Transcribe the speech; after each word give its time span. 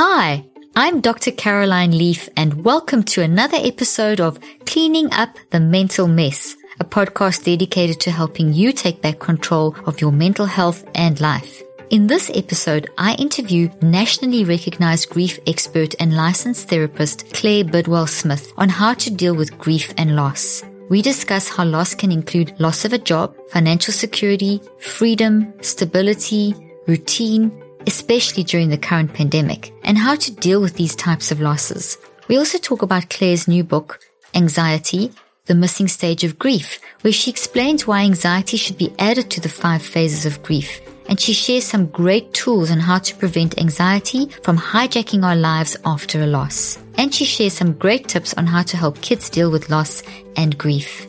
Hi, 0.00 0.44
I'm 0.76 1.00
Dr. 1.00 1.32
Caroline 1.32 1.90
Leaf, 1.90 2.28
and 2.36 2.64
welcome 2.64 3.02
to 3.02 3.22
another 3.22 3.56
episode 3.60 4.20
of 4.20 4.38
Cleaning 4.64 5.12
Up 5.12 5.30
the 5.50 5.58
Mental 5.58 6.06
Mess, 6.06 6.54
a 6.78 6.84
podcast 6.84 7.42
dedicated 7.42 7.98
to 8.02 8.12
helping 8.12 8.52
you 8.52 8.70
take 8.70 9.02
back 9.02 9.18
control 9.18 9.74
of 9.86 10.00
your 10.00 10.12
mental 10.12 10.46
health 10.46 10.84
and 10.94 11.20
life. 11.20 11.64
In 11.90 12.06
this 12.06 12.30
episode, 12.32 12.88
I 12.96 13.16
interview 13.16 13.70
nationally 13.82 14.44
recognized 14.44 15.10
grief 15.10 15.40
expert 15.48 15.96
and 15.98 16.14
licensed 16.14 16.68
therapist 16.68 17.34
Claire 17.34 17.64
Bidwell 17.64 18.06
Smith 18.06 18.52
on 18.56 18.68
how 18.68 18.94
to 18.94 19.10
deal 19.10 19.34
with 19.34 19.58
grief 19.58 19.92
and 19.96 20.14
loss. 20.14 20.62
We 20.90 21.02
discuss 21.02 21.48
how 21.48 21.64
loss 21.64 21.96
can 21.96 22.12
include 22.12 22.54
loss 22.60 22.84
of 22.84 22.92
a 22.92 22.98
job, 22.98 23.34
financial 23.50 23.92
security, 23.92 24.60
freedom, 24.78 25.52
stability, 25.60 26.54
routine, 26.86 27.50
especially 27.88 28.44
during 28.44 28.68
the 28.68 28.76
current 28.76 29.14
pandemic, 29.14 29.72
and 29.82 29.96
how 29.96 30.14
to 30.14 30.30
deal 30.30 30.60
with 30.60 30.74
these 30.76 30.94
types 30.94 31.32
of 31.32 31.40
losses. 31.40 31.96
We 32.28 32.36
also 32.36 32.58
talk 32.58 32.82
about 32.82 33.08
Claire's 33.08 33.48
new 33.48 33.64
book, 33.64 33.98
Anxiety, 34.34 35.10
the 35.46 35.54
Missing 35.54 35.88
Stage 35.88 36.22
of 36.22 36.38
Grief, 36.38 36.78
where 37.00 37.14
she 37.14 37.30
explains 37.30 37.86
why 37.86 38.02
anxiety 38.02 38.58
should 38.58 38.76
be 38.76 38.92
added 38.98 39.30
to 39.30 39.40
the 39.40 39.48
five 39.48 39.80
phases 39.80 40.26
of 40.26 40.42
grief. 40.42 40.82
And 41.08 41.18
she 41.18 41.32
shares 41.32 41.64
some 41.64 41.86
great 41.86 42.34
tools 42.34 42.70
on 42.70 42.78
how 42.78 42.98
to 42.98 43.16
prevent 43.16 43.58
anxiety 43.58 44.26
from 44.42 44.58
hijacking 44.58 45.24
our 45.24 45.36
lives 45.36 45.74
after 45.86 46.20
a 46.20 46.26
loss. 46.26 46.78
And 46.98 47.14
she 47.14 47.24
shares 47.24 47.54
some 47.54 47.72
great 47.72 48.06
tips 48.06 48.34
on 48.34 48.44
how 48.46 48.64
to 48.64 48.76
help 48.76 49.00
kids 49.00 49.30
deal 49.30 49.50
with 49.50 49.70
loss 49.70 50.02
and 50.36 50.58
grief. 50.58 51.06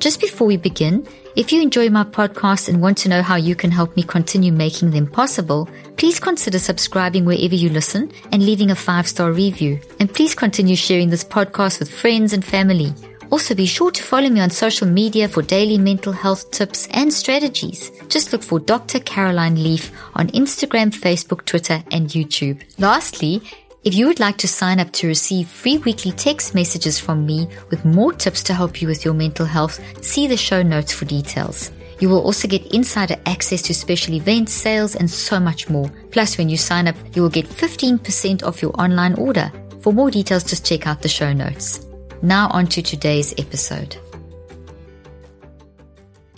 Just 0.00 0.18
before 0.18 0.46
we 0.46 0.56
begin, 0.56 1.06
if 1.36 1.52
you 1.52 1.60
enjoy 1.60 1.90
my 1.90 2.04
podcast 2.04 2.70
and 2.70 2.80
want 2.80 2.96
to 2.98 3.10
know 3.10 3.20
how 3.20 3.36
you 3.36 3.54
can 3.54 3.70
help 3.70 3.94
me 3.96 4.02
continue 4.02 4.50
making 4.50 4.92
them 4.92 5.06
possible, 5.06 5.68
please 5.98 6.18
consider 6.18 6.58
subscribing 6.58 7.26
wherever 7.26 7.54
you 7.54 7.68
listen 7.68 8.10
and 8.32 8.42
leaving 8.42 8.70
a 8.70 8.74
five 8.74 9.06
star 9.06 9.30
review. 9.30 9.78
And 10.00 10.10
please 10.10 10.34
continue 10.34 10.74
sharing 10.74 11.10
this 11.10 11.22
podcast 11.22 11.80
with 11.80 11.90
friends 11.92 12.32
and 12.32 12.42
family. 12.42 12.94
Also, 13.30 13.54
be 13.54 13.66
sure 13.66 13.90
to 13.90 14.02
follow 14.02 14.30
me 14.30 14.40
on 14.40 14.48
social 14.48 14.88
media 14.88 15.28
for 15.28 15.42
daily 15.42 15.76
mental 15.76 16.14
health 16.14 16.50
tips 16.50 16.88
and 16.92 17.12
strategies. 17.12 17.92
Just 18.08 18.32
look 18.32 18.42
for 18.42 18.58
Dr. 18.58 19.00
Caroline 19.00 19.62
Leaf 19.62 19.92
on 20.14 20.28
Instagram, 20.28 20.94
Facebook, 20.94 21.44
Twitter, 21.44 21.84
and 21.92 22.08
YouTube. 22.08 22.62
Lastly, 22.78 23.42
if 23.82 23.94
you 23.94 24.06
would 24.06 24.20
like 24.20 24.36
to 24.38 24.48
sign 24.48 24.78
up 24.78 24.92
to 24.92 25.06
receive 25.06 25.48
free 25.48 25.78
weekly 25.78 26.12
text 26.12 26.54
messages 26.54 26.98
from 26.98 27.24
me 27.24 27.48
with 27.70 27.84
more 27.84 28.12
tips 28.12 28.42
to 28.44 28.54
help 28.54 28.82
you 28.82 28.88
with 28.88 29.04
your 29.04 29.14
mental 29.14 29.46
health, 29.46 29.80
see 30.04 30.26
the 30.26 30.36
show 30.36 30.62
notes 30.62 30.92
for 30.92 31.06
details. 31.06 31.70
You 31.98 32.08
will 32.08 32.22
also 32.22 32.48
get 32.48 32.74
insider 32.74 33.16
access 33.26 33.62
to 33.62 33.74
special 33.74 34.14
events, 34.14 34.52
sales, 34.52 34.96
and 34.96 35.10
so 35.10 35.40
much 35.40 35.68
more. 35.70 35.90
Plus, 36.10 36.36
when 36.36 36.48
you 36.48 36.56
sign 36.56 36.88
up, 36.88 36.96
you 37.14 37.22
will 37.22 37.30
get 37.30 37.46
15% 37.46 38.42
off 38.42 38.62
your 38.62 38.78
online 38.80 39.14
order. 39.14 39.50
For 39.80 39.92
more 39.92 40.10
details, 40.10 40.44
just 40.44 40.66
check 40.66 40.86
out 40.86 41.00
the 41.02 41.08
show 41.08 41.32
notes. 41.32 41.86
Now 42.22 42.48
on 42.50 42.66
to 42.68 42.82
today's 42.82 43.34
episode. 43.38 43.96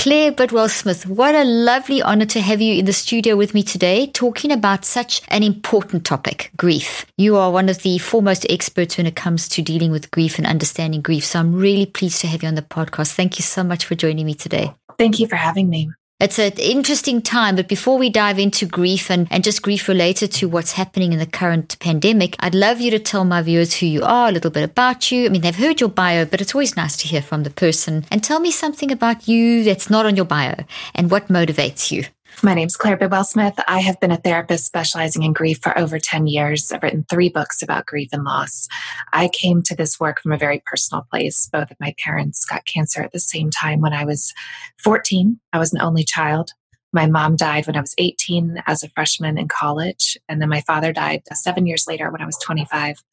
Claire 0.02 0.32
Bidwell 0.32 0.68
Smith, 0.68 1.06
what 1.06 1.36
a 1.36 1.44
lovely 1.44 2.02
honor 2.02 2.26
to 2.26 2.40
have 2.40 2.60
you 2.60 2.74
in 2.74 2.86
the 2.86 2.92
studio 2.92 3.36
with 3.36 3.54
me 3.54 3.62
today, 3.62 4.08
talking 4.08 4.50
about 4.50 4.84
such 4.84 5.22
an 5.28 5.44
important 5.44 6.04
topic 6.04 6.50
grief. 6.56 7.06
You 7.16 7.36
are 7.36 7.52
one 7.52 7.68
of 7.68 7.82
the 7.82 7.98
foremost 7.98 8.44
experts 8.50 8.96
when 8.96 9.06
it 9.06 9.14
comes 9.14 9.48
to 9.50 9.62
dealing 9.62 9.92
with 9.92 10.10
grief 10.10 10.38
and 10.38 10.46
understanding 10.48 11.02
grief. 11.02 11.24
So 11.24 11.38
I'm 11.38 11.54
really 11.54 11.86
pleased 11.86 12.20
to 12.22 12.26
have 12.26 12.42
you 12.42 12.48
on 12.48 12.56
the 12.56 12.62
podcast. 12.62 13.12
Thank 13.12 13.38
you 13.38 13.44
so 13.44 13.62
much 13.62 13.84
for 13.84 13.94
joining 13.94 14.26
me 14.26 14.34
today. 14.34 14.74
Thank 14.98 15.20
you 15.20 15.28
for 15.28 15.36
having 15.36 15.70
me. 15.70 15.92
It's 16.22 16.38
an 16.38 16.52
interesting 16.52 17.20
time, 17.20 17.56
but 17.56 17.66
before 17.66 17.98
we 17.98 18.08
dive 18.08 18.38
into 18.38 18.64
grief 18.64 19.10
and, 19.10 19.26
and 19.32 19.42
just 19.42 19.60
grief 19.60 19.88
related 19.88 20.30
to 20.34 20.48
what's 20.48 20.70
happening 20.70 21.12
in 21.12 21.18
the 21.18 21.26
current 21.26 21.76
pandemic, 21.80 22.36
I'd 22.38 22.54
love 22.54 22.80
you 22.80 22.92
to 22.92 23.00
tell 23.00 23.24
my 23.24 23.42
viewers 23.42 23.74
who 23.74 23.86
you 23.86 24.04
are, 24.04 24.28
a 24.28 24.30
little 24.30 24.52
bit 24.52 24.62
about 24.62 25.10
you. 25.10 25.26
I 25.26 25.30
mean, 25.30 25.40
they've 25.40 25.56
heard 25.56 25.80
your 25.80 25.88
bio, 25.88 26.24
but 26.24 26.40
it's 26.40 26.54
always 26.54 26.76
nice 26.76 26.96
to 26.98 27.08
hear 27.08 27.22
from 27.22 27.42
the 27.42 27.50
person. 27.50 28.04
And 28.08 28.22
tell 28.22 28.38
me 28.38 28.52
something 28.52 28.92
about 28.92 29.26
you 29.26 29.64
that's 29.64 29.90
not 29.90 30.06
on 30.06 30.14
your 30.14 30.24
bio 30.24 30.54
and 30.94 31.10
what 31.10 31.26
motivates 31.26 31.90
you. 31.90 32.04
My 32.44 32.54
name's 32.54 32.76
Claire 32.76 32.96
Bidwell 32.96 33.22
Smith. 33.22 33.54
I 33.68 33.78
have 33.78 34.00
been 34.00 34.10
a 34.10 34.16
therapist 34.16 34.64
specializing 34.64 35.22
in 35.22 35.32
grief 35.32 35.60
for 35.62 35.78
over 35.78 36.00
10 36.00 36.26
years. 36.26 36.72
I've 36.72 36.82
written 36.82 37.06
three 37.08 37.28
books 37.28 37.62
about 37.62 37.86
grief 37.86 38.08
and 38.12 38.24
loss. 38.24 38.66
I 39.12 39.28
came 39.28 39.62
to 39.62 39.76
this 39.76 40.00
work 40.00 40.20
from 40.20 40.32
a 40.32 40.36
very 40.36 40.60
personal 40.66 41.06
place. 41.08 41.48
Both 41.52 41.70
of 41.70 41.76
my 41.78 41.94
parents 42.02 42.44
got 42.44 42.64
cancer 42.64 43.00
at 43.00 43.12
the 43.12 43.20
same 43.20 43.50
time 43.50 43.80
when 43.80 43.92
I 43.92 44.04
was 44.04 44.34
14. 44.82 45.38
I 45.52 45.58
was 45.60 45.72
an 45.72 45.80
only 45.80 46.02
child. 46.02 46.50
My 46.92 47.06
mom 47.06 47.36
died 47.36 47.68
when 47.68 47.76
I 47.76 47.80
was 47.80 47.94
18 47.96 48.60
as 48.66 48.82
a 48.82 48.88
freshman 48.88 49.38
in 49.38 49.46
college. 49.46 50.18
And 50.28 50.42
then 50.42 50.48
my 50.48 50.62
father 50.62 50.92
died 50.92 51.22
seven 51.32 51.64
years 51.64 51.86
later 51.86 52.10
when 52.10 52.22
I 52.22 52.26
was 52.26 52.38
25. 52.38 53.04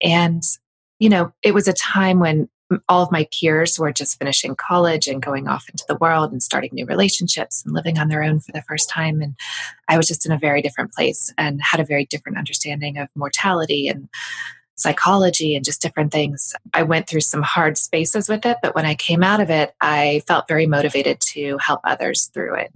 And, 0.00 0.42
you 0.98 1.10
know, 1.10 1.34
it 1.42 1.52
was 1.52 1.68
a 1.68 1.74
time 1.74 2.18
when 2.18 2.48
all 2.88 3.02
of 3.02 3.12
my 3.12 3.26
peers 3.32 3.78
were 3.78 3.92
just 3.92 4.18
finishing 4.18 4.54
college 4.54 5.06
and 5.06 5.22
going 5.22 5.48
off 5.48 5.68
into 5.68 5.84
the 5.88 5.96
world 5.96 6.32
and 6.32 6.42
starting 6.42 6.70
new 6.72 6.86
relationships 6.86 7.62
and 7.64 7.74
living 7.74 7.98
on 7.98 8.08
their 8.08 8.22
own 8.22 8.40
for 8.40 8.52
the 8.52 8.62
first 8.62 8.88
time. 8.88 9.20
And 9.20 9.34
I 9.88 9.96
was 9.96 10.06
just 10.06 10.26
in 10.26 10.32
a 10.32 10.38
very 10.38 10.62
different 10.62 10.92
place 10.92 11.32
and 11.38 11.60
had 11.62 11.80
a 11.80 11.84
very 11.84 12.06
different 12.06 12.38
understanding 12.38 12.98
of 12.98 13.08
mortality 13.14 13.88
and 13.88 14.08
psychology 14.76 15.54
and 15.54 15.64
just 15.64 15.80
different 15.80 16.12
things. 16.12 16.54
I 16.72 16.82
went 16.82 17.08
through 17.08 17.20
some 17.20 17.42
hard 17.42 17.78
spaces 17.78 18.28
with 18.28 18.44
it, 18.44 18.58
but 18.62 18.74
when 18.74 18.86
I 18.86 18.94
came 18.94 19.22
out 19.22 19.40
of 19.40 19.50
it, 19.50 19.74
I 19.80 20.22
felt 20.26 20.48
very 20.48 20.66
motivated 20.66 21.20
to 21.32 21.58
help 21.58 21.80
others 21.84 22.30
through 22.34 22.56
it 22.56 22.72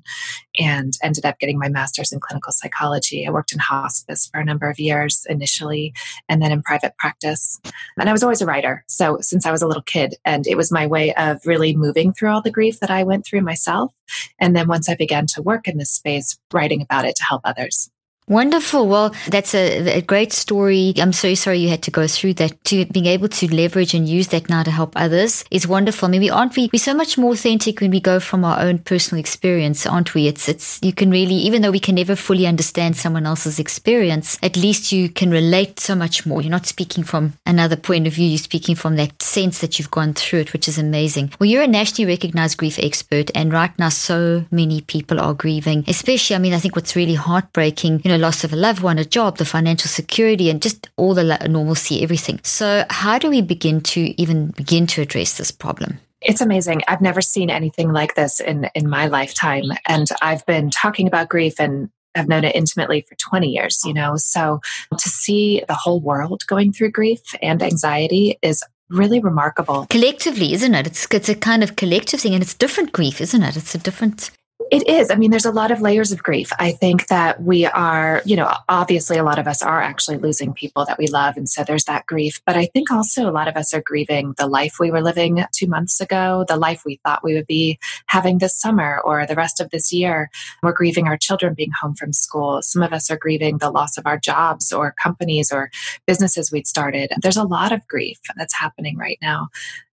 and 0.59 0.95
ended 1.03 1.25
up 1.25 1.39
getting 1.39 1.59
my 1.59 1.69
master's 1.69 2.13
in 2.13 2.21
clinical 2.21 2.53
psychology. 2.53 3.27
I 3.27 3.31
worked 3.31 3.53
in 3.53 3.59
hospice 3.59 4.27
for 4.27 4.41
a 4.41 4.45
number 4.45 4.69
of 4.71 4.79
years 4.79 5.27
initially 5.29 5.93
and 6.29 6.43
then 6.43 6.53
in 6.53 6.63
private 6.63 6.97
practice. 6.99 7.61
And 7.99 8.09
I 8.09 8.13
was 8.13 8.23
always 8.23 8.41
a 8.41 8.47
writer. 8.47 8.85
So 8.89 9.19
since 9.21 9.47
I 9.47 9.51
was 9.51 9.63
a 9.63 9.67
little 9.67 9.83
kid, 9.83 10.17
and 10.25 10.47
it 10.47 10.57
was 10.57 10.73
my 10.73 10.87
way 10.87 11.15
of 11.15 11.41
really 11.47 11.75
moving 11.77 12.13
through 12.13 12.31
all 12.31 12.43
the 12.43 12.51
grief 12.51 12.81
that 12.81 12.91
I 12.91 13.05
went 13.05 13.25
through 13.27 13.43
myself. 13.43 13.93
And 14.39 14.55
then 14.55 14.69
once 14.69 14.89
I 14.89 14.95
began 14.95 15.27
to 15.35 15.43
work 15.43 15.69
in 15.69 15.79
this 15.79 15.91
space, 15.91 16.39
writing 16.53 16.83
about 16.83 17.05
it 17.05 17.17
to 17.17 17.25
help 17.25 17.43
others. 17.45 17.91
Wonderful. 18.29 18.87
Well, 18.87 19.15
that's 19.29 19.55
a, 19.55 19.99
a, 19.99 20.03
great 20.03 20.35
story. 20.35 20.93
I'm 20.99 21.15
so 21.15 21.33
sorry 21.35 21.61
you 21.61 21.71
had 21.71 21.83
to 21.85 21.91
go 21.91 22.07
through 22.07 22.35
that. 22.35 22.63
To 22.65 22.85
being 22.87 23.07
able 23.07 23.29
to 23.29 23.55
leverage 23.55 23.95
and 23.95 24.07
use 24.07 24.29
that 24.29 24.51
now 24.51 24.63
to 24.63 24.71
help 24.71 24.93
others 24.97 25.45
is 25.51 25.67
wonderful. 25.67 26.07
I 26.07 26.11
mean, 26.11 26.21
we 26.21 26.29
aren't 26.31 26.55
we? 26.55 26.69
We're 26.71 26.79
so 26.79 26.93
much 26.93 27.17
more 27.17 27.33
authentic 27.33 27.81
when 27.81 27.91
we 27.91 28.01
go 28.01 28.21
from 28.21 28.45
our 28.45 28.61
own 28.61 28.81
personal 28.81 29.19
experience, 29.19 29.87
aren't 29.87 30.15
we? 30.15 30.27
It's 30.29 30.47
it's 30.49 30.79
you 30.83 30.93
can 30.93 31.11
really, 31.11 31.37
even 31.37 31.63
though 31.63 31.71
we 31.71 31.81
can 31.81 31.95
never 31.95 32.15
fully 32.15 32.47
understand 32.47 32.97
someone 32.97 33.25
else's 33.25 33.59
experience, 33.59 34.39
at 34.43 34.57
least 34.57 34.93
you 34.93 35.09
can 35.09 35.31
relate 35.31 35.81
so 35.81 35.95
much 35.95 36.27
more. 36.27 36.43
You're 36.43 36.51
not 36.51 36.67
speaking 36.67 37.05
from 37.05 37.33
another 37.47 37.77
point 37.77 38.07
of 38.07 38.13
view. 38.13 38.29
You're 38.29 38.39
speaking 38.39 38.75
from 38.75 38.97
that 38.97 39.23
sense 39.23 39.61
that 39.61 39.79
you've 39.79 39.91
gone 39.91 40.13
through 40.13 40.41
it, 40.41 40.53
which 40.53 40.69
is 40.69 40.77
amazing. 40.77 41.33
Well, 41.41 41.49
you're 41.49 41.63
a 41.63 41.67
nationally 41.67 42.13
recognized 42.13 42.59
grief 42.59 42.79
expert, 42.79 43.31
and 43.35 43.53
right 43.53 43.77
now, 43.79 43.89
so 43.89 44.45
many 44.51 44.83
people 44.83 45.19
are 45.19 45.33
grieving. 45.33 45.85
Especially, 45.89 46.37
I 46.37 46.39
mean, 46.39 46.53
I 46.53 46.59
think 46.59 46.77
what's 46.77 46.95
really 46.95 47.15
heartbreaking, 47.15 48.03
you 48.05 48.11
know 48.11 48.18
loss 48.19 48.45
of 48.45 48.53
a 48.53 48.57
loved 48.57 48.83
one, 48.83 48.99
a 48.99 49.05
job, 49.05 49.39
the 49.39 49.45
financial 49.45 49.89
security, 49.89 50.51
and 50.51 50.63
just 50.63 50.89
all 50.97 51.15
the 51.15 51.25
normalcy, 51.49 52.03
everything. 52.03 52.41
So, 52.43 52.85
how 52.91 53.19
do 53.19 53.31
we 53.31 53.43
begin 53.43 53.81
to 53.83 54.21
even 54.21 54.49
begin 54.49 54.87
to 54.89 55.03
address 55.03 55.39
this 55.39 55.51
problem? 55.51 55.99
It's 56.21 56.41
amazing. 56.41 56.83
I've 56.89 57.01
never 57.01 57.21
seen 57.21 57.49
anything 57.49 57.93
like 57.93 58.15
this 58.15 58.41
in 58.41 58.69
in 58.75 58.89
my 58.89 59.07
lifetime, 59.07 59.65
and 59.87 60.09
I've 60.21 60.45
been 60.47 60.71
talking 60.71 61.07
about 61.07 61.29
grief 61.29 61.61
and 61.61 61.91
have 62.15 62.29
known 62.29 62.45
it 62.45 62.55
intimately 62.55 63.07
for 63.09 63.15
20 63.15 63.49
years, 63.49 63.83
you 63.85 63.95
know. 63.95 64.17
So 64.17 64.61
to 64.97 65.09
see 65.09 65.63
the 65.69 65.75
whole 65.75 66.01
world 66.01 66.43
going 66.47 66.73
through 66.73 66.91
grief 66.91 67.21
and 67.43 67.63
anxiety 67.63 68.39
is 68.43 68.63
really 68.91 69.21
remarkable. 69.21 69.87
Collectively, 69.91 70.53
isn't 70.53 70.75
it? 70.75 70.87
It's, 70.87 71.07
it's 71.11 71.29
a 71.29 71.35
kind 71.35 71.63
of 71.63 71.77
collective 71.77 72.21
thing 72.21 72.35
and 72.35 72.43
it's 72.43 72.55
different 72.55 72.93
grief, 72.93 73.21
isn't 73.21 73.43
it? 73.43 73.57
It's 73.57 73.75
a 73.75 73.79
different 73.79 74.31
it 74.71 74.89
is. 74.89 75.11
I 75.11 75.15
mean, 75.15 75.31
there's 75.31 75.45
a 75.45 75.53
lot 75.53 75.71
of 75.71 75.81
layers 75.81 76.13
of 76.13 76.23
grief. 76.23 76.51
I 76.59 76.73
think 76.73 77.09
that 77.09 77.43
we 77.43 77.67
are, 77.67 78.23
you 78.25 78.37
know, 78.37 78.53
obviously 78.69 79.17
a 79.17 79.23
lot 79.23 79.39
of 79.39 79.47
us 79.47 79.63
are 79.63 79.81
actually 79.81 80.19
losing 80.19 80.53
people 80.53 80.85
that 80.85 80.99
we 80.99 81.07
love. 81.07 81.37
And 81.37 81.49
so 81.49 81.65
there's 81.65 81.85
that 81.85 82.07
grief. 82.07 82.41
But 82.47 82.57
I 82.57 82.67
think 82.67 82.91
also 82.91 83.29
a 83.29 83.33
lot 83.33 83.49
of 83.49 83.57
us 83.57 83.73
are 83.73 83.81
grieving 83.81 84.35
the 84.37 84.47
life 84.47 84.77
we 84.79 84.91
were 84.91 85.01
living 85.01 85.45
two 85.53 85.67
months 85.67 86.01
ago, 86.01 86.45
the 86.49 86.57
life 86.57 86.83
we 86.85 87.01
thought 87.05 87.25
we 87.25 87.35
would 87.35 87.47
be 87.47 87.79
having 88.07 88.39
this 88.39 88.57
summer 88.57 89.01
or 89.05 89.27
the 89.27 89.35
rest 89.35 89.61
of 89.61 89.71
this 89.71 89.93
year. 89.93 90.31
We're 90.63 90.73
grieving 90.73 91.07
our 91.07 91.17
children 91.17 91.55
being 91.55 91.73
home 91.81 91.95
from 91.95 92.13
school. 92.13 92.63
Some 92.63 92.83
of 92.83 92.93
us 92.93 93.11
are 93.11 93.17
grieving 93.19 93.59
the 93.59 93.71
loss 93.71 93.97
of 93.99 94.07
our 94.07 94.19
jobs 94.19 94.73
or 94.73 94.93
companies 94.93 95.53
or 95.53 95.71
businesses 96.07 96.53
we'd 96.53 96.67
started. 96.67 97.13
There's 97.21 97.37
a 97.37 97.45
lot 97.45 97.73
of 97.73 97.87
grief 97.89 98.19
that's 98.37 98.55
happening 98.55 98.97
right 98.97 99.19
now. 99.23 99.49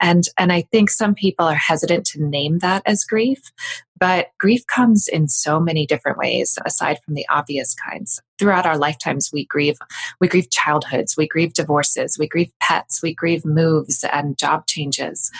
And, 0.00 0.25
and 0.38 0.50
I 0.50 0.62
think 0.62 0.90
some 0.90 1.14
people 1.14 1.46
are 1.46 1.55
hesitant 1.55 2.06
to 2.06 2.25
name 2.25 2.61
that 2.61 2.82
as 2.87 3.05
grief, 3.05 3.52
but 4.00 4.29
grief 4.38 4.67
comes 4.67 5.06
in 5.06 5.29
so 5.29 5.61
many 5.61 5.87
different 5.87 6.19
ways, 6.19 6.58
aside 6.64 6.99
from 7.05 7.14
the 7.14 7.26
obvious 7.29 7.75
kinds. 7.75 8.20
Throughout 8.38 8.67
our 8.67 8.79
lifetimes, 8.79 9.31
we 9.32 9.44
grieve, 9.44 9.79
we 10.20 10.26
grieve 10.26 10.50
childhoods, 10.50 11.17
we 11.17 11.29
grieve 11.29 11.52
divorces, 11.52 12.19
we 12.19 12.26
grieve 12.26 12.50
pets, 12.61 13.02
we 13.02 13.14
grieve 13.14 13.44
moves 13.44 14.05
and 14.11 14.38
job 14.38 14.67
changes. 14.67 15.31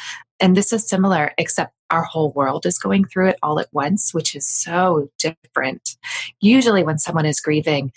And 0.41 0.57
this 0.57 0.73
is 0.73 0.89
similar, 0.89 1.33
except 1.39 1.75
our 1.91 2.03
whole 2.03 2.33
world 2.33 2.65
is 2.65 2.79
going 2.79 3.05
through 3.05 3.29
it 3.29 3.39
all 3.43 3.59
at 3.59 3.69
once, 3.73 4.15
which 4.15 4.35
is 4.35 4.47
so 4.47 5.11
different. 5.19 5.97
Usually, 6.41 6.83
when 6.83 6.99
someone 6.99 7.27
is 7.27 7.41
grieving, 7.41 7.93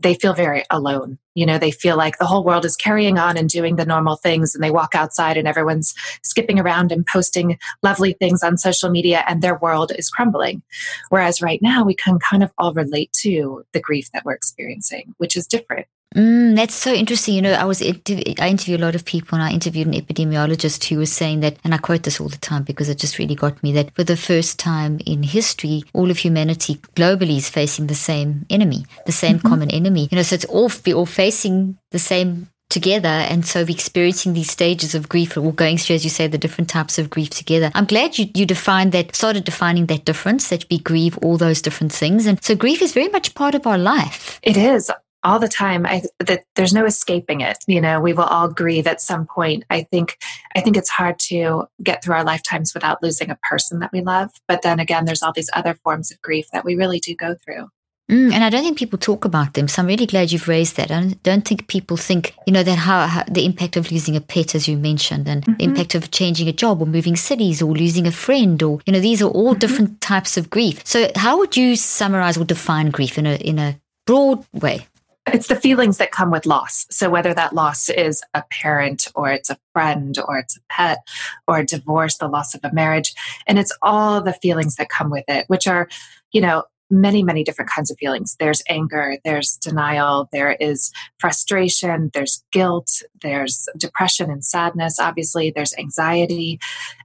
they 0.00 0.14
feel 0.14 0.34
very 0.34 0.64
alone. 0.70 1.18
You 1.34 1.46
know, 1.46 1.58
they 1.58 1.70
feel 1.70 1.96
like 1.96 2.18
the 2.18 2.26
whole 2.26 2.44
world 2.44 2.64
is 2.64 2.76
carrying 2.76 3.18
on 3.18 3.36
and 3.36 3.48
doing 3.48 3.76
the 3.76 3.86
normal 3.86 4.16
things, 4.16 4.54
and 4.54 4.62
they 4.62 4.70
walk 4.70 4.94
outside 4.94 5.36
and 5.36 5.48
everyone's 5.48 5.94
skipping 6.22 6.60
around 6.60 6.92
and 6.92 7.06
posting 7.06 7.58
lovely 7.82 8.12
things 8.12 8.42
on 8.42 8.58
social 8.58 8.90
media, 8.90 9.24
and 9.26 9.42
their 9.42 9.58
world 9.58 9.92
is 9.96 10.10
crumbling. 10.10 10.62
Whereas 11.08 11.42
right 11.42 11.60
now, 11.62 11.84
we 11.84 11.94
can 11.94 12.18
kind 12.18 12.42
of 12.42 12.52
all 12.58 12.74
relate 12.74 13.12
to 13.20 13.64
the 13.72 13.80
grief 13.80 14.10
that 14.12 14.24
we're 14.24 14.32
experiencing, 14.34 15.14
which 15.18 15.36
is 15.36 15.46
different. 15.46 15.86
Mm, 16.14 16.56
that's 16.56 16.74
so 16.74 16.92
interesting. 16.92 17.34
You 17.34 17.42
know, 17.42 17.52
I 17.52 17.64
was 17.64 17.82
I 17.82 18.48
interview 18.48 18.76
a 18.76 18.78
lot 18.78 18.94
of 18.94 19.04
people, 19.04 19.36
and 19.36 19.44
I 19.44 19.52
interviewed 19.52 19.86
an 19.86 19.92
epidemiologist 19.92 20.84
who 20.84 20.98
was 20.98 21.12
saying 21.12 21.40
that, 21.40 21.58
and 21.64 21.74
I 21.74 21.78
quote 21.78 22.04
this 22.04 22.20
all 22.20 22.28
the 22.28 22.38
time 22.38 22.62
because 22.62 22.88
it 22.88 22.98
just 22.98 23.18
really 23.18 23.34
got 23.34 23.62
me 23.62 23.72
that 23.72 23.94
for 23.94 24.04
the 24.04 24.16
first 24.16 24.58
time 24.58 25.00
in 25.04 25.22
history, 25.22 25.84
all 25.92 26.10
of 26.10 26.18
humanity 26.18 26.76
globally 26.96 27.36
is 27.36 27.50
facing 27.50 27.88
the 27.88 27.94
same 27.94 28.46
enemy, 28.48 28.86
the 29.04 29.12
same 29.12 29.38
mm-hmm. 29.38 29.48
common 29.48 29.70
enemy. 29.70 30.08
You 30.10 30.16
know, 30.16 30.22
so 30.22 30.34
it's 30.34 30.46
all 30.46 30.70
we're 30.86 30.96
all 30.96 31.06
facing 31.06 31.78
the 31.90 31.98
same 31.98 32.48
together 32.70 33.08
and 33.08 33.46
so 33.46 33.62
we're 33.62 33.70
experiencing 33.70 34.34
these 34.34 34.50
stages 34.50 34.94
of 34.94 35.08
grief 35.08 35.38
or 35.38 35.52
going 35.54 35.78
through 35.78 35.96
as 35.96 36.04
you 36.04 36.10
say 36.10 36.26
the 36.26 36.36
different 36.36 36.68
types 36.68 36.98
of 36.98 37.08
grief 37.08 37.30
together 37.30 37.70
i'm 37.74 37.86
glad 37.86 38.18
you, 38.18 38.26
you 38.34 38.44
defined 38.44 38.92
that 38.92 39.16
started 39.16 39.42
defining 39.44 39.86
that 39.86 40.04
difference 40.04 40.50
that 40.50 40.66
we 40.70 40.78
grieve 40.78 41.16
all 41.18 41.38
those 41.38 41.62
different 41.62 41.90
things 41.90 42.26
and 42.26 42.44
so 42.44 42.54
grief 42.54 42.82
is 42.82 42.92
very 42.92 43.08
much 43.08 43.34
part 43.34 43.54
of 43.54 43.66
our 43.66 43.78
life 43.78 44.38
it 44.42 44.58
is 44.58 44.90
all 45.24 45.38
the 45.38 45.48
time 45.48 45.84
i 45.86 46.02
that 46.18 46.44
there's 46.54 46.72
no 46.72 46.84
escaping 46.84 47.40
it 47.40 47.58
you 47.66 47.80
know 47.80 48.00
we 48.00 48.12
will 48.12 48.24
all 48.24 48.48
grieve 48.48 48.86
at 48.86 49.00
some 49.00 49.26
point 49.26 49.64
i 49.70 49.82
think 49.82 50.18
i 50.54 50.60
think 50.60 50.76
it's 50.76 50.90
hard 50.90 51.18
to 51.18 51.64
get 51.82 52.02
through 52.02 52.14
our 52.14 52.24
lifetimes 52.24 52.74
without 52.74 53.02
losing 53.02 53.30
a 53.30 53.38
person 53.42 53.80
that 53.80 53.92
we 53.92 54.00
love 54.00 54.30
but 54.46 54.62
then 54.62 54.78
again 54.80 55.04
there's 55.04 55.22
all 55.22 55.32
these 55.32 55.50
other 55.54 55.74
forms 55.82 56.10
of 56.10 56.20
grief 56.22 56.46
that 56.52 56.64
we 56.64 56.76
really 56.76 57.00
do 57.00 57.14
go 57.14 57.34
through 57.44 57.68
Mm, 58.10 58.32
and 58.32 58.42
I 58.42 58.48
don't 58.48 58.62
think 58.62 58.78
people 58.78 58.98
talk 58.98 59.26
about 59.26 59.52
them. 59.52 59.68
So 59.68 59.82
I'm 59.82 59.88
really 59.88 60.06
glad 60.06 60.32
you've 60.32 60.48
raised 60.48 60.76
that. 60.76 60.90
I 60.90 61.08
don't 61.22 61.46
think 61.46 61.68
people 61.68 61.98
think, 61.98 62.34
you 62.46 62.52
know, 62.54 62.62
that 62.62 62.78
how, 62.78 63.06
how 63.06 63.24
the 63.30 63.44
impact 63.44 63.76
of 63.76 63.92
losing 63.92 64.16
a 64.16 64.20
pet, 64.22 64.54
as 64.54 64.66
you 64.66 64.78
mentioned, 64.78 65.28
and 65.28 65.42
mm-hmm. 65.42 65.54
the 65.58 65.64
impact 65.64 65.94
of 65.94 66.10
changing 66.10 66.48
a 66.48 66.52
job 66.52 66.80
or 66.80 66.86
moving 66.86 67.16
cities 67.16 67.60
or 67.60 67.74
losing 67.74 68.06
a 68.06 68.12
friend, 68.12 68.62
or 68.62 68.80
you 68.86 68.94
know, 68.94 69.00
these 69.00 69.20
are 69.20 69.28
all 69.28 69.50
mm-hmm. 69.50 69.58
different 69.58 70.00
types 70.00 70.38
of 70.38 70.48
grief. 70.48 70.80
So 70.86 71.10
how 71.16 71.36
would 71.38 71.54
you 71.54 71.76
summarize 71.76 72.38
or 72.38 72.44
define 72.44 72.90
grief 72.90 73.18
in 73.18 73.26
a 73.26 73.34
in 73.36 73.58
a 73.58 73.78
broad 74.06 74.42
way? 74.54 74.86
It's 75.34 75.48
the 75.48 75.56
feelings 75.56 75.98
that 75.98 76.10
come 76.10 76.30
with 76.30 76.46
loss. 76.46 76.86
So, 76.90 77.10
whether 77.10 77.34
that 77.34 77.54
loss 77.54 77.88
is 77.88 78.22
a 78.34 78.42
parent 78.50 79.08
or 79.14 79.30
it's 79.30 79.50
a 79.50 79.58
friend 79.72 80.16
or 80.26 80.38
it's 80.38 80.56
a 80.56 80.60
pet 80.68 80.98
or 81.46 81.58
a 81.58 81.66
divorce, 81.66 82.18
the 82.18 82.28
loss 82.28 82.54
of 82.54 82.60
a 82.64 82.72
marriage, 82.72 83.14
and 83.46 83.58
it's 83.58 83.76
all 83.82 84.20
the 84.20 84.32
feelings 84.32 84.76
that 84.76 84.88
come 84.88 85.10
with 85.10 85.24
it, 85.28 85.44
which 85.48 85.66
are, 85.66 85.88
you 86.32 86.40
know, 86.40 86.64
many, 86.90 87.22
many 87.22 87.44
different 87.44 87.70
kinds 87.70 87.90
of 87.90 87.98
feelings. 87.98 88.36
There's 88.38 88.62
anger, 88.68 89.16
there's 89.24 89.56
denial, 89.56 90.28
there 90.32 90.52
is 90.52 90.92
frustration, 91.18 92.10
there's 92.14 92.42
guilt, 92.52 93.02
there's 93.22 93.68
depression 93.76 94.30
and 94.30 94.44
sadness, 94.44 94.98
obviously, 94.98 95.52
there's 95.54 95.74
anxiety. 95.78 96.58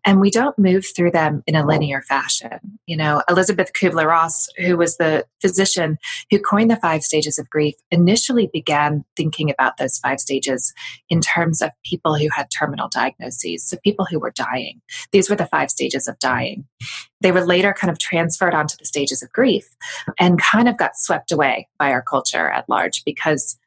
And 0.06 0.20
we 0.20 0.30
don't 0.30 0.58
move 0.58 0.86
through 0.96 1.12
them 1.12 1.44
in 1.48 1.56
a 1.56 1.66
linear 1.66 2.02
fashion. 2.02 2.60
You 2.86 2.98
know, 2.98 3.24
Elisabeth 3.30 3.74
Kubler 3.74 4.06
Ross, 4.08 4.48
who 4.58 4.78
was 4.78 4.98
the 4.98 5.26
physician 5.42 5.98
who 6.30 6.40
coined 6.40 6.72
the 6.72 6.76
five 6.78 7.04
stages 7.04 7.38
of 7.38 7.50
grief, 7.50 7.76
initially 7.92 8.50
began 8.52 9.04
thinking 9.16 9.50
about 9.50 9.78
those 9.78 9.98
five 10.00 10.20
stages 10.20 10.74
in 11.10 11.22
terms 11.22 11.62
of 11.62 11.72
people 11.86 12.16
who 12.16 12.28
had 12.34 12.48
terminal 12.50 12.90
diagnoses, 12.90 13.66
so 13.66 13.78
people 13.84 14.06
who 14.06 14.20
were 14.20 14.32
dying. 14.32 14.82
These 15.12 15.30
were 15.30 15.36
the 15.36 15.48
five 15.48 15.70
stages 15.70 16.08
of 16.08 16.20
dying. 16.20 16.66
They 17.24 17.32
were 17.32 17.46
later 17.46 17.74
kind 17.74 17.90
of 17.90 17.98
transferred 17.98 18.54
onto 18.54 18.78
the 18.78 18.86
stages 18.86 19.24
of 19.24 19.32
grief 19.32 19.68
and 20.20 20.40
kind 20.40 20.70
of 20.70 20.78
got 20.78 20.98
swept 20.98 21.32
away 21.32 21.68
by 21.80 21.92
our 21.92 22.04
culture 22.04 22.50
at 22.50 22.70
large 22.70 23.04
because 23.06 23.58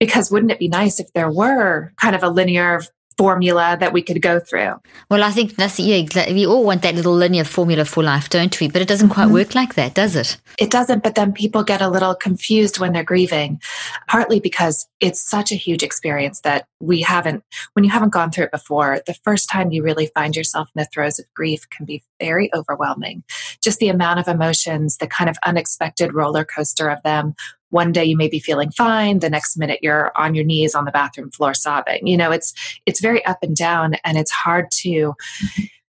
because 0.00 0.32
wouldn't 0.32 0.50
it 0.50 0.58
be 0.58 0.66
nice 0.66 0.98
if 0.98 1.12
there 1.12 1.30
were 1.30 1.92
kind 1.96 2.16
of 2.16 2.24
a 2.24 2.28
linear 2.28 2.80
formula 3.16 3.76
that 3.78 3.92
we 3.92 4.02
could 4.02 4.22
go 4.22 4.40
through. 4.40 4.74
Well, 5.10 5.22
I 5.22 5.30
think 5.30 5.56
that's 5.56 5.78
yeah, 5.78 6.06
we 6.32 6.46
all 6.46 6.64
want 6.64 6.82
that 6.82 6.94
little 6.94 7.14
linear 7.14 7.44
formula 7.44 7.84
for 7.84 8.02
life, 8.02 8.28
don't 8.28 8.58
we? 8.60 8.68
But 8.68 8.82
it 8.82 8.88
doesn't 8.88 9.10
quite 9.10 9.24
mm-hmm. 9.24 9.34
work 9.34 9.54
like 9.54 9.74
that, 9.74 9.94
does 9.94 10.16
it? 10.16 10.36
It 10.58 10.70
doesn't, 10.70 11.02
but 11.02 11.14
then 11.14 11.32
people 11.32 11.62
get 11.62 11.80
a 11.80 11.88
little 11.88 12.14
confused 12.14 12.78
when 12.78 12.92
they're 12.92 13.04
grieving, 13.04 13.60
partly 14.08 14.40
because 14.40 14.88
it's 15.00 15.20
such 15.20 15.52
a 15.52 15.56
huge 15.56 15.82
experience 15.82 16.40
that 16.40 16.66
we 16.80 17.00
haven't 17.00 17.44
when 17.74 17.84
you 17.84 17.90
haven't 17.90 18.12
gone 18.12 18.30
through 18.30 18.44
it 18.44 18.52
before, 18.52 19.00
the 19.06 19.14
first 19.24 19.48
time 19.50 19.70
you 19.70 19.82
really 19.82 20.06
find 20.14 20.36
yourself 20.36 20.68
in 20.74 20.80
the 20.80 20.88
throes 20.92 21.18
of 21.18 21.26
grief 21.34 21.68
can 21.70 21.86
be 21.86 22.02
very 22.20 22.50
overwhelming. 22.54 23.22
Just 23.62 23.78
the 23.78 23.88
amount 23.88 24.20
of 24.20 24.28
emotions, 24.28 24.98
the 24.98 25.06
kind 25.06 25.30
of 25.30 25.36
unexpected 25.44 26.14
roller 26.14 26.44
coaster 26.44 26.88
of 26.88 27.02
them 27.02 27.34
one 27.72 27.90
day 27.90 28.04
you 28.04 28.16
may 28.16 28.28
be 28.28 28.38
feeling 28.38 28.70
fine 28.70 29.18
the 29.18 29.30
next 29.30 29.56
minute 29.56 29.80
you're 29.82 30.12
on 30.16 30.34
your 30.34 30.44
knees 30.44 30.74
on 30.74 30.84
the 30.84 30.92
bathroom 30.92 31.30
floor 31.30 31.54
sobbing. 31.54 32.06
You 32.06 32.16
know 32.16 32.30
it's 32.30 32.52
it's 32.86 33.00
very 33.00 33.24
up 33.24 33.38
and 33.42 33.56
down 33.56 33.94
and 34.04 34.18
it's 34.18 34.30
hard 34.30 34.70
to 34.82 35.14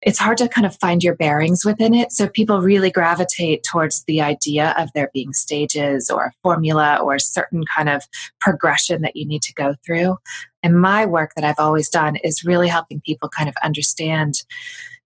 it's 0.02 0.20
hard 0.20 0.38
to 0.38 0.50
kind 0.50 0.66
of 0.66 0.76
find 0.78 1.04
your 1.04 1.16
bearings 1.16 1.64
within 1.64 1.94
it. 1.94 2.12
So 2.12 2.28
people 2.28 2.62
really 2.62 2.92
gravitate 2.92 3.64
towards 3.64 4.04
the 4.04 4.22
idea 4.22 4.74
of 4.78 4.90
there 4.94 5.10
being 5.14 5.34
stages 5.34 6.10
or 6.10 6.26
a 6.26 6.34
formula 6.44 7.00
or 7.02 7.16
a 7.16 7.22
certain 7.22 7.64
kind 7.76 7.90
of 7.90 8.04
progression 8.40 9.02
that 9.02 9.16
you 9.16 9.26
need 9.26 9.42
to 9.44 9.54
go 9.54 9.76
through. 9.86 10.18
And 10.62 10.80
my 10.80 11.06
work 11.06 11.34
that 11.36 11.44
i've 11.44 11.60
always 11.60 11.90
done 11.90 12.16
is 12.18 12.46
really 12.46 12.70
helping 12.70 13.02
people 13.02 13.30
kind 13.30 13.50
of 13.50 13.56
understand 13.64 14.44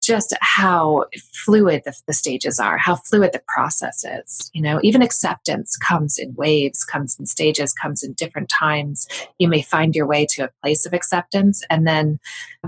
just 0.05 0.35
how 0.41 1.05
fluid 1.45 1.83
the, 1.85 1.95
the, 2.07 2.13
stages 2.13 2.59
are, 2.59 2.79
how 2.79 2.97
fluid 2.97 3.33
the 3.33 3.43
process 3.49 4.05
is. 4.05 4.51
You 4.55 4.63
know, 4.63 4.81
even 4.83 5.03
acceptance 5.03 5.77
comes 5.77 6.19
in 6.19 6.35
waves, 6.35 6.85
comes 6.85 7.19
in 7.19 7.27
stages, 7.27 7.73
comes 7.73 8.03
in 8.03 8.13
different 8.15 8.49
times. 8.49 9.07
You 9.39 9.49
may 9.49 9.63
find 9.63 9.95
your 9.95 10.07
way 10.07 10.27
to 10.31 10.45
a 10.45 10.51
place 10.63 10.87
of 10.87 10.93
acceptance, 10.93 11.63
and 11.71 11.87
then 11.87 12.19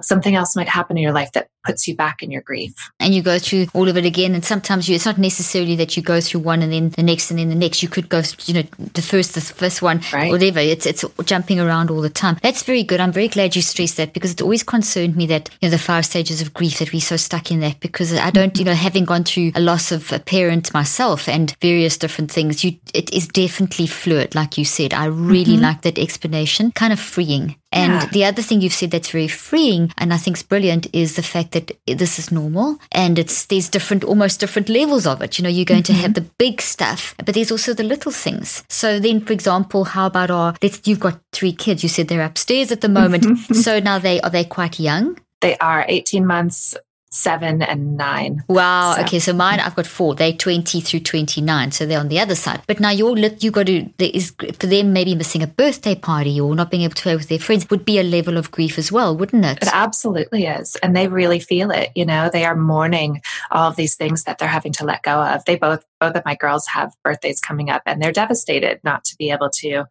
something 0.01 0.35
else 0.35 0.57
might 0.57 0.69
happen 0.69 0.97
in 0.97 1.03
your 1.03 1.13
life 1.13 1.33
that 1.33 1.49
puts 1.67 1.89
you 1.89 1.97
back 1.97 2.23
in 2.23 2.31
your 2.31 2.43
grief. 2.43 2.75
And 3.01 3.15
you 3.15 3.23
go 3.23 3.39
through 3.39 3.67
all 3.75 3.89
of 3.89 3.97
it 3.97 4.05
again. 4.05 4.35
And 4.35 4.45
sometimes 4.45 4.89
you, 4.89 4.95
it's 4.95 5.07
not 5.07 5.19
necessarily 5.19 5.77
that 5.77 5.97
you 5.97 6.03
go 6.03 6.21
through 6.21 6.41
one 6.41 6.63
and 6.63 6.73
then 6.73 6.91
the 6.91 7.03
next 7.03 7.31
and 7.31 7.39
then 7.39 7.49
the 7.49 7.55
next. 7.55 7.83
You 7.83 7.89
could 7.89 8.09
go, 8.09 8.23
you 8.45 8.55
know, 8.55 8.63
the 8.95 9.03
first, 9.03 9.35
the 9.35 9.41
first 9.41 9.83
one, 9.83 10.01
right. 10.13 10.31
whatever. 10.31 10.61
It's 10.61 10.87
it's 10.87 11.05
jumping 11.25 11.61
around 11.61 11.91
all 11.91 12.01
the 12.01 12.11
time. 12.11 12.39
That's 12.43 12.63
very 12.63 12.83
good. 12.83 13.01
I'm 13.01 13.13
very 13.13 13.29
glad 13.29 13.57
you 13.57 13.63
stressed 13.63 13.97
that 13.97 14.13
because 14.13 14.33
it 14.33 14.43
always 14.43 14.63
concerned 14.63 15.17
me 15.17 15.27
that 15.27 15.51
you 15.61 15.69
know 15.69 15.71
the 15.71 15.79
five 15.79 16.07
stages 16.07 16.41
of 16.41 16.55
grief 16.55 16.79
that 16.79 16.93
we're 16.93 17.01
so 17.01 17.17
stuck 17.17 17.51
in 17.51 17.61
that 17.61 17.81
because 17.81 18.15
I 18.15 18.31
don't, 18.31 18.57
you 18.59 18.65
know, 18.65 18.75
having 18.75 19.05
gone 19.05 19.25
through 19.25 19.53
a 19.55 19.61
loss 19.61 19.93
of 19.93 20.13
a 20.13 20.19
parent 20.19 20.73
myself 20.73 21.29
and 21.29 21.55
various 21.61 21.99
different 21.99 22.31
things, 22.31 22.65
you 22.65 22.79
it 22.95 23.13
is 23.13 23.29
definitely 23.29 23.87
fluid, 23.87 24.35
like 24.35 24.57
you 24.59 24.65
said. 24.65 24.95
I 24.95 25.07
really 25.07 25.55
mm-hmm. 25.55 25.63
like 25.63 25.83
that 25.83 25.99
explanation, 25.99 26.73
kind 26.73 26.93
of 26.93 27.01
freeing. 27.01 27.57
And 27.73 27.93
yeah. 27.93 28.09
the 28.13 28.25
other 28.25 28.43
thing 28.43 28.61
you've 28.61 28.73
said 28.73 28.91
that's 28.91 29.11
very 29.11 29.29
freeing 29.29 29.93
and 29.99 30.13
I 30.15 30.17
think 30.17 30.37
is 30.37 30.43
brilliant 30.43 30.87
is 30.95 31.17
the 31.17 31.23
fact 31.23 31.53
that 31.53 31.73
this 31.87 32.19
is 32.19 32.31
normal 32.31 32.79
and 32.93 33.19
it's 33.19 33.47
there's 33.47 33.69
different 33.69 34.05
almost 34.05 34.41
different 34.41 34.69
levels 34.69 35.07
of 35.07 35.21
it. 35.21 35.39
You 35.39 35.43
know, 35.43 35.49
you're 35.49 35.65
going 35.65 35.83
mm-hmm. 35.83 35.95
to 35.95 36.01
have 36.03 36.15
the 36.15 36.29
big 36.39 36.61
stuff, 36.61 37.15
but 37.25 37.35
there's 37.35 37.51
also 37.51 37.75
the 37.75 37.83
little 37.83 38.13
things. 38.13 38.65
So 38.69 39.01
then 39.01 39.21
for 39.21 39.33
example, 39.33 39.85
how 39.85 40.07
about 40.07 40.31
our 40.31 40.55
let's 40.63 40.81
you've 40.87 41.01
got 41.01 41.21
three 41.33 41.53
kids, 41.53 41.83
you 41.83 41.89
said 41.89 42.09
they're 42.09 42.25
upstairs 42.25 42.71
at 42.71 42.81
the 42.81 42.89
moment. 42.89 43.25
Mm-hmm. 43.25 43.55
so 43.55 43.81
now 43.81 43.99
they 43.99 44.21
are 44.21 44.31
they 44.31 44.45
quite 44.45 44.79
young? 44.79 45.19
They 45.41 45.57
are 45.59 45.85
18 45.87 46.27
months, 46.27 46.75
seven 47.17 47.63
and 47.63 47.97
nine. 47.97 48.43
Wow. 48.49 48.95
So. 48.97 49.03
Okay. 49.03 49.19
So 49.19 49.33
mine, 49.33 49.61
I've 49.61 49.75
got 49.75 49.87
four. 49.87 50.15
They're 50.15 50.33
20 50.33 50.81
through 50.81 51.01
29. 51.01 51.73
So 51.73 51.87
they're 51.87 51.99
on 51.99 52.09
the 52.09 52.21
other 52.21 52.35
side. 52.35 52.63
But 52.67 52.81
now 52.81 52.91
you're, 52.91 53.17
look, 53.17 53.43
you 53.43 53.51
got 53.51 53.67
to, 53.67 53.89
there 53.99 54.11
is, 54.13 54.35
for 54.59 54.67
them, 54.67 54.93
maybe 54.93 55.15
missing 55.15 55.43
a 55.43 55.47
birthday 55.47 55.95
party 55.95 56.41
or 56.41 56.55
not 56.55 56.71
being 56.71 56.83
able 56.83 56.95
to 56.95 57.03
play 57.03 57.17
with 57.17 57.29
their 57.29 57.39
friends 57.39 57.69
would 57.71 57.85
be 57.85 57.99
a 57.99 58.03
level 58.03 58.37
of 58.37 58.51
grief 58.51 58.79
as 58.79 58.93
well, 58.93 59.17
wouldn't 59.17 59.45
it? 59.45 59.63
It 59.63 59.71
absolutely 59.73 60.47
is. 60.47 60.77
And 60.77 60.95
they 60.95 61.09
really 61.09 61.41
feel 61.41 61.71
it. 61.71 61.91
You 61.95 62.05
know, 62.05 62.29
they 62.31 62.45
are 62.45 62.57
mourning 62.57 63.23
all 63.51 63.69
of 63.69 63.77
these 63.77 63.95
things 63.95 64.25
that 64.25 64.39
they're 64.39 64.49
having 64.49 64.73
to 64.73 64.85
let 64.85 65.03
go 65.03 65.21
of. 65.21 65.45
They 65.45 65.57
both 65.57 65.85
both 66.01 66.17
of 66.17 66.25
my 66.25 66.35
girls 66.35 66.67
have 66.67 66.95
birthdays 67.03 67.41
coming 67.41 67.71
up 67.71 67.83
and 67.87 68.01
they're 68.01 68.13
devastated 68.13 68.81
not 68.85 69.05
to 69.05 69.17
be 69.17 69.31
able 69.31 69.51
to 69.51 69.85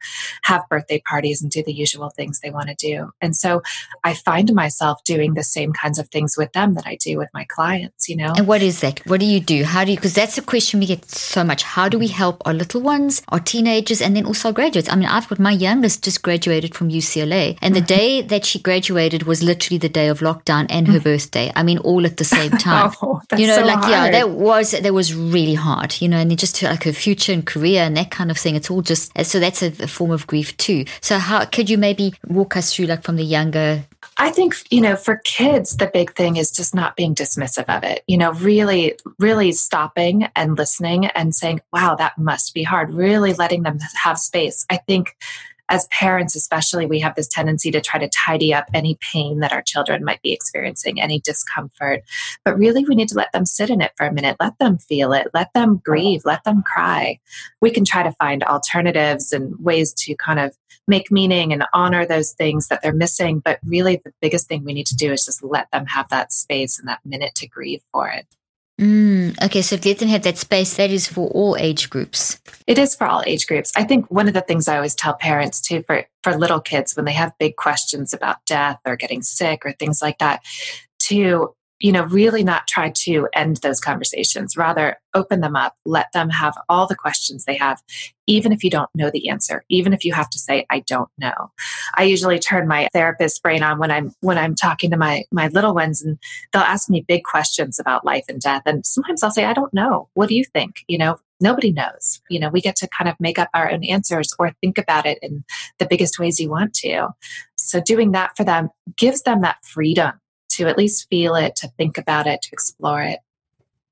have 0.43 0.67
birthday 0.69 1.01
parties 1.01 1.41
and 1.41 1.51
do 1.51 1.63
the 1.63 1.73
usual 1.73 2.09
things 2.09 2.39
they 2.39 2.51
want 2.51 2.69
to 2.69 2.75
do. 2.75 3.11
And 3.21 3.35
so 3.35 3.61
I 4.03 4.13
find 4.13 4.53
myself 4.53 5.03
doing 5.03 5.33
the 5.33 5.43
same 5.43 5.73
kinds 5.73 5.99
of 5.99 6.09
things 6.09 6.37
with 6.37 6.51
them 6.53 6.75
that 6.75 6.85
I 6.85 6.95
do 6.95 7.17
with 7.17 7.29
my 7.33 7.45
clients, 7.45 8.09
you 8.09 8.15
know. 8.15 8.33
And 8.37 8.47
what 8.47 8.61
is 8.61 8.81
that? 8.81 9.05
What 9.05 9.19
do 9.19 9.25
you 9.25 9.39
do? 9.39 9.63
How 9.63 9.83
do 9.83 9.91
you 9.91 9.97
because 9.97 10.13
that's 10.13 10.37
a 10.37 10.41
question 10.41 10.79
we 10.79 10.85
get 10.85 11.05
so 11.09 11.43
much. 11.43 11.63
How 11.63 11.89
do 11.89 11.97
we 11.97 12.07
help 12.07 12.41
our 12.45 12.53
little 12.53 12.81
ones, 12.81 13.21
our 13.29 13.39
teenagers 13.39 14.01
and 14.01 14.15
then 14.15 14.25
also 14.25 14.51
graduates? 14.51 14.89
I 14.89 14.95
mean, 14.95 15.07
I've 15.07 15.27
got 15.27 15.39
my 15.39 15.51
youngest 15.51 16.03
just 16.03 16.21
graduated 16.21 16.75
from 16.75 16.89
UCLA 16.89 17.57
and 17.61 17.75
the 17.75 17.79
mm-hmm. 17.79 17.87
day 17.87 18.21
that 18.21 18.45
she 18.45 18.59
graduated 18.59 19.23
was 19.23 19.43
literally 19.43 19.77
the 19.77 19.89
day 19.89 20.07
of 20.07 20.19
lockdown 20.19 20.67
and 20.69 20.87
her 20.87 20.99
birthday. 20.99 21.51
I 21.55 21.63
mean, 21.63 21.79
all 21.79 22.05
at 22.05 22.17
the 22.17 22.23
same 22.23 22.51
time. 22.69 22.91
oh, 23.01 23.21
you 23.37 23.47
know, 23.47 23.55
so 23.55 23.65
like 23.65 23.79
hard. 23.79 23.89
yeah, 23.89 24.11
that 24.11 24.29
was 24.29 24.71
that 24.71 24.93
was 24.93 25.13
really 25.13 25.55
hard 25.55 25.94
you 26.01 26.07
know, 26.07 26.17
and 26.17 26.37
just 26.37 26.61
like 26.61 26.83
her 26.83 26.93
future 26.93 27.33
and 27.33 27.45
career 27.45 27.81
and 27.81 27.95
that 27.97 28.11
kind 28.11 28.31
of 28.31 28.37
thing. 28.37 28.55
It's 28.55 28.69
all 28.69 28.81
just 28.81 29.17
uh, 29.17 29.23
so 29.23 29.39
that's 29.39 29.61
a, 29.61 29.67
a 29.83 29.87
form 29.87 30.11
of 30.11 30.27
grief 30.27 30.55
too. 30.57 30.85
So 31.01 31.17
how 31.17 31.45
could 31.45 31.69
you 31.69 31.77
maybe 31.77 32.13
walk 32.27 32.55
us 32.57 32.73
through 32.73 32.85
like 32.85 33.03
from 33.03 33.15
the 33.15 33.23
younger 33.23 33.85
I 34.17 34.29
think, 34.29 34.55
you 34.71 34.81
know, 34.81 34.95
for 34.95 35.17
kids, 35.17 35.75
the 35.75 35.87
big 35.87 36.13
thing 36.13 36.37
is 36.37 36.51
just 36.51 36.73
not 36.73 36.95
being 36.95 37.15
dismissive 37.15 37.65
of 37.75 37.83
it. 37.83 38.03
You 38.07 38.17
know, 38.17 38.31
really, 38.33 38.97
really 39.19 39.51
stopping 39.51 40.29
and 40.35 40.57
listening 40.57 41.07
and 41.07 41.35
saying, 41.35 41.61
wow, 41.73 41.95
that 41.95 42.17
must 42.17 42.53
be 42.53 42.63
hard. 42.63 42.93
Really 42.93 43.33
letting 43.33 43.63
them 43.63 43.79
have 44.01 44.17
space. 44.17 44.65
I 44.69 44.77
think 44.77 45.17
as 45.69 45.87
parents, 45.87 46.35
especially, 46.35 46.85
we 46.85 46.99
have 46.99 47.15
this 47.15 47.27
tendency 47.27 47.71
to 47.71 47.81
try 47.81 47.99
to 47.99 48.09
tidy 48.09 48.53
up 48.53 48.65
any 48.73 48.97
pain 49.01 49.39
that 49.39 49.51
our 49.51 49.61
children 49.61 50.03
might 50.03 50.21
be 50.21 50.31
experiencing, 50.31 51.01
any 51.01 51.19
discomfort. 51.19 52.03
But 52.43 52.57
really, 52.57 52.85
we 52.85 52.95
need 52.95 53.09
to 53.09 53.15
let 53.15 53.31
them 53.31 53.45
sit 53.45 53.69
in 53.69 53.81
it 53.81 53.91
for 53.97 54.05
a 54.05 54.13
minute, 54.13 54.37
let 54.39 54.57
them 54.59 54.77
feel 54.77 55.13
it, 55.13 55.27
let 55.33 55.53
them 55.53 55.81
grieve, 55.83 56.21
let 56.23 56.43
them 56.43 56.61
cry. 56.61 57.19
We 57.61 57.71
can 57.71 57.85
try 57.85 58.03
to 58.03 58.11
find 58.13 58.43
alternatives 58.43 59.31
and 59.31 59.55
ways 59.59 59.93
to 59.93 60.15
kind 60.15 60.39
of 60.39 60.55
make 60.87 61.11
meaning 61.11 61.51
and 61.51 61.65
honor 61.73 62.05
those 62.05 62.33
things 62.33 62.67
that 62.67 62.81
they're 62.83 62.93
missing. 62.93 63.39
But 63.39 63.59
really, 63.65 64.01
the 64.03 64.13
biggest 64.21 64.47
thing 64.47 64.63
we 64.63 64.73
need 64.73 64.87
to 64.87 64.95
do 64.95 65.11
is 65.11 65.25
just 65.25 65.43
let 65.43 65.69
them 65.71 65.87
have 65.87 66.09
that 66.09 66.31
space 66.31 66.77
and 66.77 66.87
that 66.87 66.99
minute 67.03 67.33
to 67.35 67.47
grieve 67.47 67.81
for 67.91 68.07
it. 68.07 68.27
Mm, 68.79 69.41
okay, 69.41 69.61
so 69.61 69.77
let 69.85 69.99
them 69.99 70.09
have 70.09 70.23
that 70.23 70.37
space. 70.37 70.75
That 70.75 70.91
is 70.91 71.07
for 71.07 71.29
all 71.29 71.55
age 71.57 71.89
groups. 71.89 72.39
It 72.67 72.77
is 72.77 72.93
for 72.93 73.07
all 73.07 73.23
age 73.25 73.47
groups. 73.47 73.71
I 73.75 73.85
think 73.85 74.11
one 74.11 74.27
of 74.27 74.33
the 74.33 74.41
things 74.41 74.67
I 74.67 74.75
always 74.75 74.95
tell 74.95 75.13
parents 75.13 75.61
too 75.61 75.83
for, 75.87 76.05
for 76.23 76.37
little 76.37 76.59
kids 76.59 76.95
when 76.95 77.05
they 77.05 77.13
have 77.13 77.31
big 77.39 77.55
questions 77.55 78.13
about 78.13 78.43
death 78.45 78.79
or 78.85 78.97
getting 78.97 79.21
sick 79.21 79.65
or 79.65 79.71
things 79.71 80.01
like 80.01 80.17
that, 80.17 80.43
to 80.99 81.55
you 81.79 81.91
know, 81.91 82.03
really 82.05 82.43
not 82.43 82.67
try 82.67 82.89
to 82.89 83.27
end 83.33 83.57
those 83.57 83.79
conversations. 83.79 84.55
Rather, 84.55 84.97
open 85.13 85.41
them 85.41 85.55
up, 85.55 85.75
let 85.85 86.11
them 86.13 86.29
have 86.29 86.57
all 86.69 86.87
the 86.87 86.95
questions 86.95 87.45
they 87.45 87.55
have, 87.55 87.81
even 88.27 88.51
if 88.51 88.63
you 88.63 88.69
don't 88.69 88.89
know 88.95 89.09
the 89.09 89.29
answer, 89.29 89.63
even 89.69 89.93
if 89.93 90.05
you 90.05 90.13
have 90.13 90.29
to 90.29 90.39
say, 90.39 90.65
I 90.69 90.79
don't 90.81 91.09
know. 91.17 91.51
I 91.95 92.03
usually 92.03 92.39
turn 92.39 92.67
my 92.67 92.87
therapist 92.93 93.41
brain 93.43 93.63
on 93.63 93.77
when 93.79 93.91
I'm 93.91 94.13
when 94.21 94.37
I'm 94.37 94.55
talking 94.55 94.91
to 94.91 94.97
my 94.97 95.23
my 95.31 95.47
little 95.49 95.73
ones 95.73 96.01
and 96.01 96.17
they'll 96.53 96.61
ask 96.61 96.89
me 96.89 97.05
big 97.07 97.23
questions 97.23 97.79
about 97.79 98.05
life 98.05 98.25
and 98.29 98.39
death. 98.39 98.63
And 98.65 98.85
sometimes 98.85 99.21
I'll 99.21 99.31
say, 99.31 99.45
I 99.45 99.53
don't 99.53 99.73
know. 99.73 100.09
What 100.13 100.29
do 100.29 100.35
you 100.35 100.45
think? 100.45 100.83
You 100.87 100.97
know, 100.97 101.17
nobody 101.41 101.71
knows. 101.71 102.21
You 102.29 102.39
know, 102.39 102.49
we 102.49 102.61
get 102.61 102.75
to 102.77 102.87
kind 102.87 103.09
of 103.09 103.15
make 103.19 103.37
up 103.37 103.49
our 103.53 103.69
own 103.69 103.83
answers 103.83 104.33
or 104.39 104.53
think 104.61 104.77
about 104.77 105.05
it 105.05 105.19
in 105.21 105.43
the 105.79 105.85
biggest 105.85 106.19
ways 106.19 106.39
you 106.39 106.49
want 106.49 106.73
to. 106.75 107.09
So 107.57 107.81
doing 107.81 108.11
that 108.11 108.35
for 108.37 108.43
them 108.43 108.69
gives 108.95 109.23
them 109.23 109.41
that 109.41 109.57
freedom 109.63 110.13
to 110.55 110.67
at 110.67 110.77
least 110.77 111.07
feel 111.09 111.35
it, 111.35 111.55
to 111.57 111.67
think 111.77 111.97
about 111.97 112.27
it, 112.27 112.41
to 112.43 112.49
explore 112.51 113.01
it. 113.01 113.19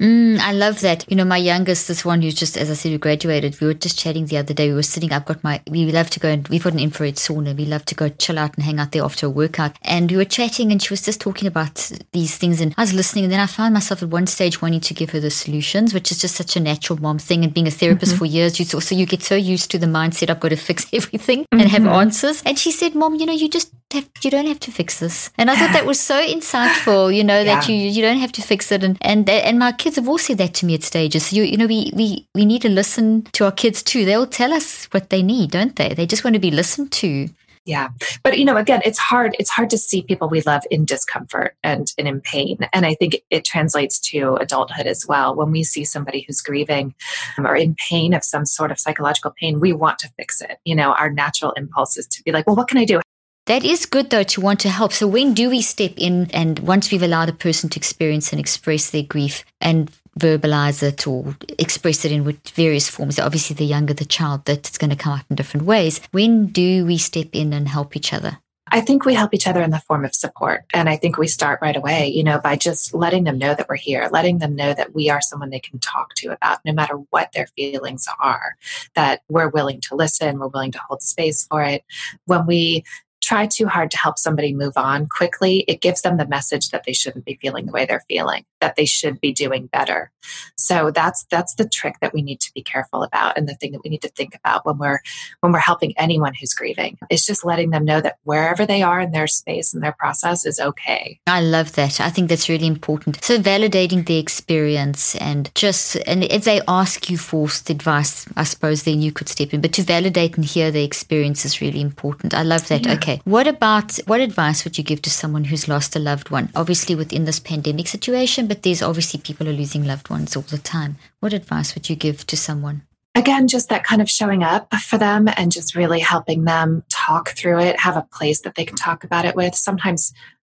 Mm, 0.03 0.37
I 0.39 0.51
love 0.51 0.81
that. 0.81 1.09
You 1.09 1.15
know, 1.15 1.23
my 1.23 1.37
youngest, 1.37 1.87
this 1.87 2.03
one 2.03 2.21
who's 2.21 2.33
just, 2.33 2.57
as 2.57 2.69
I 2.69 2.73
said, 2.73 2.91
who 2.91 2.97
graduated, 2.97 3.59
we 3.61 3.67
were 3.67 3.73
just 3.73 3.97
chatting 3.97 4.25
the 4.25 4.37
other 4.37 4.53
day. 4.53 4.67
We 4.67 4.75
were 4.75 4.83
sitting, 4.83 5.13
I've 5.13 5.23
got 5.23 5.41
my, 5.45 5.61
we 5.69 5.89
love 5.93 6.09
to 6.09 6.19
go 6.19 6.27
and 6.27 6.45
we've 6.49 6.63
got 6.63 6.73
an 6.73 6.79
infrared 6.79 7.15
sauna. 7.15 7.55
We 7.55 7.65
love 7.65 7.85
to 7.85 7.95
go 7.95 8.09
chill 8.09 8.37
out 8.37 8.55
and 8.55 8.65
hang 8.65 8.79
out 8.79 8.91
there 8.91 9.03
after 9.03 9.27
a 9.27 9.29
workout. 9.29 9.77
And 9.83 10.11
we 10.11 10.17
were 10.17 10.25
chatting 10.25 10.73
and 10.73 10.81
she 10.81 10.91
was 10.91 11.03
just 11.03 11.21
talking 11.21 11.47
about 11.47 11.89
these 12.11 12.35
things. 12.35 12.59
And 12.59 12.73
I 12.77 12.81
was 12.81 12.93
listening. 12.93 13.23
And 13.23 13.31
then 13.31 13.39
I 13.39 13.45
found 13.45 13.73
myself 13.73 14.03
at 14.03 14.09
one 14.09 14.27
stage 14.27 14.61
wanting 14.61 14.81
to 14.81 14.93
give 14.93 15.11
her 15.11 15.21
the 15.21 15.31
solutions, 15.31 15.93
which 15.93 16.11
is 16.11 16.19
just 16.19 16.35
such 16.35 16.57
a 16.57 16.59
natural 16.59 16.99
mom 16.99 17.17
thing. 17.17 17.45
And 17.45 17.53
being 17.53 17.67
a 17.67 17.71
therapist 17.71 18.13
mm-hmm. 18.13 18.19
for 18.19 18.25
years, 18.25 18.59
you 18.59 18.65
so 18.65 18.95
you 18.95 19.05
get 19.05 19.23
so 19.23 19.35
used 19.35 19.71
to 19.71 19.77
the 19.77 19.87
mindset, 19.87 20.29
I've 20.29 20.41
got 20.41 20.49
to 20.49 20.55
fix 20.57 20.85
everything 20.91 21.43
mm-hmm. 21.43 21.61
and 21.61 21.69
have 21.69 21.87
answers. 21.87 22.43
And 22.45 22.59
she 22.59 22.71
said, 22.71 22.93
Mom, 22.93 23.15
you 23.15 23.25
know, 23.25 23.33
you 23.33 23.47
just 23.47 23.71
have, 23.93 24.09
you 24.21 24.29
don't 24.29 24.47
have 24.47 24.59
to 24.61 24.71
fix 24.71 24.99
this. 24.99 25.29
And 25.37 25.49
I 25.49 25.55
thought 25.55 25.73
that 25.73 25.85
was 25.85 25.99
so 25.99 26.15
insightful, 26.35 27.15
you 27.15 27.23
know, 27.23 27.39
yeah. 27.39 27.55
that 27.55 27.69
you, 27.69 27.75
you 27.75 28.01
don't 28.01 28.17
have 28.17 28.31
to 28.33 28.41
fix 28.41 28.71
it. 28.71 28.83
And, 28.83 28.97
and, 29.01 29.29
and 29.29 29.59
my 29.59 29.71
kids 29.71 29.95
have 29.95 30.07
all 30.07 30.17
said 30.17 30.37
that 30.39 30.53
to 30.55 30.65
me 30.65 30.75
at 30.75 30.83
stages. 30.83 31.27
So 31.27 31.37
you, 31.37 31.43
you 31.43 31.57
know, 31.57 31.67
we, 31.67 31.91
we, 31.95 32.27
we 32.35 32.45
need 32.45 32.61
to 32.63 32.69
listen 32.69 33.23
to 33.33 33.45
our 33.45 33.51
kids 33.51 33.81
too. 33.81 34.05
They'll 34.05 34.27
tell 34.27 34.53
us 34.53 34.85
what 34.85 35.09
they 35.09 35.23
need, 35.23 35.51
don't 35.51 35.75
they? 35.75 35.93
They 35.93 36.05
just 36.05 36.23
want 36.23 36.35
to 36.35 36.39
be 36.39 36.51
listened 36.51 36.91
to. 36.93 37.29
Yeah. 37.65 37.89
But 38.23 38.37
you 38.37 38.43
know, 38.43 38.57
again, 38.57 38.81
it's 38.83 38.99
hard, 38.99 39.35
it's 39.39 39.49
hard 39.49 39.69
to 39.69 39.77
see 39.77 40.01
people 40.01 40.27
we 40.27 40.41
love 40.41 40.63
in 40.69 40.83
discomfort 40.83 41.55
and, 41.63 41.93
and 41.97 42.07
in 42.07 42.19
pain. 42.19 42.57
And 42.73 42.85
I 42.85 42.93
think 42.95 43.21
it 43.29 43.45
translates 43.45 43.99
to 44.11 44.35
adulthood 44.35 44.85
as 44.85 45.07
well. 45.07 45.33
When 45.33 45.51
we 45.51 45.63
see 45.63 45.85
somebody 45.85 46.25
who's 46.27 46.41
grieving 46.41 46.93
um, 47.37 47.47
or 47.47 47.55
in 47.55 47.75
pain 47.75 48.13
of 48.13 48.23
some 48.23 48.45
sort 48.45 48.71
of 48.71 48.79
psychological 48.79 49.33
pain, 49.39 49.61
we 49.61 49.71
want 49.71 49.99
to 49.99 50.11
fix 50.17 50.41
it. 50.41 50.57
You 50.65 50.75
know, 50.75 50.93
our 50.93 51.09
natural 51.09 51.51
impulse 51.53 51.97
is 51.97 52.07
to 52.07 52.23
be 52.23 52.33
like, 52.33 52.47
well, 52.47 52.55
what 52.57 52.67
can 52.67 52.79
I 52.79 52.85
do? 52.85 52.99
That 53.45 53.65
is 53.65 53.85
good 53.85 54.09
though 54.09 54.23
to 54.23 54.41
want 54.41 54.61
to 54.61 54.69
help. 54.69 54.93
So 54.93 55.05
when 55.05 55.33
do 55.33 55.49
we 55.49 55.61
step 55.61 55.93
in 55.97 56.31
and 56.31 56.59
once 56.59 56.91
we've 56.91 57.03
allowed 57.03 57.27
a 57.27 57.33
person 57.33 57.69
to 57.71 57.79
experience 57.79 58.31
and 58.31 58.39
express 58.39 58.91
their 58.91 59.03
grief 59.03 59.43
and 59.59 59.91
verbalize 60.17 60.81
it 60.81 61.05
or 61.05 61.35
express 61.59 62.05
it 62.05 62.11
in 62.13 62.39
various 62.53 62.89
forms, 62.89 63.19
obviously 63.19 63.55
the 63.55 63.65
younger 63.65 63.93
the 63.93 64.05
child 64.05 64.45
that 64.45 64.59
it's 64.59 64.77
going 64.77 64.91
to 64.91 64.95
come 64.95 65.19
out 65.19 65.25
in 65.29 65.35
different 65.35 65.65
ways. 65.65 65.99
When 66.11 66.47
do 66.47 66.85
we 66.85 66.97
step 66.97 67.27
in 67.33 67.51
and 67.51 67.67
help 67.67 67.97
each 67.97 68.13
other? 68.13 68.39
I 68.67 68.79
think 68.79 69.03
we 69.03 69.13
help 69.13 69.33
each 69.33 69.45
other 69.45 69.61
in 69.61 69.71
the 69.71 69.79
form 69.79 70.05
of 70.05 70.15
support. 70.15 70.63
And 70.73 70.89
I 70.89 70.95
think 70.95 71.17
we 71.17 71.27
start 71.27 71.59
right 71.61 71.75
away, 71.75 72.07
you 72.07 72.23
know, 72.23 72.39
by 72.39 72.55
just 72.55 72.93
letting 72.93 73.25
them 73.25 73.37
know 73.37 73.53
that 73.53 73.67
we're 73.69 73.75
here, 73.75 74.09
letting 74.11 74.39
them 74.39 74.55
know 74.55 74.73
that 74.73 74.95
we 74.95 75.09
are 75.09 75.21
someone 75.21 75.49
they 75.49 75.59
can 75.59 75.79
talk 75.79 76.15
to 76.15 76.29
about 76.29 76.59
no 76.65 76.71
matter 76.71 76.95
what 77.09 77.33
their 77.33 77.47
feelings 77.55 78.07
are, 78.19 78.55
that 78.95 79.21
we're 79.29 79.49
willing 79.49 79.81
to 79.81 79.95
listen, 79.95 80.39
we're 80.39 80.47
willing 80.47 80.71
to 80.71 80.79
hold 80.79 81.03
space 81.03 81.45
for 81.45 81.61
it. 81.61 81.83
When 82.25 82.47
we 82.47 82.83
try 83.23 83.47
too 83.47 83.67
hard 83.67 83.91
to 83.91 83.97
help 83.97 84.19
somebody 84.19 84.53
move 84.53 84.73
on 84.75 85.07
quickly, 85.07 85.59
it 85.67 85.81
gives 85.81 86.01
them 86.01 86.17
the 86.17 86.27
message 86.27 86.69
that 86.69 86.83
they 86.85 86.93
shouldn't 86.93 87.25
be 87.25 87.39
feeling 87.41 87.65
the 87.65 87.71
way 87.71 87.85
they're 87.85 88.03
feeling, 88.07 88.45
that 88.63 88.77
they 88.77 88.85
should 88.85 89.19
be 89.19 89.33
doing 89.33 89.67
better. 89.67 90.09
So 90.55 90.89
that's 90.89 91.25
that's 91.29 91.55
the 91.55 91.67
trick 91.67 91.95
that 91.99 92.13
we 92.13 92.21
need 92.21 92.39
to 92.39 92.51
be 92.53 92.61
careful 92.61 93.03
about 93.03 93.37
and 93.37 93.45
the 93.47 93.55
thing 93.55 93.73
that 93.73 93.83
we 93.83 93.89
need 93.89 94.03
to 94.03 94.09
think 94.09 94.33
about 94.35 94.65
when 94.65 94.77
we're 94.77 95.01
when 95.41 95.51
we're 95.51 95.59
helping 95.59 95.93
anyone 95.97 96.33
who's 96.33 96.53
grieving. 96.53 96.97
It's 97.09 97.25
just 97.25 97.43
letting 97.43 97.71
them 97.71 97.83
know 97.83 97.99
that 97.99 98.19
wherever 98.23 98.65
they 98.65 98.81
are 98.81 99.01
in 99.01 99.11
their 99.11 99.27
space 99.27 99.73
and 99.73 99.83
their 99.83 99.91
process 99.91 100.45
is 100.45 100.61
okay. 100.61 101.19
I 101.27 101.41
love 101.41 101.73
that. 101.73 101.99
I 101.99 102.09
think 102.09 102.29
that's 102.29 102.47
really 102.47 102.67
important. 102.67 103.21
So 103.21 103.37
validating 103.37 104.05
the 104.05 104.17
experience 104.17 105.15
and 105.15 105.51
just 105.55 105.97
and 106.07 106.23
if 106.23 106.45
they 106.45 106.61
ask 106.69 107.09
you 107.09 107.17
for 107.17 107.49
advice, 107.67 108.25
I 108.37 108.45
suppose 108.45 108.83
then 108.83 109.01
you 109.01 109.11
could 109.11 109.27
step 109.27 109.53
in. 109.53 109.59
But 109.59 109.73
to 109.73 109.83
validate 109.83 110.37
and 110.37 110.45
hear 110.45 110.71
the 110.71 110.85
experience 110.85 111.43
is 111.43 111.59
really 111.59 111.81
important. 111.81 112.33
I 112.33 112.43
love 112.43 112.69
that. 112.69 112.85
Yeah. 112.85 112.93
Okay. 112.93 113.19
What 113.25 113.47
about 113.47 113.97
what 114.07 114.21
advice 114.21 114.63
would 114.63 114.77
you 114.77 114.85
give 114.85 115.01
to 115.01 115.09
someone 115.09 115.43
who's 115.43 115.67
lost 115.67 115.97
a 115.97 115.99
loved 115.99 116.29
one? 116.29 116.49
Obviously, 116.55 116.95
within 116.95 117.25
this 117.25 117.39
pandemic 117.41 117.87
situation, 117.87 118.47
but 118.47 118.52
there's 118.61 118.81
obviously 118.81 119.19
people 119.19 119.49
are 119.49 119.53
losing 119.53 119.85
loved 119.85 120.09
ones 120.09 120.35
all 120.35 120.43
the 120.43 120.57
time. 120.57 120.97
What 121.19 121.33
advice 121.33 121.73
would 121.73 121.89
you 121.89 121.95
give 121.95 122.27
to 122.27 122.37
someone? 122.37 122.83
Again, 123.15 123.47
just 123.47 123.69
that 123.69 123.83
kind 123.83 124.01
of 124.01 124.09
showing 124.09 124.43
up 124.43 124.73
for 124.75 124.97
them 124.97 125.27
and 125.37 125.51
just 125.51 125.75
really 125.75 125.99
helping 125.99 126.45
them 126.45 126.83
talk 126.89 127.29
through 127.29 127.59
it, 127.59 127.79
have 127.79 127.95
a 127.95 128.07
place 128.11 128.41
that 128.41 128.55
they 128.55 128.65
can 128.65 128.75
talk 128.75 129.03
about 129.03 129.25
it 129.25 129.35
with. 129.35 129.55
Sometimes, 129.55 130.13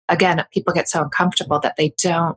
again, 0.09 0.45
people 0.53 0.75
get 0.75 0.89
so 0.89 1.03
uncomfortable 1.03 1.61
that 1.61 1.77
they 1.77 1.95
don't 1.99 2.37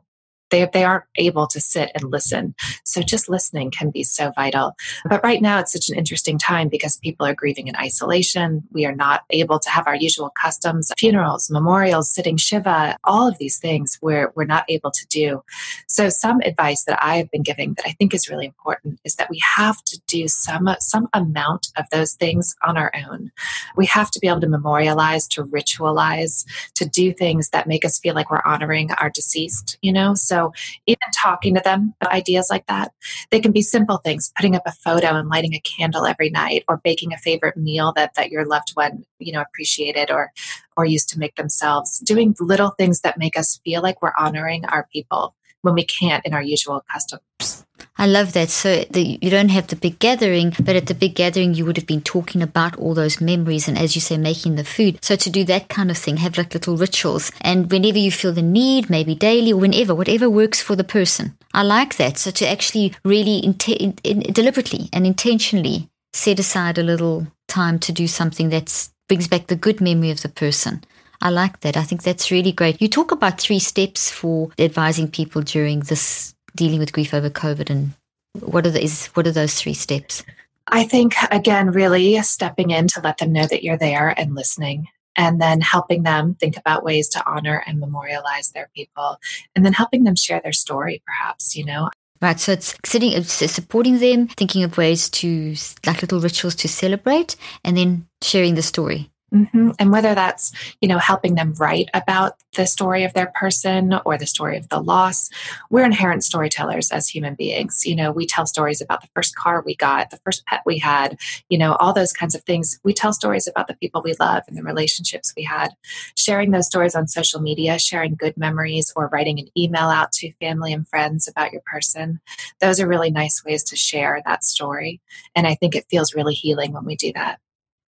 they, 0.52 0.68
they 0.72 0.84
aren't 0.84 1.04
able 1.16 1.48
to 1.48 1.60
sit 1.60 1.90
and 1.94 2.04
listen. 2.12 2.54
So 2.84 3.02
just 3.02 3.28
listening 3.28 3.72
can 3.72 3.90
be 3.90 4.04
so 4.04 4.30
vital. 4.36 4.76
But 5.08 5.24
right 5.24 5.42
now, 5.42 5.58
it's 5.58 5.72
such 5.72 5.88
an 5.88 5.96
interesting 5.96 6.38
time 6.38 6.68
because 6.68 6.98
people 6.98 7.26
are 7.26 7.34
grieving 7.34 7.66
in 7.66 7.74
isolation. 7.76 8.62
We 8.70 8.86
are 8.86 8.94
not 8.94 9.22
able 9.30 9.58
to 9.58 9.70
have 9.70 9.88
our 9.88 9.96
usual 9.96 10.30
customs, 10.40 10.92
funerals, 10.96 11.50
memorials, 11.50 12.14
sitting 12.14 12.36
Shiva, 12.36 12.96
all 13.04 13.26
of 13.26 13.38
these 13.38 13.58
things 13.58 13.98
we're, 14.02 14.30
we're 14.36 14.44
not 14.44 14.64
able 14.68 14.90
to 14.90 15.06
do. 15.08 15.42
So 15.88 16.10
some 16.10 16.40
advice 16.44 16.84
that 16.84 17.02
I 17.02 17.16
have 17.16 17.30
been 17.30 17.42
giving 17.42 17.74
that 17.74 17.86
I 17.86 17.92
think 17.92 18.14
is 18.14 18.28
really 18.28 18.46
important 18.46 19.00
is 19.04 19.16
that 19.16 19.30
we 19.30 19.40
have 19.56 19.82
to 19.84 20.00
do 20.06 20.28
some, 20.28 20.68
some 20.80 21.08
amount 21.14 21.68
of 21.78 21.86
those 21.90 22.12
things 22.12 22.54
on 22.62 22.76
our 22.76 22.92
own. 23.08 23.30
We 23.76 23.86
have 23.86 24.10
to 24.10 24.20
be 24.20 24.28
able 24.28 24.42
to 24.42 24.48
memorialize, 24.48 25.26
to 25.28 25.44
ritualize, 25.44 26.44
to 26.74 26.84
do 26.84 27.14
things 27.14 27.48
that 27.50 27.66
make 27.66 27.84
us 27.86 27.98
feel 27.98 28.14
like 28.14 28.30
we're 28.30 28.42
honoring 28.44 28.90
our 28.92 29.08
deceased, 29.08 29.78
you 29.80 29.92
know? 29.92 30.14
So 30.14 30.41
even 30.86 30.98
talking 31.22 31.54
to 31.54 31.60
them 31.60 31.94
ideas 32.06 32.48
like 32.50 32.66
that, 32.66 32.92
they 33.30 33.40
can 33.40 33.52
be 33.52 33.62
simple 33.62 33.98
things, 33.98 34.32
putting 34.36 34.56
up 34.56 34.62
a 34.66 34.72
photo 34.72 35.16
and 35.16 35.28
lighting 35.28 35.54
a 35.54 35.60
candle 35.60 36.06
every 36.06 36.30
night 36.30 36.64
or 36.68 36.80
baking 36.82 37.12
a 37.12 37.18
favorite 37.18 37.56
meal 37.56 37.92
that, 37.96 38.14
that 38.14 38.30
your 38.30 38.44
loved 38.44 38.70
one, 38.74 39.04
you 39.18 39.32
know, 39.32 39.40
appreciated 39.40 40.10
or 40.10 40.32
or 40.76 40.84
used 40.86 41.08
to 41.10 41.18
make 41.18 41.34
themselves, 41.36 41.98
doing 41.98 42.34
little 42.40 42.70
things 42.70 43.00
that 43.02 43.18
make 43.18 43.38
us 43.38 43.60
feel 43.64 43.82
like 43.82 44.00
we're 44.00 44.12
honoring 44.18 44.64
our 44.66 44.88
people 44.92 45.34
when 45.60 45.74
we 45.74 45.84
can't 45.84 46.24
in 46.24 46.32
our 46.32 46.42
usual 46.42 46.82
customs. 46.90 47.66
I 47.96 48.06
love 48.06 48.32
that. 48.32 48.50
So 48.50 48.84
the, 48.90 49.18
you 49.20 49.30
don't 49.30 49.50
have 49.50 49.68
the 49.68 49.76
big 49.76 49.98
gathering, 49.98 50.54
but 50.60 50.76
at 50.76 50.86
the 50.86 50.94
big 50.94 51.14
gathering, 51.14 51.54
you 51.54 51.64
would 51.64 51.76
have 51.76 51.86
been 51.86 52.02
talking 52.02 52.42
about 52.42 52.76
all 52.76 52.94
those 52.94 53.20
memories 53.20 53.68
and, 53.68 53.78
as 53.78 53.94
you 53.94 54.00
say, 54.00 54.16
making 54.16 54.56
the 54.56 54.64
food. 54.64 54.98
So 55.02 55.16
to 55.16 55.30
do 55.30 55.44
that 55.44 55.68
kind 55.68 55.90
of 55.90 55.98
thing, 55.98 56.18
have 56.18 56.38
like 56.38 56.54
little 56.54 56.76
rituals. 56.76 57.30
And 57.40 57.70
whenever 57.70 57.98
you 57.98 58.10
feel 58.10 58.32
the 58.32 58.42
need, 58.42 58.90
maybe 58.90 59.14
daily 59.14 59.52
or 59.52 59.60
whenever, 59.60 59.94
whatever 59.94 60.28
works 60.28 60.60
for 60.60 60.76
the 60.76 60.84
person. 60.84 61.36
I 61.54 61.62
like 61.62 61.96
that. 61.96 62.18
So 62.18 62.30
to 62.30 62.48
actually 62.48 62.94
really 63.04 63.38
in, 63.38 63.56
in, 64.04 64.20
deliberately 64.20 64.88
and 64.92 65.06
intentionally 65.06 65.88
set 66.12 66.38
aside 66.38 66.78
a 66.78 66.82
little 66.82 67.26
time 67.48 67.78
to 67.80 67.92
do 67.92 68.06
something 68.06 68.50
that 68.50 68.88
brings 69.08 69.28
back 69.28 69.46
the 69.46 69.56
good 69.56 69.80
memory 69.80 70.10
of 70.10 70.22
the 70.22 70.28
person. 70.28 70.82
I 71.20 71.30
like 71.30 71.60
that. 71.60 71.76
I 71.76 71.84
think 71.84 72.02
that's 72.02 72.32
really 72.32 72.50
great. 72.50 72.82
You 72.82 72.88
talk 72.88 73.12
about 73.12 73.40
three 73.40 73.60
steps 73.60 74.10
for 74.10 74.50
advising 74.58 75.08
people 75.08 75.42
during 75.42 75.80
this 75.80 76.31
dealing 76.54 76.78
with 76.78 76.92
grief 76.92 77.14
over 77.14 77.30
COVID, 77.30 77.70
and 77.70 77.92
what 78.40 78.66
are 78.66 78.70
those? 78.70 79.06
What 79.08 79.26
are 79.26 79.32
those 79.32 79.54
three 79.54 79.74
steps? 79.74 80.22
I 80.68 80.84
think 80.84 81.14
again, 81.30 81.70
really 81.70 82.20
stepping 82.22 82.70
in 82.70 82.88
to 82.88 83.00
let 83.00 83.18
them 83.18 83.32
know 83.32 83.46
that 83.46 83.62
you're 83.62 83.78
there 83.78 84.08
and 84.18 84.34
listening, 84.34 84.88
and 85.16 85.40
then 85.40 85.60
helping 85.60 86.02
them 86.02 86.34
think 86.34 86.56
about 86.56 86.84
ways 86.84 87.08
to 87.10 87.26
honor 87.26 87.62
and 87.66 87.80
memorialize 87.80 88.50
their 88.50 88.70
people, 88.74 89.18
and 89.54 89.64
then 89.64 89.72
helping 89.72 90.04
them 90.04 90.16
share 90.16 90.40
their 90.42 90.52
story, 90.52 91.02
perhaps. 91.06 91.56
You 91.56 91.64
know, 91.64 91.90
Right, 92.22 92.38
so 92.38 92.52
it's 92.52 92.76
sitting, 92.84 93.10
it's 93.10 93.32
supporting 93.32 93.98
them, 93.98 94.28
thinking 94.28 94.62
of 94.62 94.78
ways 94.78 95.08
to, 95.08 95.56
like 95.84 96.02
little 96.02 96.20
rituals 96.20 96.54
to 96.54 96.68
celebrate, 96.68 97.34
and 97.64 97.76
then 97.76 98.06
sharing 98.22 98.54
the 98.54 98.62
story. 98.62 99.10
Mm-hmm. 99.32 99.70
And 99.78 99.90
whether 99.90 100.14
that's, 100.14 100.52
you 100.80 100.88
know, 100.88 100.98
helping 100.98 101.36
them 101.36 101.54
write 101.54 101.88
about 101.94 102.34
the 102.54 102.66
story 102.66 103.04
of 103.04 103.14
their 103.14 103.32
person 103.34 103.94
or 104.04 104.18
the 104.18 104.26
story 104.26 104.58
of 104.58 104.68
the 104.68 104.80
loss, 104.80 105.30
we're 105.70 105.84
inherent 105.84 106.22
storytellers 106.22 106.90
as 106.90 107.08
human 107.08 107.34
beings. 107.34 107.86
You 107.86 107.96
know, 107.96 108.12
we 108.12 108.26
tell 108.26 108.44
stories 108.44 108.82
about 108.82 109.00
the 109.00 109.08
first 109.14 109.34
car 109.34 109.62
we 109.64 109.74
got, 109.74 110.10
the 110.10 110.18
first 110.18 110.44
pet 110.44 110.60
we 110.66 110.78
had, 110.78 111.18
you 111.48 111.56
know, 111.56 111.76
all 111.76 111.94
those 111.94 112.12
kinds 112.12 112.34
of 112.34 112.42
things. 112.42 112.78
We 112.84 112.92
tell 112.92 113.14
stories 113.14 113.48
about 113.48 113.68
the 113.68 113.76
people 113.76 114.02
we 114.02 114.14
love 114.20 114.42
and 114.48 114.56
the 114.56 114.62
relationships 114.62 115.32
we 115.34 115.44
had. 115.44 115.70
Sharing 116.16 116.50
those 116.50 116.66
stories 116.66 116.94
on 116.94 117.08
social 117.08 117.40
media, 117.40 117.78
sharing 117.78 118.14
good 118.14 118.36
memories, 118.36 118.92
or 118.96 119.08
writing 119.08 119.38
an 119.38 119.48
email 119.56 119.88
out 119.88 120.12
to 120.12 120.32
family 120.40 120.74
and 120.74 120.86
friends 120.86 121.26
about 121.26 121.52
your 121.52 121.62
person, 121.64 122.20
those 122.60 122.80
are 122.80 122.86
really 122.86 123.10
nice 123.10 123.42
ways 123.44 123.64
to 123.64 123.76
share 123.76 124.20
that 124.26 124.44
story. 124.44 125.00
And 125.34 125.46
I 125.46 125.54
think 125.54 125.74
it 125.74 125.86
feels 125.90 126.14
really 126.14 126.34
healing 126.34 126.72
when 126.72 126.84
we 126.84 126.96
do 126.96 127.12
that. 127.14 127.40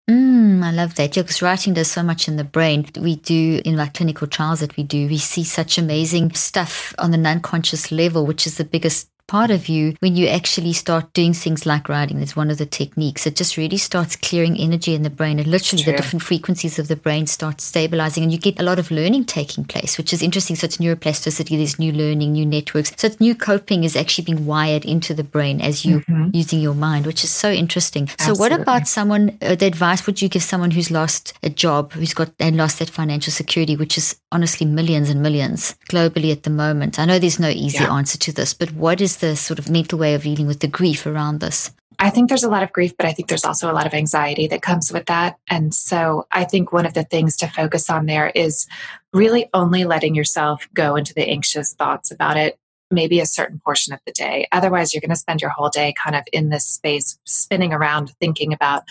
Mm, 0.08 0.62
I 0.62 0.70
love 0.70 0.96
that. 0.96 1.16
Yeah, 1.16 1.22
because 1.22 1.40
writing 1.40 1.74
does 1.74 1.90
so 1.90 2.02
much 2.02 2.28
in 2.28 2.36
the 2.36 2.44
brain. 2.44 2.86
We 3.00 3.16
do 3.16 3.62
in 3.64 3.80
our 3.80 3.88
clinical 3.88 4.26
trials 4.26 4.60
that 4.60 4.76
we 4.76 4.82
do, 4.82 5.08
we 5.08 5.18
see 5.18 5.44
such 5.44 5.78
amazing 5.78 6.34
stuff 6.34 6.94
on 6.98 7.10
the 7.10 7.18
unconscious 7.28 7.90
level, 7.90 8.26
which 8.26 8.46
is 8.46 8.58
the 8.58 8.64
biggest 8.64 9.08
part 9.26 9.50
of 9.50 9.68
you 9.68 9.94
when 10.00 10.16
you 10.16 10.26
actually 10.26 10.72
start 10.72 11.12
doing 11.12 11.32
things 11.32 11.66
like 11.66 11.88
writing. 11.88 12.20
It's 12.20 12.36
one 12.36 12.50
of 12.50 12.58
the 12.58 12.66
techniques. 12.66 13.26
It 13.26 13.36
just 13.36 13.56
really 13.56 13.78
starts 13.78 14.16
clearing 14.16 14.56
energy 14.58 14.94
in 14.94 15.02
the 15.02 15.10
brain 15.10 15.38
and 15.38 15.46
literally 15.46 15.82
the 15.82 15.92
different 15.92 16.22
frequencies 16.22 16.78
of 16.78 16.88
the 16.88 16.96
brain 16.96 17.26
start 17.26 17.60
stabilizing 17.60 18.22
and 18.22 18.32
you 18.32 18.38
get 18.38 18.60
a 18.60 18.62
lot 18.62 18.78
of 18.78 18.90
learning 18.90 19.24
taking 19.24 19.64
place, 19.64 19.96
which 19.98 20.12
is 20.12 20.22
interesting. 20.22 20.56
So 20.56 20.66
it's 20.66 20.78
neuroplasticity, 20.78 21.56
there's 21.56 21.78
new 21.78 21.92
learning, 21.92 22.32
new 22.32 22.46
networks. 22.46 22.92
So 22.96 23.06
it's 23.06 23.20
new 23.20 23.34
coping 23.34 23.84
is 23.84 23.96
actually 23.96 24.24
being 24.24 24.46
wired 24.46 24.84
into 24.84 25.14
the 25.14 25.24
brain 25.24 25.60
as 25.60 25.84
you 25.84 26.00
mm-hmm. 26.00 26.30
using 26.32 26.60
your 26.60 26.74
mind, 26.74 27.06
which 27.06 27.24
is 27.24 27.30
so 27.30 27.50
interesting. 27.50 28.04
Absolutely. 28.04 28.34
So 28.34 28.40
what 28.40 28.52
about 28.52 28.86
someone, 28.86 29.38
uh, 29.40 29.54
the 29.54 29.66
advice 29.66 30.06
would 30.06 30.20
you 30.20 30.28
give 30.28 30.42
someone 30.42 30.70
who's 30.70 30.90
lost 30.90 31.34
a 31.42 31.50
job, 31.50 31.92
who's 31.92 32.14
got 32.14 32.32
and 32.38 32.56
lost 32.56 32.78
that 32.78 32.90
financial 32.90 33.32
security, 33.32 33.76
which 33.76 33.96
is 33.96 34.20
honestly 34.34 34.66
millions 34.66 35.08
and 35.08 35.22
millions 35.22 35.74
globally 35.88 36.32
at 36.32 36.42
the 36.42 36.50
moment? 36.50 36.98
I 36.98 37.04
know 37.04 37.18
there's 37.18 37.40
no 37.40 37.48
easy 37.48 37.84
yeah. 37.84 37.94
answer 37.94 38.18
to 38.18 38.32
this, 38.32 38.52
but 38.52 38.72
what 38.72 39.00
is 39.00 39.18
the 39.18 39.36
sort 39.36 39.58
of 39.58 39.70
mental 39.70 39.98
way 39.98 40.14
of 40.14 40.24
dealing 40.24 40.46
with 40.46 40.60
the 40.60 40.68
grief 40.68 41.06
around 41.06 41.40
this? 41.40 41.70
I 42.00 42.10
think 42.10 42.28
there's 42.28 42.42
a 42.42 42.50
lot 42.50 42.64
of 42.64 42.72
grief, 42.72 42.96
but 42.96 43.06
I 43.06 43.12
think 43.12 43.28
there's 43.28 43.44
also 43.44 43.70
a 43.70 43.72
lot 43.72 43.86
of 43.86 43.94
anxiety 43.94 44.48
that 44.48 44.62
comes 44.62 44.92
with 44.92 45.06
that. 45.06 45.38
And 45.48 45.72
so 45.72 46.26
I 46.32 46.44
think 46.44 46.72
one 46.72 46.86
of 46.86 46.94
the 46.94 47.04
things 47.04 47.36
to 47.36 47.46
focus 47.46 47.88
on 47.88 48.06
there 48.06 48.32
is 48.34 48.66
really 49.12 49.48
only 49.54 49.84
letting 49.84 50.16
yourself 50.16 50.68
go 50.74 50.96
into 50.96 51.14
the 51.14 51.28
anxious 51.28 51.72
thoughts 51.72 52.10
about 52.10 52.36
it 52.36 52.58
maybe 52.90 53.20
a 53.20 53.26
certain 53.26 53.60
portion 53.64 53.92
of 53.92 54.00
the 54.06 54.12
day. 54.12 54.46
Otherwise, 54.52 54.94
you're 54.94 55.00
going 55.00 55.10
to 55.10 55.16
spend 55.16 55.40
your 55.40 55.50
whole 55.50 55.68
day 55.68 55.92
kind 56.02 56.16
of 56.16 56.22
in 56.32 56.48
this 56.50 56.64
space, 56.64 57.18
spinning 57.24 57.72
around, 57.72 58.10
thinking 58.20 58.52
about 58.52 58.84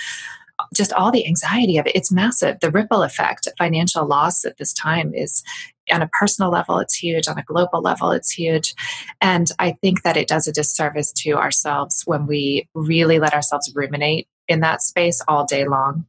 just 0.74 0.94
all 0.94 1.12
the 1.12 1.26
anxiety 1.26 1.78
of 1.78 1.86
it. 1.86 1.96
It's 1.96 2.12
massive. 2.12 2.60
The 2.60 2.72
ripple 2.72 3.04
effect, 3.04 3.48
financial 3.58 4.06
loss 4.06 4.46
at 4.46 4.58
this 4.58 4.74
time 4.74 5.14
is 5.14 5.44
on 5.92 6.02
a 6.02 6.10
personal 6.20 6.50
level, 6.50 6.80
it's 6.80 6.96
huge. 6.96 7.28
On 7.28 7.38
a 7.38 7.44
global 7.44 7.82
level, 7.82 8.12
it's 8.12 8.32
huge. 8.32 8.74
And 9.20 9.50
I 9.60 9.74
think 9.82 10.04
that 10.04 10.18
it 10.18 10.28
does 10.28 10.48
a 10.48 10.54
disservice 10.54 11.12
to 11.18 11.34
ourselves 11.34 12.04
when 12.06 12.26
we 12.26 12.68
really 12.74 13.20
let 13.20 13.34
ourselves 13.34 13.72
ruminate 13.76 14.28
in 14.48 14.60
that 14.62 14.82
space 14.82 15.22
all 15.28 15.46
day 15.46 15.66
long. 15.66 16.06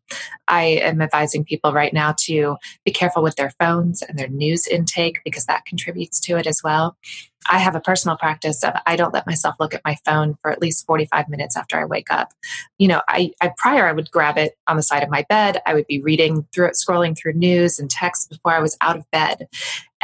I 0.48 0.62
am 0.82 1.00
advising 1.00 1.44
people 1.44 1.72
right 1.72 1.92
now 1.92 2.14
to 2.20 2.56
be 2.84 2.90
careful 2.90 3.22
with 3.22 3.36
their 3.36 3.52
phones 3.58 4.02
and 4.02 4.18
their 4.18 4.28
news 4.28 4.66
intake 4.66 5.20
because 5.24 5.46
that 5.46 5.64
contributes 5.64 6.20
to 6.20 6.36
it 6.36 6.46
as 6.46 6.62
well. 6.62 6.96
I 7.50 7.58
have 7.58 7.74
a 7.74 7.80
personal 7.80 8.16
practice 8.16 8.64
of 8.64 8.72
I 8.86 8.96
don't 8.96 9.12
let 9.12 9.26
myself 9.26 9.56
look 9.60 9.74
at 9.74 9.84
my 9.84 9.96
phone 10.04 10.36
for 10.40 10.50
at 10.50 10.62
least 10.62 10.86
45 10.86 11.28
minutes 11.28 11.56
after 11.56 11.78
I 11.78 11.84
wake 11.84 12.10
up. 12.10 12.32
You 12.78 12.88
know, 12.88 13.02
I, 13.06 13.32
I 13.40 13.52
prior 13.58 13.86
I 13.86 13.92
would 13.92 14.10
grab 14.10 14.38
it 14.38 14.56
on 14.66 14.76
the 14.76 14.82
side 14.82 15.02
of 15.02 15.10
my 15.10 15.26
bed. 15.28 15.60
I 15.66 15.74
would 15.74 15.86
be 15.86 16.00
reading 16.00 16.46
through 16.54 16.68
it, 16.68 16.74
scrolling 16.74 17.16
through 17.16 17.34
news 17.34 17.78
and 17.78 17.90
texts 17.90 18.26
before 18.26 18.52
I 18.52 18.60
was 18.60 18.76
out 18.80 18.96
of 18.96 19.10
bed. 19.10 19.46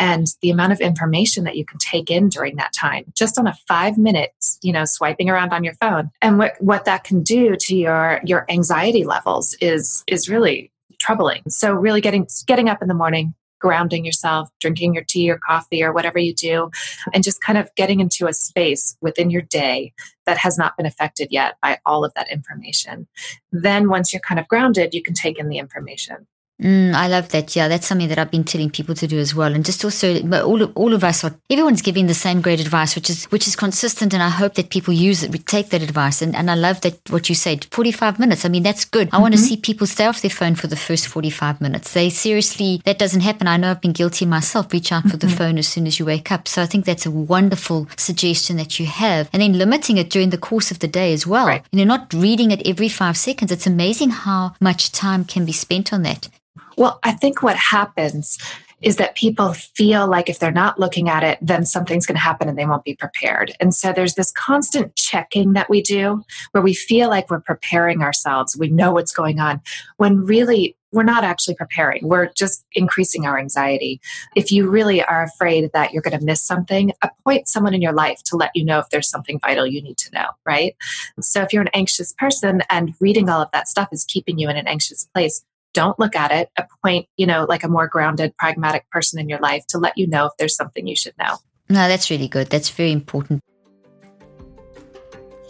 And 0.01 0.29
the 0.41 0.51
amount 0.51 0.73
of 0.73 0.81
information 0.81 1.45
that 1.45 1.57
you 1.57 1.67
can 1.67 1.79
take 1.79 2.11
in 2.11 2.31
during 2.31 2.57
that 2.57 2.73
time, 2.73 3.05
just 3.15 3.39
on 3.39 3.47
a 3.47 3.55
five 3.69 3.99
minutes, 3.99 4.59
you 4.63 4.73
know, 4.73 4.87
swiping 4.87 5.29
around 5.29 5.53
on 5.53 5.63
your 5.63 5.75
phone. 5.75 6.11
And 6.23 6.39
what, 6.39 6.55
what 6.59 6.87
that 6.87 7.05
can 7.05 7.23
do 7.23 7.55
to 7.55 7.77
your 7.77 8.21
your 8.25 8.47
anxiety 8.51 9.05
levels 9.05 9.55
is 9.61 10.03
is 10.07 10.29
really 10.29 10.73
troubling. 10.99 11.43
So 11.49 11.73
really 11.73 12.01
getting 12.01 12.27
getting 12.47 12.71
up 12.71 12.81
in 12.81 12.89
the 12.89 12.95
morning, 12.95 13.35
grounding 13.61 14.07
yourself, 14.07 14.49
drinking 14.59 14.95
your 14.95 15.05
tea 15.05 15.31
or 15.31 15.39
coffee 15.39 15.83
or 15.83 15.93
whatever 15.93 16.19
you 16.19 16.35
do, 16.35 16.71
and 17.13 17.23
just 17.23 17.43
kind 17.43 17.59
of 17.59 17.69
getting 17.77 18.01
into 18.01 18.27
a 18.27 18.33
space 18.33 18.97
within 19.03 19.29
your 19.29 19.43
day 19.43 19.93
that 20.25 20.39
has 20.39 20.57
not 20.57 20.79
been 20.79 20.87
affected 20.87 21.29
yet 21.31 21.57
by 21.61 21.79
all 21.85 22.07
of 22.07 22.15
that 22.15 22.33
information. 22.33 23.07
Then, 23.53 23.91
once 23.91 24.15
you're 24.15 24.21
kind 24.21 24.41
of 24.41 24.49
grounded, 24.49 24.95
you 24.95 25.03
can 25.03 25.15
take 25.15 25.39
in 25.39 25.51
the 25.51 25.59
information. 25.59 26.27
Mm, 26.61 26.95
I 26.95 27.09
love 27.09 27.31
that. 27.31 27.57
Yeah, 27.57 27.69
that's 27.69 27.87
something 27.87 28.09
that 28.09 28.19
I've 28.19 28.31
been 28.31 28.45
telling 28.45 28.71
people 28.71 28.95
to 28.95 29.07
do 29.07 29.19
as 29.19 29.35
well. 29.35 29.55
And 29.55 29.65
just 29.65 29.85
also, 29.85 30.21
all 30.43 30.63
of, 30.63 30.73
all 30.77 30.93
of 30.93 31.03
us 31.03 31.25
are, 31.25 31.35
everyone's 31.49 31.81
giving 31.81 32.07
the 32.07 32.15
same 32.15 32.43
great 32.43 32.61
advice, 32.61 32.95
which 32.95 33.09
is, 33.09 33.25
which 33.27 33.49
is 33.49 33.57
consistent. 33.57 34.13
And 34.13 34.23
I 34.23 34.29
hope 34.29 34.55
that 34.55 34.71
people 34.71 34.93
use 34.93 35.23
it, 35.23 35.33
we 35.33 35.39
take 35.39 35.71
that 35.71 35.83
advice. 35.83 36.21
And, 36.21 36.37
and 36.37 36.51
I 36.51 36.55
love 36.55 36.83
that 36.83 36.99
what 37.09 37.29
you 37.29 37.35
said, 37.35 37.67
45 37.71 38.19
minutes. 38.19 38.45
I 38.45 38.49
mean, 38.49 38.63
that's 38.63 38.85
good. 38.85 39.09
I 39.09 39.13
mm-hmm. 39.13 39.23
want 39.23 39.35
to 39.35 39.41
see 39.41 39.57
people 39.57 39.87
stay 39.87 40.07
off 40.07 40.21
their 40.21 40.31
phone 40.31 40.55
for 40.55 40.67
the 40.67 40.77
first 40.77 41.09
45 41.09 41.61
minutes. 41.61 41.95
They 41.95 42.11
seriously, 42.11 42.83
that 42.85 42.99
doesn't 42.99 43.23
happen. 43.23 43.47
I 43.47 43.57
know 43.57 43.71
I've 43.71 43.81
been 43.81 43.93
guilty 43.93 44.27
myself. 44.27 44.73
Reach 44.73 44.93
out 44.93 45.01
mm-hmm. 45.01 45.11
for 45.11 45.17
the 45.17 45.29
mm-hmm. 45.29 45.37
phone 45.37 45.59
as 45.59 45.69
soon 45.69 45.87
as 45.87 45.99
you 45.99 46.05
wake 46.05 46.31
up. 46.31 46.47
So 46.47 46.63
I 46.63 46.67
think 46.67 46.85
that's 46.85 47.07
a 47.07 47.11
wonderful 47.11 47.89
suggestion 47.97 48.57
that 48.59 48.79
you 48.79 48.85
have. 48.87 49.31
And 49.33 49.41
then 49.41 49.55
limiting 49.55 49.97
it 49.97 50.11
during 50.11 50.31
the 50.31 50.39
course 50.39 50.71
of 50.71 50.81
the 50.81 50.89
day 50.89 51.15
as 51.15 51.27
well. 51.27 51.47
Right. 51.47 51.65
You 51.73 51.79
know, 51.79 51.97
not 51.97 52.13
reading 52.13 52.51
it 52.51 52.67
every 52.67 52.91
five 52.91 53.17
seconds. 53.17 53.51
It's 53.51 53.67
amazing 53.67 54.11
how 54.11 54.55
much 54.61 54.93
time 54.93 55.25
can 55.25 55.47
be 55.47 55.53
spent 55.53 55.93
on 55.93 56.03
that. 56.03 56.29
Well, 56.77 56.99
I 57.03 57.13
think 57.13 57.43
what 57.43 57.57
happens 57.57 58.39
is 58.83 58.97
that 58.97 59.15
people 59.15 59.53
feel 59.53 60.09
like 60.09 60.29
if 60.29 60.39
they're 60.39 60.51
not 60.51 60.81
looking 60.81 61.09
at 61.09 61.23
it, 61.23 61.39
then 61.43 61.67
something's 61.67 62.07
going 62.07 62.17
to 62.17 62.21
happen 62.21 62.49
and 62.49 62.57
they 62.57 62.65
won't 62.65 62.85
be 62.85 62.97
prepared. 62.97 63.53
And 63.61 63.75
so 63.75 63.93
there's 63.93 64.15
this 64.15 64.33
constant 64.33 64.97
checking 64.97 65.53
that 65.53 65.69
we 65.69 65.83
do 65.83 66.25
where 66.53 66.63
we 66.63 66.73
feel 66.73 67.09
like 67.09 67.31
we're 67.31 67.41
preparing 67.41 68.03
ourselves. 68.03 68.57
We 68.57 68.69
know 68.69 68.93
what's 68.93 69.13
going 69.13 69.39
on 69.39 69.61
when 69.99 70.25
really 70.25 70.77
we're 70.93 71.03
not 71.05 71.23
actually 71.23 71.55
preparing. 71.55 72.09
We're 72.09 72.31
just 72.33 72.65
increasing 72.73 73.25
our 73.25 73.39
anxiety. 73.39 74.01
If 74.35 74.51
you 74.51 74.69
really 74.69 75.03
are 75.05 75.23
afraid 75.23 75.71
that 75.73 75.93
you're 75.93 76.03
going 76.03 76.19
to 76.19 76.25
miss 76.25 76.43
something, 76.43 76.93
appoint 77.03 77.49
someone 77.49 77.75
in 77.75 77.83
your 77.83 77.93
life 77.93 78.23
to 78.25 78.37
let 78.37 78.51
you 78.55 78.65
know 78.65 78.81
if 78.81 78.89
there's 78.91 79.09
something 79.09 79.39
vital 79.39 79.67
you 79.67 79.83
need 79.83 79.99
to 79.99 80.11
know, 80.13 80.27
right? 80.45 80.75
So 81.21 81.43
if 81.43 81.53
you're 81.53 81.63
an 81.63 81.69
anxious 81.75 82.13
person 82.15 82.63
and 82.71 82.95
reading 83.01 83.29
all 83.29 83.41
of 83.41 83.51
that 83.53 83.69
stuff 83.69 83.91
is 83.93 84.05
keeping 84.05 84.39
you 84.39 84.49
in 84.49 84.57
an 84.57 84.67
anxious 84.67 85.05
place, 85.15 85.45
don't 85.75 85.99
look 85.99 86.17
at 86.17 86.33
it. 86.33 86.51
Appoint, 86.57 87.07
you 87.17 87.27
know, 87.27 87.47
like 87.49 87.65
a 87.65 87.69
more 87.69 87.89
grounded, 87.89 88.37
pragmatic 88.37 88.89
person 88.91 89.21
in 89.21 89.29
your 89.29 89.41
life 89.41 89.65
to 89.69 89.79
let 89.79 89.97
you 89.97 90.07
know 90.07 90.27
if 90.27 90.33
there's 90.39 90.57
something 90.57 90.87
you 90.87 90.97
should 90.97 91.15
know. 91.19 91.37
No, 91.69 91.89
that's 91.89 92.11
really 92.11 92.29
good. 92.29 92.49
That's 92.51 92.71
very 92.71 92.93
important. 92.93 93.41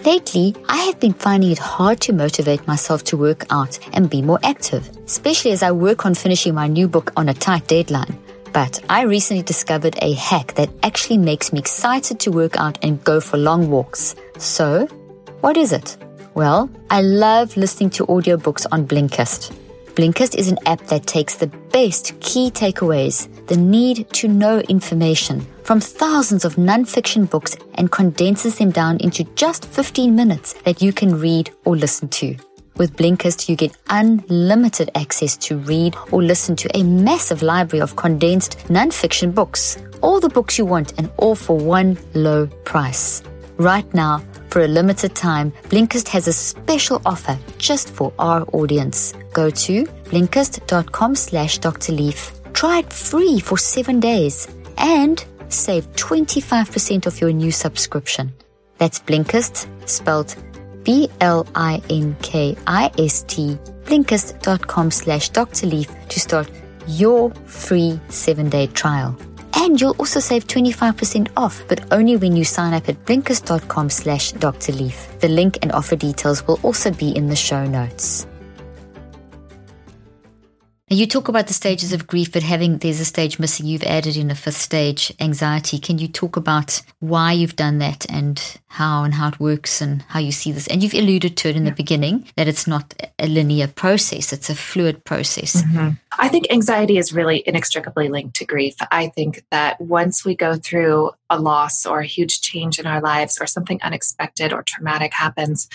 Lately, 0.04 0.54
I 0.66 0.78
have 0.84 0.98
been 0.98 1.12
finding 1.12 1.50
it 1.50 1.58
hard 1.58 2.00
to 2.02 2.14
motivate 2.14 2.66
myself 2.66 3.04
to 3.04 3.18
work 3.18 3.44
out 3.50 3.78
and 3.92 4.08
be 4.08 4.22
more 4.22 4.38
active, 4.42 4.88
especially 5.04 5.50
as 5.50 5.62
I 5.62 5.72
work 5.72 6.06
on 6.06 6.14
finishing 6.14 6.54
my 6.54 6.68
new 6.68 6.88
book 6.88 7.12
on 7.16 7.28
a 7.28 7.34
tight 7.34 7.66
deadline. 7.66 8.18
But 8.52 8.82
I 8.88 9.02
recently 9.02 9.42
discovered 9.42 9.96
a 10.00 10.14
hack 10.14 10.54
that 10.54 10.70
actually 10.82 11.18
makes 11.18 11.52
me 11.52 11.58
excited 11.58 12.18
to 12.20 12.30
work 12.30 12.56
out 12.58 12.78
and 12.82 13.02
go 13.04 13.20
for 13.20 13.36
long 13.36 13.70
walks. 13.70 14.16
So, 14.38 14.86
what 15.42 15.58
is 15.58 15.72
it? 15.72 15.98
Well, 16.34 16.70
I 16.88 17.02
love 17.02 17.56
listening 17.56 17.90
to 17.90 18.06
audiobooks 18.06 18.66
on 18.72 18.86
Blinkist. 18.86 19.54
Blinkist 20.00 20.34
is 20.34 20.48
an 20.48 20.56
app 20.64 20.80
that 20.86 21.06
takes 21.06 21.34
the 21.34 21.48
best 21.72 22.18
key 22.20 22.50
takeaways, 22.50 23.28
the 23.48 23.56
need 23.58 24.08
to 24.14 24.28
know 24.28 24.60
information 24.60 25.46
from 25.62 25.78
thousands 25.78 26.46
of 26.46 26.54
nonfiction 26.54 27.28
books 27.28 27.54
and 27.74 27.92
condenses 27.92 28.56
them 28.56 28.70
down 28.70 28.96
into 29.00 29.24
just 29.34 29.66
15 29.66 30.16
minutes 30.16 30.54
that 30.64 30.80
you 30.80 30.94
can 30.94 31.20
read 31.20 31.50
or 31.66 31.76
listen 31.76 32.08
to. 32.08 32.34
With 32.78 32.96
Blinkist, 32.96 33.46
you 33.46 33.56
get 33.56 33.76
unlimited 33.90 34.90
access 34.94 35.36
to 35.36 35.58
read 35.58 35.94
or 36.10 36.22
listen 36.22 36.56
to 36.56 36.74
a 36.74 36.82
massive 36.82 37.42
library 37.42 37.82
of 37.82 37.96
condensed 37.96 38.56
nonfiction 38.68 39.34
books. 39.34 39.76
All 40.00 40.18
the 40.18 40.30
books 40.30 40.56
you 40.56 40.64
want 40.64 40.94
and 40.98 41.10
all 41.18 41.34
for 41.34 41.58
one 41.58 41.98
low 42.14 42.46
price. 42.64 43.22
Right 43.58 43.92
now, 43.92 44.22
for 44.50 44.62
a 44.62 44.68
limited 44.68 45.14
time, 45.14 45.52
Blinkist 45.68 46.08
has 46.08 46.26
a 46.28 46.32
special 46.32 47.00
offer 47.06 47.38
just 47.58 47.90
for 47.90 48.12
our 48.18 48.44
audience. 48.52 49.14
Go 49.32 49.50
to 49.50 49.84
blinkist.com 49.84 51.14
slash 51.14 51.58
Dr. 51.58 51.92
Leaf. 51.92 52.32
Try 52.52 52.80
it 52.80 52.92
free 52.92 53.40
for 53.40 53.56
seven 53.58 54.00
days 54.00 54.48
and 54.76 55.24
save 55.48 55.86
25% 55.92 57.06
of 57.06 57.20
your 57.20 57.32
new 57.32 57.52
subscription. 57.52 58.32
That's 58.78 58.98
Blinkist, 58.98 59.66
spelled 59.88 60.34
B-L-I-N-K-I-S-T, 60.84 61.18
blinkist.com 63.84 64.90
slash 64.90 65.28
Dr. 65.28 65.66
Leaf 65.66 65.88
to 66.08 66.20
start 66.20 66.50
your 66.88 67.30
free 67.46 68.00
seven-day 68.08 68.68
trial. 68.68 69.16
And 69.54 69.80
you'll 69.80 69.96
also 69.96 70.20
save 70.20 70.46
25% 70.46 71.28
off, 71.36 71.62
but 71.68 71.92
only 71.92 72.16
when 72.16 72.36
you 72.36 72.44
sign 72.44 72.72
up 72.72 72.88
at 72.88 73.04
blinkist.com 73.04 73.90
slash 73.90 74.32
Dr. 74.32 74.72
Leaf. 74.72 75.08
The 75.20 75.28
link 75.28 75.58
and 75.62 75.72
offer 75.72 75.96
details 75.96 76.46
will 76.46 76.58
also 76.62 76.90
be 76.90 77.10
in 77.10 77.28
the 77.28 77.36
show 77.36 77.66
notes. 77.66 78.26
You 80.92 81.06
talk 81.06 81.28
about 81.28 81.46
the 81.46 81.54
stages 81.54 81.92
of 81.92 82.08
grief, 82.08 82.32
but 82.32 82.42
having 82.42 82.78
there's 82.78 82.98
a 82.98 83.04
stage 83.04 83.38
missing. 83.38 83.64
You've 83.64 83.84
added 83.84 84.16
in 84.16 84.28
a 84.28 84.34
fifth 84.34 84.56
stage, 84.56 85.12
anxiety. 85.20 85.78
Can 85.78 85.98
you 85.98 86.08
talk 86.08 86.36
about 86.36 86.82
why 86.98 87.30
you've 87.30 87.54
done 87.54 87.78
that 87.78 88.06
and 88.10 88.42
how 88.66 89.04
and 89.04 89.14
how 89.14 89.28
it 89.28 89.38
works 89.38 89.80
and 89.80 90.02
how 90.08 90.18
you 90.18 90.32
see 90.32 90.50
this? 90.50 90.66
And 90.66 90.82
you've 90.82 90.94
alluded 90.94 91.36
to 91.36 91.48
it 91.48 91.54
in 91.54 91.62
yeah. 91.62 91.70
the 91.70 91.76
beginning 91.76 92.28
that 92.34 92.48
it's 92.48 92.66
not 92.66 92.92
a 93.20 93.28
linear 93.28 93.68
process; 93.68 94.32
it's 94.32 94.50
a 94.50 94.54
fluid 94.56 95.04
process. 95.04 95.62
Mm-hmm. 95.62 95.90
I 96.18 96.28
think 96.28 96.50
anxiety 96.50 96.98
is 96.98 97.12
really 97.12 97.44
inextricably 97.46 98.08
linked 98.08 98.34
to 98.36 98.44
grief. 98.44 98.74
I 98.90 99.10
think 99.10 99.44
that 99.52 99.80
once 99.80 100.24
we 100.24 100.34
go 100.34 100.56
through 100.56 101.12
a 101.30 101.38
loss 101.38 101.86
or 101.86 102.00
a 102.00 102.06
huge 102.06 102.40
change 102.40 102.80
in 102.80 102.88
our 102.88 103.00
lives, 103.00 103.38
or 103.40 103.46
something 103.46 103.80
unexpected 103.82 104.52
or 104.52 104.64
traumatic 104.64 105.12
happens, 105.12 105.68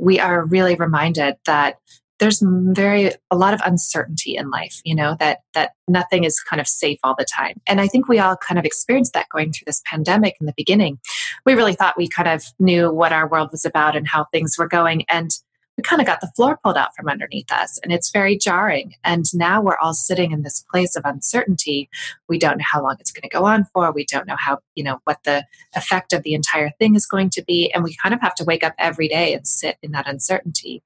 we 0.00 0.18
are 0.18 0.46
really 0.46 0.76
reminded 0.76 1.36
that 1.44 1.78
there's 2.22 2.40
very 2.40 3.10
a 3.32 3.36
lot 3.36 3.52
of 3.52 3.60
uncertainty 3.64 4.36
in 4.36 4.48
life 4.48 4.80
you 4.84 4.94
know 4.94 5.16
that 5.18 5.40
that 5.54 5.72
nothing 5.88 6.22
is 6.22 6.38
kind 6.38 6.60
of 6.60 6.68
safe 6.68 7.00
all 7.02 7.16
the 7.18 7.24
time. 7.24 7.60
And 7.66 7.80
i 7.80 7.88
think 7.88 8.06
we 8.06 8.20
all 8.20 8.36
kind 8.36 8.60
of 8.60 8.64
experienced 8.64 9.12
that 9.14 9.28
going 9.28 9.50
through 9.50 9.64
this 9.66 9.82
pandemic 9.84 10.36
in 10.40 10.46
the 10.46 10.54
beginning. 10.56 11.00
We 11.44 11.54
really 11.54 11.74
thought 11.74 11.98
we 11.98 12.06
kind 12.06 12.28
of 12.28 12.44
knew 12.60 12.92
what 12.92 13.12
our 13.12 13.28
world 13.28 13.48
was 13.50 13.64
about 13.64 13.96
and 13.96 14.06
how 14.06 14.26
things 14.26 14.54
were 14.56 14.68
going 14.68 15.04
and 15.08 15.30
we 15.76 15.82
kind 15.82 16.00
of 16.00 16.06
got 16.06 16.20
the 16.20 16.30
floor 16.36 16.60
pulled 16.62 16.76
out 16.76 16.94
from 16.94 17.08
underneath 17.08 17.50
us 17.50 17.80
and 17.82 17.92
it's 17.92 18.10
very 18.10 18.36
jarring. 18.36 18.92
And 19.02 19.24
now 19.34 19.60
we're 19.60 19.78
all 19.78 19.94
sitting 19.94 20.30
in 20.30 20.42
this 20.42 20.62
place 20.70 20.94
of 20.96 21.02
uncertainty. 21.06 21.88
We 22.28 22.38
don't 22.38 22.58
know 22.58 22.64
how 22.70 22.82
long 22.82 22.96
it's 23.00 23.10
going 23.10 23.28
to 23.28 23.36
go 23.36 23.46
on 23.46 23.64
for. 23.72 23.90
We 23.90 24.04
don't 24.04 24.28
know 24.28 24.36
how 24.38 24.58
you 24.76 24.84
know 24.84 25.00
what 25.04 25.24
the 25.24 25.44
effect 25.74 26.12
of 26.12 26.22
the 26.22 26.34
entire 26.34 26.70
thing 26.78 26.94
is 26.94 27.04
going 27.04 27.30
to 27.30 27.42
be 27.42 27.72
and 27.72 27.82
we 27.82 27.96
kind 28.00 28.14
of 28.14 28.20
have 28.20 28.36
to 28.36 28.44
wake 28.44 28.62
up 28.62 28.74
every 28.78 29.08
day 29.08 29.34
and 29.34 29.44
sit 29.44 29.76
in 29.82 29.90
that 29.90 30.06
uncertainty 30.06 30.84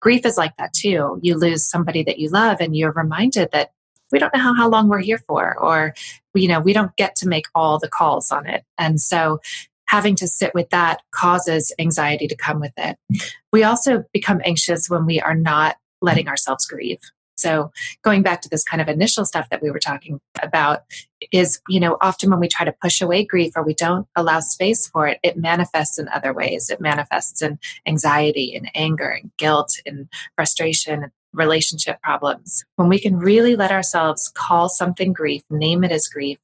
grief 0.00 0.24
is 0.24 0.36
like 0.36 0.56
that 0.58 0.72
too. 0.72 1.18
You 1.22 1.36
lose 1.36 1.68
somebody 1.68 2.02
that 2.04 2.18
you 2.18 2.28
love 2.30 2.58
and 2.60 2.76
you're 2.76 2.92
reminded 2.92 3.50
that 3.52 3.72
we 4.10 4.18
don't 4.18 4.34
know 4.34 4.40
how, 4.40 4.54
how 4.54 4.68
long 4.68 4.88
we're 4.88 5.00
here 5.00 5.20
for, 5.26 5.58
or, 5.58 5.94
you 6.34 6.48
know, 6.48 6.60
we 6.60 6.72
don't 6.72 6.96
get 6.96 7.14
to 7.16 7.28
make 7.28 7.46
all 7.54 7.78
the 7.78 7.88
calls 7.88 8.30
on 8.30 8.46
it. 8.46 8.64
And 8.78 9.00
so 9.00 9.38
having 9.86 10.14
to 10.16 10.26
sit 10.26 10.54
with 10.54 10.70
that 10.70 11.02
causes 11.10 11.72
anxiety 11.78 12.26
to 12.28 12.36
come 12.36 12.60
with 12.60 12.72
it. 12.76 12.96
We 13.52 13.64
also 13.64 14.04
become 14.12 14.40
anxious 14.44 14.88
when 14.88 15.06
we 15.06 15.20
are 15.20 15.34
not 15.34 15.76
letting 16.00 16.28
ourselves 16.28 16.66
grieve. 16.66 17.00
So 17.38 17.70
going 18.02 18.22
back 18.22 18.40
to 18.42 18.48
this 18.48 18.64
kind 18.64 18.80
of 18.80 18.88
initial 18.88 19.24
stuff 19.24 19.48
that 19.50 19.62
we 19.62 19.70
were 19.70 19.78
talking 19.78 20.20
about 20.42 20.82
is, 21.32 21.60
you 21.68 21.80
know, 21.80 21.96
often 22.00 22.30
when 22.30 22.40
we 22.40 22.48
try 22.48 22.64
to 22.64 22.74
push 22.82 23.00
away 23.00 23.24
grief 23.24 23.52
or 23.56 23.62
we 23.62 23.74
don't 23.74 24.06
allow 24.16 24.40
space 24.40 24.86
for 24.86 25.06
it, 25.06 25.18
it 25.22 25.36
manifests 25.36 25.98
in 25.98 26.08
other 26.08 26.32
ways. 26.32 26.70
It 26.70 26.80
manifests 26.80 27.42
in 27.42 27.58
anxiety 27.86 28.54
and 28.54 28.70
anger 28.74 29.08
and 29.08 29.30
guilt 29.36 29.78
and 29.86 30.08
frustration 30.36 31.02
and 31.02 31.12
relationship 31.32 32.00
problems. 32.02 32.64
When 32.76 32.88
we 32.88 32.98
can 32.98 33.18
really 33.18 33.56
let 33.56 33.70
ourselves 33.70 34.30
call 34.34 34.68
something 34.68 35.12
grief, 35.12 35.42
name 35.50 35.84
it 35.84 35.92
as 35.92 36.08
grief, 36.08 36.38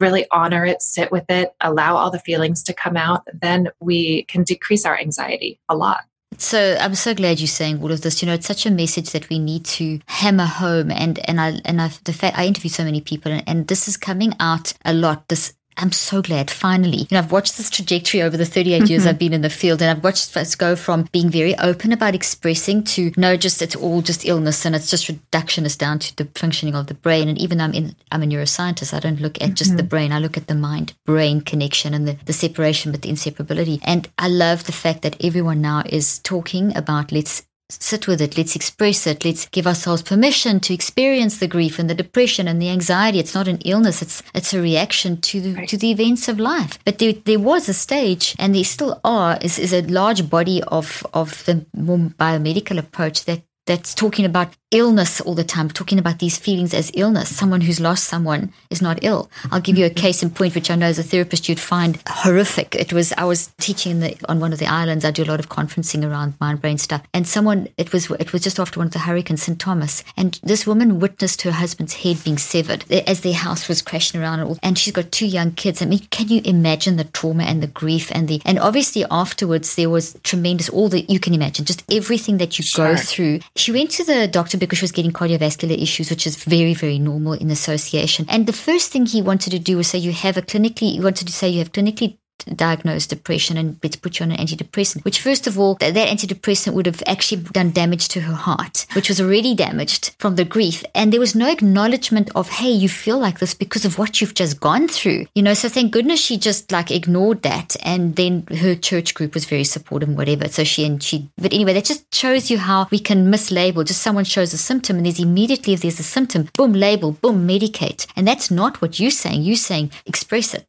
really 0.00 0.26
honor 0.30 0.64
it, 0.64 0.82
sit 0.82 1.10
with 1.10 1.24
it, 1.28 1.54
allow 1.60 1.96
all 1.96 2.10
the 2.10 2.18
feelings 2.18 2.62
to 2.64 2.72
come 2.72 2.96
out, 2.96 3.26
then 3.32 3.68
we 3.80 4.24
can 4.24 4.42
decrease 4.42 4.84
our 4.84 4.98
anxiety 4.98 5.60
a 5.68 5.76
lot. 5.76 6.04
So 6.38 6.76
I'm 6.80 6.94
so 6.94 7.14
glad 7.14 7.40
you're 7.40 7.46
saying 7.46 7.82
all 7.82 7.90
of 7.90 8.02
this. 8.02 8.20
You 8.20 8.26
know, 8.26 8.34
it's 8.34 8.46
such 8.46 8.66
a 8.66 8.70
message 8.70 9.10
that 9.10 9.28
we 9.28 9.38
need 9.38 9.64
to 9.66 10.00
hammer 10.06 10.44
home. 10.44 10.90
And 10.90 11.18
and 11.28 11.40
I 11.40 11.60
and 11.64 11.80
I've 11.80 12.02
the 12.04 12.12
fact 12.12 12.38
I 12.38 12.46
interviewed 12.46 12.74
so 12.74 12.84
many 12.84 13.00
people, 13.00 13.32
and, 13.32 13.42
and 13.46 13.66
this 13.66 13.88
is 13.88 13.96
coming 13.96 14.34
out 14.38 14.74
a 14.84 14.92
lot. 14.92 15.28
This 15.28 15.54
I'm 15.76 15.92
so 15.92 16.22
glad 16.22 16.50
finally. 16.50 16.98
You 16.98 17.06
know, 17.12 17.18
I've 17.18 17.32
watched 17.32 17.56
this 17.56 17.70
trajectory 17.70 18.22
over 18.22 18.36
the 18.36 18.46
38 18.46 18.82
mm-hmm. 18.82 18.90
years 18.90 19.06
I've 19.06 19.18
been 19.18 19.32
in 19.32 19.42
the 19.42 19.50
field 19.50 19.82
and 19.82 19.90
I've 19.90 20.02
watched 20.02 20.36
us 20.36 20.54
go 20.54 20.76
from 20.76 21.08
being 21.12 21.30
very 21.30 21.56
open 21.58 21.92
about 21.92 22.14
expressing 22.14 22.82
to 22.84 23.12
no, 23.16 23.36
just 23.36 23.60
it's 23.62 23.76
all 23.76 24.02
just 24.02 24.24
illness 24.24 24.64
and 24.64 24.74
it's 24.74 24.90
just 24.90 25.08
reductionist 25.08 25.78
down 25.78 25.98
to 25.98 26.16
the 26.16 26.28
functioning 26.34 26.74
of 26.74 26.86
the 26.86 26.94
brain. 26.94 27.28
And 27.28 27.38
even 27.38 27.58
though 27.58 27.64
I'm 27.64 27.74
in, 27.74 27.94
I'm 28.10 28.22
a 28.22 28.26
neuroscientist, 28.26 28.94
I 28.94 29.00
don't 29.00 29.20
look 29.20 29.36
at 29.36 29.42
mm-hmm. 29.42 29.54
just 29.54 29.76
the 29.76 29.82
mm-hmm. 29.82 29.88
brain. 29.88 30.12
I 30.12 30.18
look 30.18 30.36
at 30.36 30.46
the 30.46 30.54
mind 30.54 30.94
brain 31.04 31.40
connection 31.40 31.94
and 31.94 32.08
the, 32.08 32.16
the 32.24 32.32
separation, 32.32 32.92
but 32.92 33.02
the 33.02 33.10
inseparability. 33.10 33.80
And 33.82 34.08
I 34.18 34.28
love 34.28 34.64
the 34.64 34.72
fact 34.72 35.02
that 35.02 35.22
everyone 35.22 35.60
now 35.60 35.82
is 35.86 36.18
talking 36.20 36.76
about 36.76 37.12
let's 37.12 37.42
sit 37.68 38.06
with 38.06 38.20
it. 38.20 38.36
Let's 38.36 38.56
express 38.56 39.06
it. 39.06 39.24
Let's 39.24 39.46
give 39.46 39.66
ourselves 39.66 40.02
permission 40.02 40.60
to 40.60 40.74
experience 40.74 41.38
the 41.38 41.48
grief 41.48 41.78
and 41.78 41.90
the 41.90 41.94
depression 41.94 42.48
and 42.48 42.60
the 42.60 42.70
anxiety. 42.70 43.18
It's 43.18 43.34
not 43.34 43.48
an 43.48 43.58
illness. 43.64 44.02
It's 44.02 44.22
it's 44.34 44.54
a 44.54 44.60
reaction 44.60 45.20
to 45.22 45.40
the 45.40 45.54
right. 45.54 45.68
to 45.68 45.76
the 45.76 45.90
events 45.90 46.28
of 46.28 46.38
life. 46.38 46.78
But 46.84 46.98
there, 46.98 47.12
there 47.12 47.38
was 47.38 47.68
a 47.68 47.74
stage, 47.74 48.36
and 48.38 48.54
there 48.54 48.64
still 48.64 49.00
are, 49.04 49.38
is, 49.40 49.58
is 49.58 49.72
a 49.72 49.82
large 49.82 50.28
body 50.30 50.62
of 50.68 51.06
of 51.12 51.44
the 51.44 51.64
more 51.74 51.98
biomedical 51.98 52.78
approach 52.78 53.24
that 53.24 53.42
that's 53.66 53.94
talking 53.94 54.24
about 54.24 54.56
illness 54.72 55.20
all 55.20 55.34
the 55.34 55.44
time, 55.44 55.68
talking 55.68 55.98
about 55.98 56.18
these 56.18 56.38
feelings 56.38 56.74
as 56.74 56.90
illness. 56.94 57.34
Someone 57.34 57.60
who's 57.60 57.80
lost 57.80 58.04
someone 58.04 58.52
is 58.70 58.82
not 58.82 58.98
ill. 59.02 59.30
I'll 59.50 59.60
give 59.60 59.78
you 59.78 59.86
a 59.86 59.90
case 59.90 60.22
in 60.22 60.30
point, 60.30 60.54
which 60.54 60.70
I 60.70 60.74
know 60.74 60.86
as 60.86 60.98
a 60.98 61.04
therapist 61.04 61.48
you'd 61.48 61.60
find 61.60 61.98
horrific. 62.08 62.74
It 62.74 62.92
was 62.92 63.12
I 63.16 63.24
was 63.24 63.52
teaching 63.58 64.00
the, 64.00 64.16
on 64.28 64.40
one 64.40 64.52
of 64.52 64.58
the 64.58 64.66
islands. 64.66 65.04
I 65.04 65.10
do 65.10 65.22
a 65.22 65.26
lot 65.26 65.40
of 65.40 65.48
conferencing 65.48 66.08
around 66.08 66.34
mind 66.40 66.60
brain 66.60 66.78
stuff, 66.78 67.02
and 67.14 67.26
someone 67.26 67.68
it 67.76 67.92
was 67.92 68.10
it 68.10 68.32
was 68.32 68.42
just 68.42 68.58
after 68.58 68.80
one 68.80 68.88
of 68.88 68.92
the 68.92 69.00
hurricanes, 69.00 69.44
St 69.44 69.58
Thomas, 69.58 70.02
and 70.16 70.40
this 70.42 70.66
woman 70.66 70.98
witnessed 70.98 71.42
her 71.42 71.52
husband's 71.52 71.94
head 71.94 72.22
being 72.24 72.38
severed 72.38 72.84
as 72.90 73.20
their 73.20 73.34
house 73.34 73.68
was 73.68 73.82
crashing 73.82 74.20
around, 74.20 74.40
and, 74.40 74.48
all, 74.50 74.58
and 74.62 74.78
she's 74.78 74.94
got 74.94 75.12
two 75.12 75.26
young 75.26 75.52
kids. 75.52 75.80
I 75.80 75.86
mean, 75.86 76.00
can 76.10 76.28
you 76.28 76.40
imagine 76.44 76.96
the 76.96 77.04
trauma 77.04 77.44
and 77.44 77.62
the 77.62 77.68
grief 77.68 78.10
and 78.12 78.28
the 78.28 78.40
and 78.44 78.58
obviously 78.58 79.04
afterwards 79.10 79.76
there 79.76 79.90
was 79.90 80.18
tremendous 80.24 80.68
all 80.68 80.88
that 80.88 81.10
you 81.10 81.20
can 81.20 81.34
imagine 81.34 81.64
just 81.64 81.84
everything 81.90 82.38
that 82.38 82.58
you 82.58 82.64
sure. 82.64 82.94
go 82.94 82.96
through. 82.96 83.40
She 83.56 83.72
went 83.72 83.90
to 83.92 84.04
the 84.04 84.28
doctor 84.28 84.58
because 84.58 84.78
she 84.78 84.84
was 84.84 84.92
getting 84.92 85.12
cardiovascular 85.12 85.80
issues, 85.80 86.10
which 86.10 86.26
is 86.26 86.36
very, 86.36 86.74
very 86.74 86.98
normal 86.98 87.32
in 87.32 87.50
association. 87.50 88.26
And 88.28 88.46
the 88.46 88.52
first 88.52 88.92
thing 88.92 89.06
he 89.06 89.22
wanted 89.22 89.50
to 89.50 89.58
do 89.58 89.78
was 89.78 89.88
say 89.88 89.98
you 89.98 90.12
have 90.12 90.36
a 90.36 90.42
clinically, 90.42 90.92
he 90.92 91.00
wanted 91.00 91.26
to 91.26 91.32
say 91.32 91.48
you 91.48 91.60
have 91.60 91.72
clinically 91.72 92.18
diagnosed 92.54 93.10
depression 93.10 93.56
and 93.56 93.80
put 93.80 94.18
you 94.18 94.24
on 94.24 94.32
an 94.32 94.38
antidepressant, 94.38 95.04
which 95.04 95.20
first 95.20 95.46
of 95.46 95.58
all, 95.58 95.74
that, 95.76 95.94
that 95.94 96.08
antidepressant 96.08 96.74
would 96.74 96.86
have 96.86 97.02
actually 97.06 97.42
done 97.42 97.70
damage 97.70 98.08
to 98.08 98.20
her 98.20 98.34
heart, 98.34 98.86
which 98.94 99.08
was 99.08 99.20
already 99.20 99.54
damaged 99.54 100.14
from 100.18 100.36
the 100.36 100.44
grief. 100.44 100.84
And 100.94 101.12
there 101.12 101.20
was 101.20 101.34
no 101.34 101.50
acknowledgement 101.50 102.30
of, 102.34 102.48
hey, 102.48 102.70
you 102.70 102.88
feel 102.88 103.18
like 103.18 103.38
this 103.38 103.54
because 103.54 103.84
of 103.84 103.98
what 103.98 104.20
you've 104.20 104.34
just 104.34 104.60
gone 104.60 104.88
through. 104.88 105.26
You 105.34 105.42
know, 105.42 105.54
so 105.54 105.68
thank 105.68 105.92
goodness 105.92 106.20
she 106.20 106.36
just 106.36 106.72
like 106.72 106.90
ignored 106.90 107.42
that. 107.42 107.76
And 107.82 108.16
then 108.16 108.46
her 108.58 108.74
church 108.74 109.14
group 109.14 109.34
was 109.34 109.44
very 109.44 109.64
supportive 109.64 110.08
and 110.08 110.18
whatever. 110.18 110.48
So 110.48 110.64
she 110.64 110.84
and 110.84 111.02
she, 111.02 111.28
but 111.36 111.52
anyway, 111.52 111.74
that 111.74 111.84
just 111.84 112.14
shows 112.14 112.50
you 112.50 112.58
how 112.58 112.88
we 112.90 112.98
can 112.98 113.30
mislabel. 113.30 113.84
Just 113.84 114.02
someone 114.02 114.24
shows 114.24 114.52
a 114.52 114.58
symptom 114.58 114.96
and 114.96 115.06
there's 115.06 115.20
immediately, 115.20 115.72
if 115.72 115.82
there's 115.82 116.00
a 116.00 116.04
symptom, 116.04 116.48
boom, 116.54 116.72
label, 116.72 117.12
boom, 117.12 117.46
medicate. 117.46 118.06
And 118.16 118.26
that's 118.26 118.50
not 118.50 118.80
what 118.80 119.00
you're 119.00 119.10
saying. 119.10 119.42
You're 119.42 119.56
saying 119.56 119.90
express 120.06 120.54
it. 120.54 120.66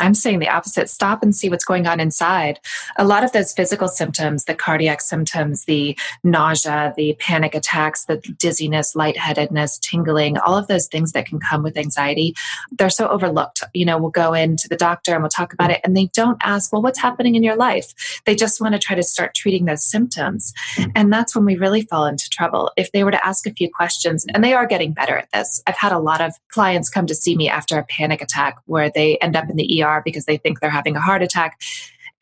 I'm 0.00 0.14
saying 0.14 0.38
the 0.38 0.48
opposite. 0.48 0.88
Stop 0.88 1.22
and 1.22 1.36
see 1.36 1.50
what's 1.50 1.64
going 1.64 1.86
on 1.86 2.00
inside. 2.00 2.58
A 2.96 3.04
lot 3.04 3.22
of 3.22 3.32
those 3.32 3.52
physical 3.52 3.88
symptoms, 3.88 4.44
the 4.44 4.54
cardiac 4.54 5.00
symptoms, 5.02 5.66
the 5.66 5.96
nausea, 6.22 6.94
the 6.96 7.16
panic 7.20 7.54
attacks, 7.54 8.06
the 8.06 8.16
dizziness, 8.38 8.94
lightheadedness, 8.94 9.78
tingling, 9.78 10.38
all 10.38 10.56
of 10.56 10.68
those 10.68 10.86
things 10.86 11.12
that 11.12 11.26
can 11.26 11.38
come 11.38 11.62
with 11.62 11.76
anxiety, 11.76 12.34
they're 12.72 12.88
so 12.88 13.08
overlooked. 13.08 13.62
You 13.74 13.84
know, 13.84 13.98
we'll 13.98 14.10
go 14.10 14.32
into 14.32 14.68
the 14.68 14.76
doctor 14.76 15.12
and 15.12 15.22
we'll 15.22 15.28
talk 15.28 15.52
about 15.52 15.70
it, 15.70 15.80
and 15.84 15.96
they 15.96 16.06
don't 16.14 16.38
ask, 16.42 16.72
well, 16.72 16.82
what's 16.82 16.98
happening 16.98 17.34
in 17.34 17.42
your 17.42 17.56
life? 17.56 18.22
They 18.24 18.34
just 18.34 18.60
want 18.60 18.72
to 18.72 18.78
try 18.78 18.96
to 18.96 19.02
start 19.02 19.34
treating 19.34 19.66
those 19.66 19.84
symptoms. 19.84 20.54
And 20.94 21.12
that's 21.12 21.36
when 21.36 21.44
we 21.44 21.56
really 21.56 21.82
fall 21.82 22.06
into 22.06 22.28
trouble. 22.30 22.72
If 22.76 22.92
they 22.92 23.04
were 23.04 23.10
to 23.10 23.26
ask 23.26 23.46
a 23.46 23.52
few 23.52 23.70
questions, 23.70 24.24
and 24.32 24.42
they 24.42 24.54
are 24.54 24.66
getting 24.66 24.92
better 24.92 25.18
at 25.18 25.28
this, 25.32 25.62
I've 25.66 25.76
had 25.76 25.92
a 25.92 25.98
lot 25.98 26.22
of 26.22 26.32
clients 26.48 26.88
come 26.88 27.06
to 27.06 27.14
see 27.14 27.36
me 27.36 27.50
after 27.50 27.78
a 27.78 27.84
panic 27.84 28.22
attack 28.22 28.56
where 28.64 28.90
they 28.90 29.18
end 29.18 29.36
up 29.36 29.50
in 29.50 29.56
the 29.56 29.73
ER 29.82 30.02
because 30.04 30.24
they 30.24 30.36
think 30.36 30.60
they're 30.60 30.70
having 30.70 30.96
a 30.96 31.00
heart 31.00 31.22
attack. 31.22 31.60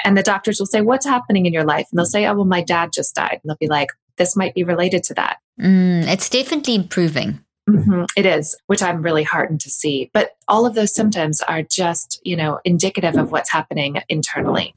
And 0.05 0.17
the 0.17 0.23
doctors 0.23 0.59
will 0.59 0.67
say, 0.67 0.81
What's 0.81 1.07
happening 1.07 1.47
in 1.47 1.53
your 1.53 1.65
life? 1.65 1.87
And 1.91 1.99
they'll 1.99 2.07
say, 2.07 2.27
Oh, 2.27 2.35
well, 2.35 2.45
my 2.45 2.63
dad 2.63 2.93
just 2.93 3.15
died. 3.15 3.41
And 3.43 3.51
they'll 3.51 3.57
be 3.57 3.69
like, 3.69 3.89
This 4.17 4.37
might 4.37 4.55
be 4.55 4.65
related 4.65 5.05
to 5.05 5.15
that. 5.15 5.39
Mm, 5.61 6.07
it's 6.09 6.29
definitely 6.29 6.75
improving. 6.75 7.41
Mm-hmm, 7.69 8.05
it 8.17 8.27
is, 8.27 8.57
which 8.67 8.83
I'm 8.83 9.03
really 9.03 9.23
heartened 9.23 9.61
to 9.61 9.71
see. 9.71 10.11
But 10.13 10.33
all 10.49 10.67
of 10.67 10.75
those 10.75 10.95
symptoms 10.95 11.41
are 11.43 11.63
just, 11.63 12.21
you 12.25 12.37
know, 12.37 12.59
indicative 12.65 13.17
of 13.17 13.31
what's 13.31 13.53
happening 13.53 14.03
internally. 14.09 14.75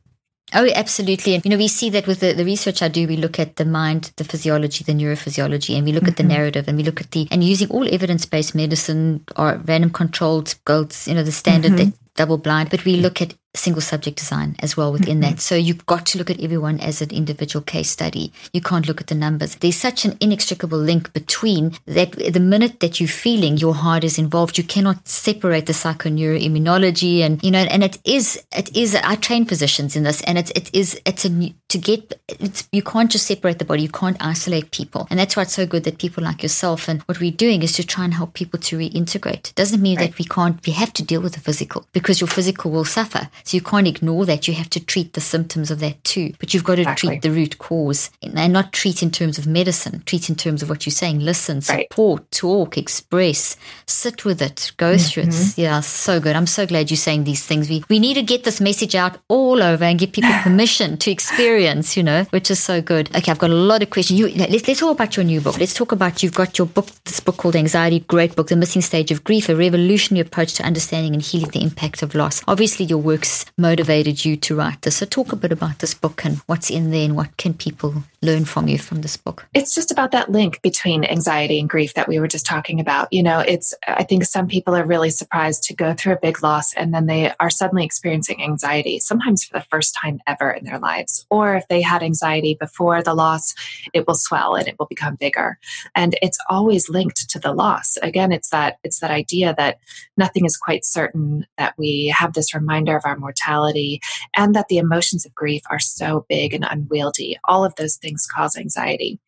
Oh, 0.53 0.69
absolutely. 0.75 1.33
And, 1.33 1.43
you 1.43 1.49
know, 1.49 1.57
we 1.57 1.67
see 1.67 1.89
that 1.89 2.05
with 2.05 2.19
the, 2.19 2.33
the 2.33 2.45
research 2.45 2.83
I 2.83 2.87
do, 2.87 3.07
we 3.07 3.17
look 3.17 3.39
at 3.39 3.55
the 3.55 3.65
mind, 3.65 4.11
the 4.17 4.23
physiology, 4.23 4.83
the 4.83 4.93
neurophysiology, 4.93 5.75
and 5.75 5.85
we 5.85 5.91
look 5.91 6.03
mm-hmm. 6.03 6.09
at 6.09 6.17
the 6.17 6.23
mm-hmm. 6.23 6.31
narrative 6.31 6.67
and 6.67 6.77
we 6.77 6.83
look 6.83 7.01
at 7.01 7.11
the, 7.11 7.27
and 7.31 7.43
using 7.43 7.69
all 7.69 7.91
evidence 7.91 8.27
based 8.27 8.53
medicine 8.53 9.25
or 9.35 9.59
random 9.65 9.89
controlled 9.89 10.53
goals, 10.65 11.07
you 11.07 11.15
know, 11.15 11.23
the 11.23 11.31
standard 11.31 11.71
mm-hmm. 11.71 11.89
that 11.89 11.93
double 12.15 12.37
blind, 12.37 12.69
but 12.69 12.85
we 12.85 12.97
look 12.97 13.21
at 13.21 13.35
single 13.55 13.81
subject 13.81 14.17
design 14.17 14.55
as 14.59 14.77
well 14.77 14.91
within 14.91 15.19
mm-hmm. 15.19 15.35
that. 15.35 15.41
So 15.41 15.55
you've 15.55 15.85
got 15.85 16.05
to 16.07 16.17
look 16.17 16.29
at 16.29 16.41
everyone 16.41 16.79
as 16.79 17.01
an 17.01 17.11
individual 17.11 17.63
case 17.63 17.89
study. 17.89 18.31
You 18.53 18.61
can't 18.61 18.87
look 18.87 19.01
at 19.01 19.07
the 19.07 19.15
numbers. 19.15 19.55
There's 19.55 19.75
such 19.75 20.05
an 20.05 20.17
inextricable 20.19 20.77
link 20.77 21.13
between 21.13 21.73
that 21.85 22.11
the 22.11 22.39
minute 22.39 22.79
that 22.79 22.99
you're 22.99 23.09
feeling 23.09 23.57
your 23.57 23.75
heart 23.75 24.03
is 24.03 24.17
involved, 24.17 24.57
you 24.57 24.63
cannot 24.63 25.07
separate 25.07 25.65
the 25.65 25.73
psychoneuroimmunology 25.73 27.19
and 27.21 27.43
you 27.43 27.51
know, 27.51 27.59
and 27.59 27.83
it 27.83 27.97
is 28.05 28.43
it 28.55 28.75
is 28.75 28.95
I 28.95 29.15
train 29.15 29.45
physicians 29.45 29.95
in 29.95 30.03
this 30.03 30.21
and 30.23 30.37
it's 30.37 30.51
it 30.51 30.73
is 30.73 30.99
it's 31.05 31.25
a 31.25 31.29
to 31.69 31.77
get 31.77 32.13
it's 32.27 32.67
you 32.71 32.81
can't 32.81 33.11
just 33.11 33.27
separate 33.27 33.59
the 33.59 33.65
body, 33.65 33.83
you 33.83 33.89
can't 33.89 34.17
isolate 34.19 34.71
people. 34.71 35.07
And 35.09 35.19
that's 35.19 35.35
why 35.35 35.43
it's 35.43 35.53
so 35.53 35.65
good 35.65 35.83
that 35.83 35.97
people 35.97 36.23
like 36.23 36.43
yourself 36.43 36.87
and 36.87 37.01
what 37.03 37.19
we're 37.19 37.31
doing 37.31 37.63
is 37.63 37.73
to 37.73 37.85
try 37.85 38.03
and 38.05 38.13
help 38.13 38.33
people 38.33 38.59
to 38.59 38.77
reintegrate. 38.77 39.49
It 39.49 39.55
doesn't 39.55 39.81
mean 39.81 39.97
right. 39.97 40.11
that 40.11 40.17
we 40.17 40.25
can't 40.25 40.65
we 40.65 40.73
have 40.73 40.93
to 40.93 41.03
deal 41.03 41.21
with 41.21 41.33
the 41.33 41.39
physical 41.39 41.85
because 41.93 42.21
your 42.21 42.27
physical 42.27 42.71
will 42.71 42.85
suffer. 42.85 43.29
So 43.45 43.55
you 43.55 43.61
can't 43.61 43.87
ignore 43.87 44.25
that. 44.25 44.47
You 44.47 44.55
have 44.55 44.71
to 44.71 44.83
treat 44.83 45.13
the 45.13 45.21
symptoms 45.21 45.69
of 45.69 45.79
that 45.79 46.03
too. 46.03 46.33
But 46.39 46.53
you've 46.53 46.63
got 46.63 46.75
to 46.75 46.81
exactly. 46.81 47.09
treat 47.09 47.21
the 47.21 47.31
root 47.31 47.59
cause 47.59 48.09
and 48.23 48.51
not 48.51 48.73
treat 48.73 49.03
in 49.03 49.11
terms 49.11 49.37
of 49.37 49.45
medicine, 49.45 50.01
treat 50.07 50.29
in 50.29 50.35
terms 50.35 50.63
of 50.63 50.69
what 50.69 50.85
you're 50.85 50.91
saying. 50.91 51.19
Listen, 51.19 51.61
support, 51.61 52.21
right. 52.21 52.31
talk, 52.31 52.77
express, 52.77 53.55
sit 53.85 54.25
with 54.25 54.41
it, 54.41 54.71
go 54.77 54.95
mm-hmm. 54.95 55.07
through 55.07 55.23
it. 55.23 55.29
Mm-hmm. 55.29 55.61
Yeah, 55.61 55.79
so 55.81 56.19
good. 56.19 56.35
I'm 56.35 56.47
so 56.47 56.65
glad 56.65 56.89
you're 56.89 56.97
saying 56.97 57.25
these 57.25 57.45
things. 57.45 57.69
We, 57.69 57.83
we 57.87 57.99
need 57.99 58.15
to 58.15 58.23
get 58.23 58.45
this 58.45 58.59
message 58.59 58.95
out 58.95 59.19
all 59.27 59.61
over 59.61 59.83
and 59.83 59.99
give 59.99 60.11
people 60.11 60.33
permission 60.41 60.97
to 60.97 61.11
experience, 61.11 61.95
you 61.95 62.01
know, 62.01 62.23
which 62.31 62.49
is 62.49 62.61
so 62.61 62.81
good. 62.81 63.15
Okay, 63.15 63.31
I've 63.31 63.37
got 63.37 63.51
a 63.51 63.53
lot 63.53 63.83
of 63.83 63.91
questions. 63.91 64.19
You, 64.19 64.29
let's, 64.29 64.67
let's 64.67 64.79
talk 64.79 64.91
about 64.91 65.15
your 65.15 65.23
new 65.23 65.39
book. 65.39 65.59
Let's 65.59 65.75
talk 65.75 65.91
about 65.91 66.23
you've 66.23 66.33
got 66.33 66.57
your 66.57 66.65
book, 66.65 66.87
this 67.03 67.19
book 67.19 67.37
called 67.37 67.55
Anxiety, 67.55 67.99
great 67.99 68.35
book, 68.35 68.47
The 68.47 68.55
Missing 68.55 68.81
Stage 68.81 69.11
of 69.11 69.23
Grief, 69.23 69.49
a 69.49 69.55
revolutionary 69.55 70.25
approach 70.25 70.55
to 70.55 70.63
understanding 70.63 71.13
and 71.13 71.21
healing 71.21 71.51
the 71.51 71.61
impact 71.61 72.01
of 72.01 72.15
loss. 72.15 72.41
Obviously, 72.47 72.85
your 72.85 72.97
work's 72.97 73.34
motivated 73.57 74.23
you 74.23 74.37
to 74.37 74.55
write 74.55 74.81
this. 74.83 74.97
So, 74.97 75.05
talk 75.05 75.31
a 75.33 75.35
bit 75.35 75.51
about 75.51 75.79
this 75.79 75.93
book 75.93 76.23
and 76.25 76.37
what's 76.45 76.69
in 76.69 76.91
there 76.91 77.05
and 77.05 77.15
what 77.15 77.35
can 77.37 77.53
people 77.53 78.03
learn 78.25 78.45
from 78.45 78.67
you 78.67 78.77
from 78.77 79.01
this 79.01 79.15
book? 79.15 79.47
It's 79.53 79.73
just 79.73 79.91
about 79.91 80.11
that 80.11 80.31
link 80.31 80.61
between 80.61 81.05
anxiety 81.05 81.59
and 81.59 81.69
grief 81.69 81.93
that 81.93 82.07
we 82.07 82.19
were 82.19 82.27
just 82.27 82.45
talking 82.45 82.79
about. 82.79 83.07
You 83.11 83.23
know, 83.23 83.39
it's, 83.39 83.73
I 83.87 84.03
think 84.03 84.25
some 84.25 84.47
people 84.47 84.75
are 84.75 84.83
really 84.83 85.09
surprised 85.09 85.63
to 85.63 85.73
go 85.73 85.93
through 85.93 86.13
a 86.13 86.19
big 86.19 86.41
loss 86.41 86.73
and 86.73 86.93
then 86.93 87.05
they 87.05 87.31
are 87.39 87.49
suddenly 87.49 87.85
experiencing 87.85 88.41
anxiety, 88.43 88.99
sometimes 88.99 89.43
for 89.43 89.57
the 89.57 89.65
first 89.69 89.95
time 89.95 90.19
ever 90.27 90.49
in 90.51 90.65
their 90.65 90.79
lives. 90.79 91.25
Or 91.29 91.55
if 91.55 91.67
they 91.67 91.81
had 91.81 92.03
anxiety 92.03 92.57
before 92.59 93.01
the 93.03 93.13
loss, 93.13 93.53
it 93.93 94.07
will 94.07 94.15
swell 94.15 94.55
and 94.55 94.67
it 94.67 94.75
will 94.79 94.87
become 94.87 95.15
bigger. 95.15 95.59
And 95.93 96.17
it's 96.21 96.39
always 96.49 96.89
linked 96.89 97.29
to 97.29 97.39
the 97.39 97.53
loss. 97.53 97.97
Again, 98.01 98.31
it's 98.31 98.49
that, 98.49 98.79
it's 98.83 98.99
that 98.99 99.11
idea 99.11 99.53
that 99.57 99.79
nothing 100.17 100.45
is 100.45 100.57
quite 100.57 100.83
certain, 100.83 101.45
that 101.57 101.75
we 101.77 102.13
have 102.17 102.33
this 102.33 102.53
reminder 102.53 102.95
of 102.95 103.05
our 103.05 103.17
mortality 103.17 104.01
and 104.35 104.55
that 104.55 104.67
the 104.67 104.77
emotions 104.77 105.25
of 105.25 105.35
grief 105.35 105.61
are 105.69 105.79
so 105.79 106.25
big 106.27 106.53
and 106.53 106.65
unwieldy. 106.67 107.37
All 107.45 107.63
of 107.63 107.75
those 107.75 107.97
things 107.97 108.14
cause 108.27 108.57
anxiety. 108.57 109.19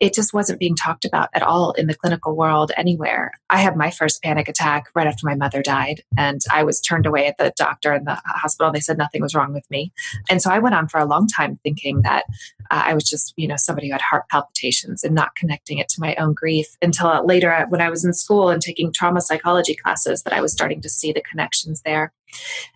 It 0.00 0.14
just 0.14 0.32
wasn't 0.32 0.60
being 0.60 0.76
talked 0.76 1.04
about 1.04 1.28
at 1.34 1.42
all 1.42 1.72
in 1.72 1.86
the 1.86 1.94
clinical 1.94 2.34
world 2.36 2.72
anywhere. 2.76 3.32
I 3.50 3.58
had 3.58 3.76
my 3.76 3.90
first 3.90 4.22
panic 4.22 4.48
attack 4.48 4.86
right 4.94 5.06
after 5.06 5.26
my 5.26 5.34
mother 5.34 5.62
died, 5.62 6.02
and 6.16 6.40
I 6.52 6.64
was 6.64 6.80
turned 6.80 7.06
away 7.06 7.26
at 7.26 7.38
the 7.38 7.52
doctor 7.56 7.92
in 7.92 8.04
the 8.04 8.20
hospital. 8.26 8.72
They 8.72 8.80
said 8.80 8.98
nothing 8.98 9.22
was 9.22 9.34
wrong 9.34 9.52
with 9.52 9.70
me. 9.70 9.92
And 10.28 10.40
so 10.40 10.50
I 10.50 10.58
went 10.58 10.74
on 10.74 10.88
for 10.88 10.98
a 10.98 11.04
long 11.04 11.26
time 11.26 11.58
thinking 11.62 12.02
that 12.02 12.24
uh, 12.70 12.82
I 12.86 12.94
was 12.94 13.04
just, 13.04 13.34
you 13.36 13.46
know, 13.46 13.56
somebody 13.56 13.88
who 13.88 13.92
had 13.92 14.00
heart 14.00 14.28
palpitations 14.30 15.04
and 15.04 15.14
not 15.14 15.34
connecting 15.36 15.78
it 15.78 15.88
to 15.90 16.00
my 16.00 16.14
own 16.16 16.34
grief 16.34 16.66
until 16.80 17.24
later 17.26 17.66
when 17.68 17.80
I 17.80 17.90
was 17.90 18.04
in 18.04 18.12
school 18.12 18.48
and 18.48 18.62
taking 18.62 18.92
trauma 18.92 19.20
psychology 19.20 19.74
classes 19.74 20.22
that 20.22 20.32
I 20.32 20.40
was 20.40 20.52
starting 20.52 20.80
to 20.80 20.88
see 20.88 21.12
the 21.12 21.22
connections 21.22 21.82
there. 21.82 22.12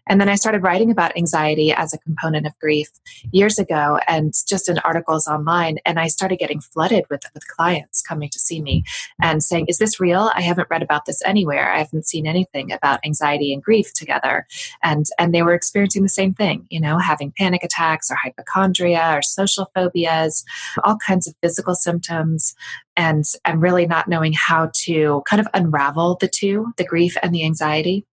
And 0.08 0.20
then 0.20 0.28
I 0.28 0.36
started 0.36 0.62
writing 0.62 0.90
about 0.90 1.16
anxiety 1.16 1.72
as 1.72 1.92
a 1.92 1.98
component 1.98 2.46
of 2.46 2.58
grief 2.60 2.88
years 3.32 3.58
ago 3.58 3.98
and 4.06 4.32
just 4.46 4.68
in 4.68 4.78
articles 4.80 5.26
online. 5.26 5.78
And 5.84 5.98
I 5.98 6.06
started 6.06 6.38
getting 6.38 6.60
flooded 6.60 7.04
with, 7.10 7.22
with 7.34 7.46
clients 7.48 8.00
coming 8.00 8.30
to 8.30 8.38
see 8.38 8.62
me 8.62 8.84
and 9.20 9.42
saying, 9.42 9.66
Is 9.68 9.78
this 9.78 9.98
real? 9.98 10.30
I 10.34 10.42
haven't 10.42 10.68
read 10.70 10.82
about 10.82 11.06
this 11.06 11.22
anywhere. 11.24 11.72
I 11.72 11.78
haven't 11.78 12.06
seen 12.06 12.26
anything 12.26 12.70
about 12.70 13.04
anxiety 13.04 13.52
and 13.52 13.62
grief 13.62 13.92
together. 13.94 14.46
And, 14.82 15.06
and 15.18 15.34
they 15.34 15.42
were 15.42 15.54
experiencing 15.54 16.02
the 16.02 16.08
same 16.08 16.34
thing, 16.34 16.66
you 16.70 16.80
know, 16.80 16.98
having 16.98 17.32
panic 17.36 17.64
attacks 17.64 18.10
or 18.10 18.14
hypochondria 18.14 19.16
or 19.16 19.22
social 19.22 19.70
phobias, 19.74 20.44
all 20.84 20.96
kinds 20.98 21.26
of 21.26 21.34
physical 21.42 21.74
symptoms. 21.74 22.54
And, 22.98 23.24
and 23.44 23.60
really 23.60 23.84
not 23.84 24.08
knowing 24.08 24.32
how 24.32 24.70
to 24.72 25.22
kind 25.28 25.38
of 25.38 25.46
unravel 25.52 26.16
the 26.18 26.28
two, 26.28 26.72
the 26.78 26.84
grief 26.84 27.14
and 27.22 27.34
the 27.34 27.44
anxiety 27.44 28.06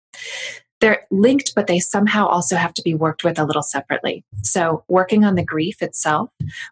they're 0.82 1.06
linked, 1.12 1.54
but 1.56 1.68
they 1.68 1.80
somehow 1.80 2.26
also 2.26 2.56
have 2.56 2.74
to 2.74 2.82
be 2.82 2.96
worked 2.96 3.24
with 3.24 3.40
a 3.40 3.46
little 3.46 3.62
separately. 3.62 4.26
So, 4.42 4.84
working 4.88 5.24
on 5.24 5.36
the 5.36 5.46
grief 5.46 5.82
itself 5.82 6.32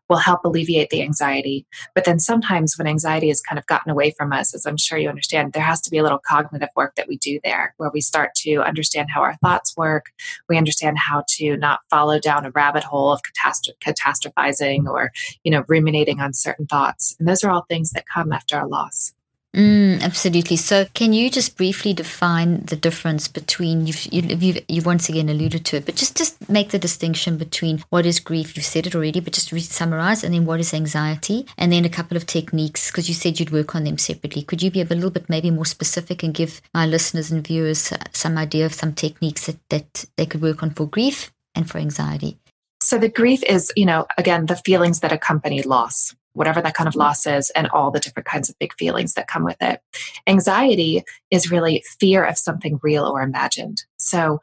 will 0.09 0.17
help 0.17 0.43
alleviate 0.43 0.89
the 0.89 1.03
anxiety. 1.03 1.65
But 1.93 2.05
then 2.05 2.19
sometimes 2.19 2.77
when 2.77 2.87
anxiety 2.87 3.27
has 3.29 3.41
kind 3.41 3.59
of 3.59 3.67
gotten 3.67 3.91
away 3.91 4.11
from 4.17 4.33
us, 4.33 4.55
as 4.55 4.65
I'm 4.65 4.77
sure 4.77 4.97
you 4.97 5.09
understand, 5.09 5.53
there 5.53 5.63
has 5.63 5.79
to 5.81 5.91
be 5.91 5.99
a 5.99 6.03
little 6.03 6.21
cognitive 6.27 6.69
work 6.75 6.95
that 6.95 7.07
we 7.07 7.17
do 7.17 7.39
there 7.43 7.75
where 7.77 7.91
we 7.93 8.01
start 8.01 8.33
to 8.37 8.57
understand 8.57 9.09
how 9.13 9.21
our 9.21 9.35
thoughts 9.37 9.77
work. 9.77 10.07
We 10.49 10.57
understand 10.57 10.97
how 10.97 11.23
to 11.29 11.55
not 11.57 11.81
follow 11.89 12.19
down 12.19 12.45
a 12.45 12.51
rabbit 12.51 12.83
hole 12.83 13.11
of 13.11 13.21
catastro- 13.21 13.77
catastrophizing 13.79 14.87
or, 14.87 15.11
you 15.43 15.51
know, 15.51 15.63
ruminating 15.67 16.19
on 16.19 16.33
certain 16.33 16.65
thoughts. 16.65 17.15
And 17.19 17.27
those 17.27 17.43
are 17.43 17.51
all 17.51 17.65
things 17.69 17.91
that 17.91 18.07
come 18.07 18.33
after 18.33 18.59
a 18.59 18.67
loss. 18.67 19.13
Mm, 19.55 20.03
absolutely. 20.03 20.57
So, 20.57 20.85
can 20.93 21.11
you 21.11 21.31
just 21.31 21.57
briefly 21.57 21.91
define 21.91 22.61
the 22.65 22.75
difference 22.75 23.27
between 23.27 23.87
you've, 23.87 24.05
you've, 24.13 24.59
you've 24.67 24.85
once 24.85 25.09
again 25.09 25.27
alluded 25.27 25.65
to 25.65 25.77
it, 25.77 25.87
but 25.87 25.95
just 25.95 26.15
just 26.15 26.47
make 26.47 26.69
the 26.69 26.77
distinction 26.77 27.35
between 27.37 27.83
what 27.89 28.05
is 28.05 28.19
grief? 28.19 28.55
You've 28.55 28.65
said 28.65 28.85
it 28.85 28.93
already, 28.93 29.19
but 29.19 29.33
just 29.33 29.51
re- 29.51 29.59
summarize, 29.59 30.23
and 30.23 30.35
then 30.35 30.45
what 30.45 30.59
is 30.59 30.71
anxiety, 30.71 31.47
and 31.57 31.73
then 31.73 31.83
a 31.83 31.89
couple 31.89 32.15
of 32.15 32.27
techniques 32.27 32.91
because 32.91 33.09
you 33.09 33.15
said 33.15 33.39
you'd 33.39 33.49
work 33.49 33.73
on 33.73 33.85
them 33.85 33.97
separately. 33.97 34.43
Could 34.43 34.61
you 34.61 34.69
be 34.69 34.81
a 34.81 34.85
little 34.85 35.09
bit 35.09 35.29
maybe 35.29 35.49
more 35.49 35.65
specific 35.65 36.21
and 36.21 36.31
give 36.31 36.61
my 36.75 36.85
listeners 36.85 37.31
and 37.31 37.45
viewers 37.45 37.91
some 38.13 38.37
idea 38.37 38.67
of 38.67 38.75
some 38.75 38.93
techniques 38.93 39.47
that 39.47 39.57
that 39.69 40.05
they 40.15 40.27
could 40.27 40.43
work 40.43 40.61
on 40.61 40.69
for 40.69 40.85
grief 40.85 41.31
and 41.55 41.67
for 41.67 41.79
anxiety? 41.79 42.37
So 42.81 42.99
the 42.99 43.09
grief 43.09 43.41
is, 43.43 43.73
you 43.75 43.87
know, 43.87 44.05
again, 44.17 44.45
the 44.45 44.55
feelings 44.57 44.99
that 44.99 45.11
accompany 45.11 45.63
loss 45.63 46.15
whatever 46.39 46.61
that 46.61 46.73
kind 46.73 46.87
of 46.87 46.95
loss 46.95 47.27
is, 47.27 47.49
and 47.49 47.67
all 47.67 47.91
the 47.91 47.99
different 47.99 48.25
kinds 48.25 48.49
of 48.49 48.57
big 48.59 48.73
feelings 48.75 49.13
that 49.13 49.27
come 49.27 49.43
with 49.43 49.57
it. 49.61 49.81
Anxiety 50.25 51.03
is 51.29 51.51
really 51.51 51.83
fear 51.99 52.23
of 52.23 52.37
something 52.37 52.79
real 52.81 53.03
or 53.03 53.21
imagined. 53.21 53.83
So 53.97 54.39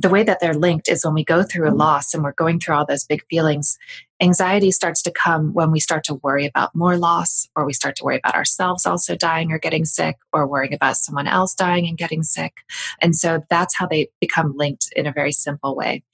the 0.00 0.08
way 0.08 0.22
that 0.22 0.38
they're 0.38 0.54
linked 0.54 0.88
is 0.88 1.04
when 1.04 1.12
we 1.12 1.24
go 1.24 1.42
through 1.42 1.66
a 1.66 1.70
mm-hmm. 1.70 1.80
loss 1.80 2.14
and 2.14 2.22
we're 2.22 2.32
going 2.32 2.60
through 2.60 2.76
all 2.76 2.86
those 2.86 3.04
big 3.04 3.20
feelings, 3.28 3.76
anxiety 4.20 4.70
starts 4.70 5.02
to 5.02 5.10
come 5.10 5.52
when 5.52 5.72
we 5.72 5.80
start 5.80 6.04
to 6.04 6.14
worry 6.22 6.46
about 6.46 6.72
more 6.72 6.96
loss, 6.96 7.48
or 7.56 7.66
we 7.66 7.72
start 7.72 7.96
to 7.96 8.04
worry 8.04 8.16
about 8.16 8.36
ourselves 8.36 8.86
also 8.86 9.16
dying 9.16 9.50
or 9.50 9.58
getting 9.58 9.84
sick, 9.84 10.16
or 10.32 10.46
worrying 10.46 10.72
about 10.72 10.96
someone 10.96 11.26
else 11.26 11.52
dying 11.52 11.88
and 11.88 11.98
getting 11.98 12.22
sick. 12.22 12.58
And 13.00 13.16
so 13.16 13.42
that's 13.50 13.76
how 13.76 13.88
they 13.88 14.08
become 14.20 14.56
linked 14.56 14.88
in 14.94 15.06
a 15.06 15.12
very 15.12 15.32
simple 15.32 15.74
way. 15.74 16.04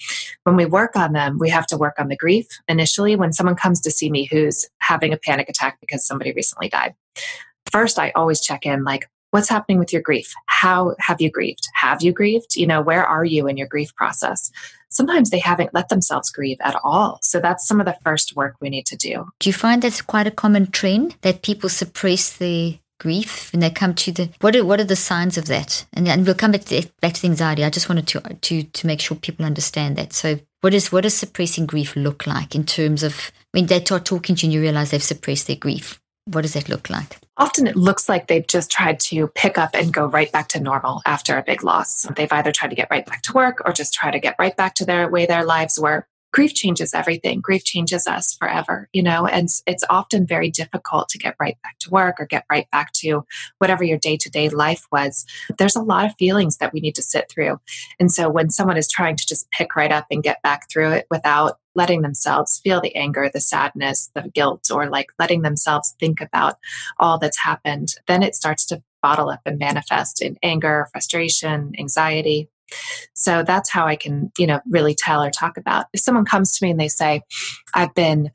When 0.45 0.57
we 0.57 0.65
work 0.65 0.97
on 0.97 1.13
them, 1.13 1.37
we 1.39 1.51
have 1.51 1.67
to 1.67 1.77
work 1.77 1.97
on 1.99 2.09
the 2.09 2.17
grief 2.17 2.47
initially. 2.67 3.17
When 3.17 3.35
someone 3.35 3.57
comes 3.57 3.83
to 3.83 3.91
see 3.91 4.11
me 4.11 4.25
who's 4.25 4.67
having 4.79 5.13
a 5.13 5.19
panic 5.19 5.51
attack 5.51 5.79
because 5.81 6.07
somebody 6.07 6.33
recently 6.33 6.71
died, 6.71 6.95
first 7.71 7.99
I 7.99 8.13
always 8.15 8.41
check 8.41 8.65
in 8.65 8.83
like, 8.83 9.11
what's 9.35 9.49
happening 9.49 9.81
with 9.81 9.93
your 9.93 10.01
grief? 10.01 10.33
How 10.47 10.95
have 11.01 11.21
you 11.21 11.29
grieved? 11.29 11.67
Have 11.75 12.03
you 12.03 12.13
grieved? 12.13 12.55
You 12.55 12.69
know, 12.69 12.81
where 12.81 13.05
are 13.05 13.25
you 13.25 13.49
in 13.49 13.57
your 13.57 13.67
grief 13.67 13.93
process? 13.97 14.53
Sometimes 14.91 15.31
they 15.31 15.41
haven't 15.41 15.75
let 15.75 15.89
themselves 15.89 16.31
grieve 16.31 16.59
at 16.61 16.79
all. 16.85 17.19
So 17.21 17.41
that's 17.41 17.67
some 17.67 17.81
of 17.81 17.87
the 17.87 17.99
first 18.05 18.37
work 18.37 18.55
we 18.61 18.71
need 18.71 18.87
to 18.87 18.97
do. 18.97 19.27
Do 19.41 19.49
you 19.49 19.53
find 19.53 19.83
that's 19.83 20.03
quite 20.03 20.29
a 20.29 20.31
common 20.31 20.71
trend 20.71 21.17
that 21.23 21.43
people 21.43 21.69
suppress 21.69 22.37
their 22.37 22.75
grief 23.01 23.53
when 23.53 23.59
they 23.59 23.71
come 23.71 23.93
to 23.93 24.13
the 24.13 24.31
what 24.41 24.55
are 24.55 24.65
what 24.65 24.79
are 24.79 24.85
the 24.85 24.95
signs 24.95 25.37
of 25.37 25.47
that? 25.47 25.85
And, 25.93 26.07
and 26.07 26.25
we'll 26.25 26.37
come 26.37 26.53
back 26.53 26.67
to, 26.67 26.87
back 27.01 27.15
to 27.15 27.23
the 27.23 27.27
anxiety. 27.27 27.65
I 27.65 27.71
just 27.71 27.89
wanted 27.89 28.07
to 28.07 28.21
to 28.21 28.63
to 28.63 28.87
make 28.87 29.01
sure 29.01 29.17
people 29.17 29.45
understand 29.45 29.97
that. 29.97 30.13
So 30.13 30.39
what 30.61 30.75
is 30.75 30.93
what 30.93 31.03
does 31.03 31.15
suppressing 31.15 31.67
grief 31.67 31.97
look 31.97 32.25
like 32.25 32.55
in 32.55 32.65
terms 32.65 33.03
of 33.03 33.33
when 33.51 33.67
they 33.67 33.81
start 33.81 34.05
talking 34.05 34.37
to 34.37 34.43
you 34.43 34.47
and 34.47 34.55
you 34.55 34.61
realize 34.61 34.93
they've 34.93 35.03
suppressed 35.03 35.49
their 35.49 35.57
grief? 35.57 36.01
What 36.27 36.43
does 36.43 36.55
that 36.55 36.69
look 36.69 36.89
like? 36.89 37.19
Often 37.37 37.67
it 37.67 37.77
looks 37.77 38.09
like 38.09 38.29
they've 38.29 38.47
just 38.47 38.71
tried 38.71 38.99
to 39.01 39.29
pick 39.29 39.59
up 39.59 39.71
and 39.75 39.93
go 39.93 40.07
right 40.07 40.31
back 40.33 40.49
to 40.49 40.61
normal 40.61 41.03
after 41.05 41.37
a 41.37 41.43
big 41.43 41.63
loss. 41.63 42.07
They've 42.17 42.33
either 42.33 42.53
tried 42.53 42.71
to 42.71 42.77
get 42.77 42.89
right 42.91 43.05
back 43.05 43.23
to 43.23 43.33
work 43.33 43.61
or 43.67 43.73
just 43.73 43.93
try 43.93 44.11
to 44.11 44.19
get 44.19 44.37
right 44.39 44.57
back 44.57 44.75
to 44.77 44.87
their 44.87 45.09
way 45.11 45.27
their 45.27 45.45
lives 45.45 45.79
were 45.79 46.07
grief 46.35 46.53
changes 46.53 46.93
everything. 46.93 47.41
Grief 47.41 47.63
changes 47.63 48.09
us 48.09 48.35
forever, 48.35 48.89
you 48.93 49.05
know, 49.05 49.25
and 49.25 49.49
it's 49.69 49.85
often 49.89 50.27
very 50.27 50.51
difficult 50.51 51.09
to 51.09 51.17
get 51.17 51.37
right 51.39 51.57
back 51.63 51.79
to 51.79 51.91
work 51.91 52.17
or 52.19 52.27
get 52.27 52.45
right 52.51 52.69
back 52.73 52.91
to 52.91 53.25
whatever 53.59 53.85
your 53.85 53.99
day 53.99 54.17
to 54.17 54.29
day 54.29 54.49
life 54.49 54.85
was. 54.91 55.25
There's 55.59 55.77
a 55.77 55.81
lot 55.81 56.07
of 56.07 56.17
feelings 56.19 56.57
that 56.57 56.73
we 56.73 56.81
need 56.81 56.97
to 56.97 57.03
sit 57.03 57.31
through. 57.31 57.61
And 58.01 58.11
so 58.11 58.29
when 58.29 58.51
someone 58.51 58.77
is 58.77 58.89
trying 58.89 59.15
to 59.15 59.25
just 59.25 59.49
pick 59.53 59.77
right 59.77 59.93
up 59.93 60.07
and 60.11 60.25
get 60.25 60.43
back 60.43 60.69
through 60.69 60.91
it 60.91 61.07
without 61.09 61.59
letting 61.77 62.03
themselves 62.03 62.61
feel 62.65 62.81
the 62.81 62.97
anger, 62.97 63.31
the 63.33 63.41
sadness, 63.41 64.11
the 64.17 64.23
guilt, 64.35 64.73
or 64.73 64.89
like 64.89 65.07
letting 65.21 65.43
themselves 65.43 65.95
think 66.01 66.21
about 66.21 66.57
all 66.99 67.17
that's 67.17 67.39
happened, 67.39 67.95
then 68.09 68.25
it 68.25 68.35
starts 68.35 68.67
to 68.67 68.83
bottle 69.03 69.29
up 69.29 69.41
and 69.47 69.59
manifest 69.59 70.21
in 70.21 70.37
anger, 70.43 70.89
frustration, 70.91 71.75
anxiety. 71.79 72.49
So 73.15 73.43
that's 73.43 73.71
how 73.71 73.87
I 73.87 73.97
can, 73.97 74.33
you 74.39 74.47
know, 74.47 74.61
really 74.69 74.95
tell 74.95 75.23
or 75.23 75.31
talk 75.31 75.57
about. 75.57 75.87
If 75.93 76.01
someone 76.01 76.25
comes 76.25 76.57
to 76.57 76.65
me 76.65 76.71
and 76.71 76.81
they 76.81 76.89
say, 76.89 77.23
I've 77.73 77.95
been, 77.95 78.31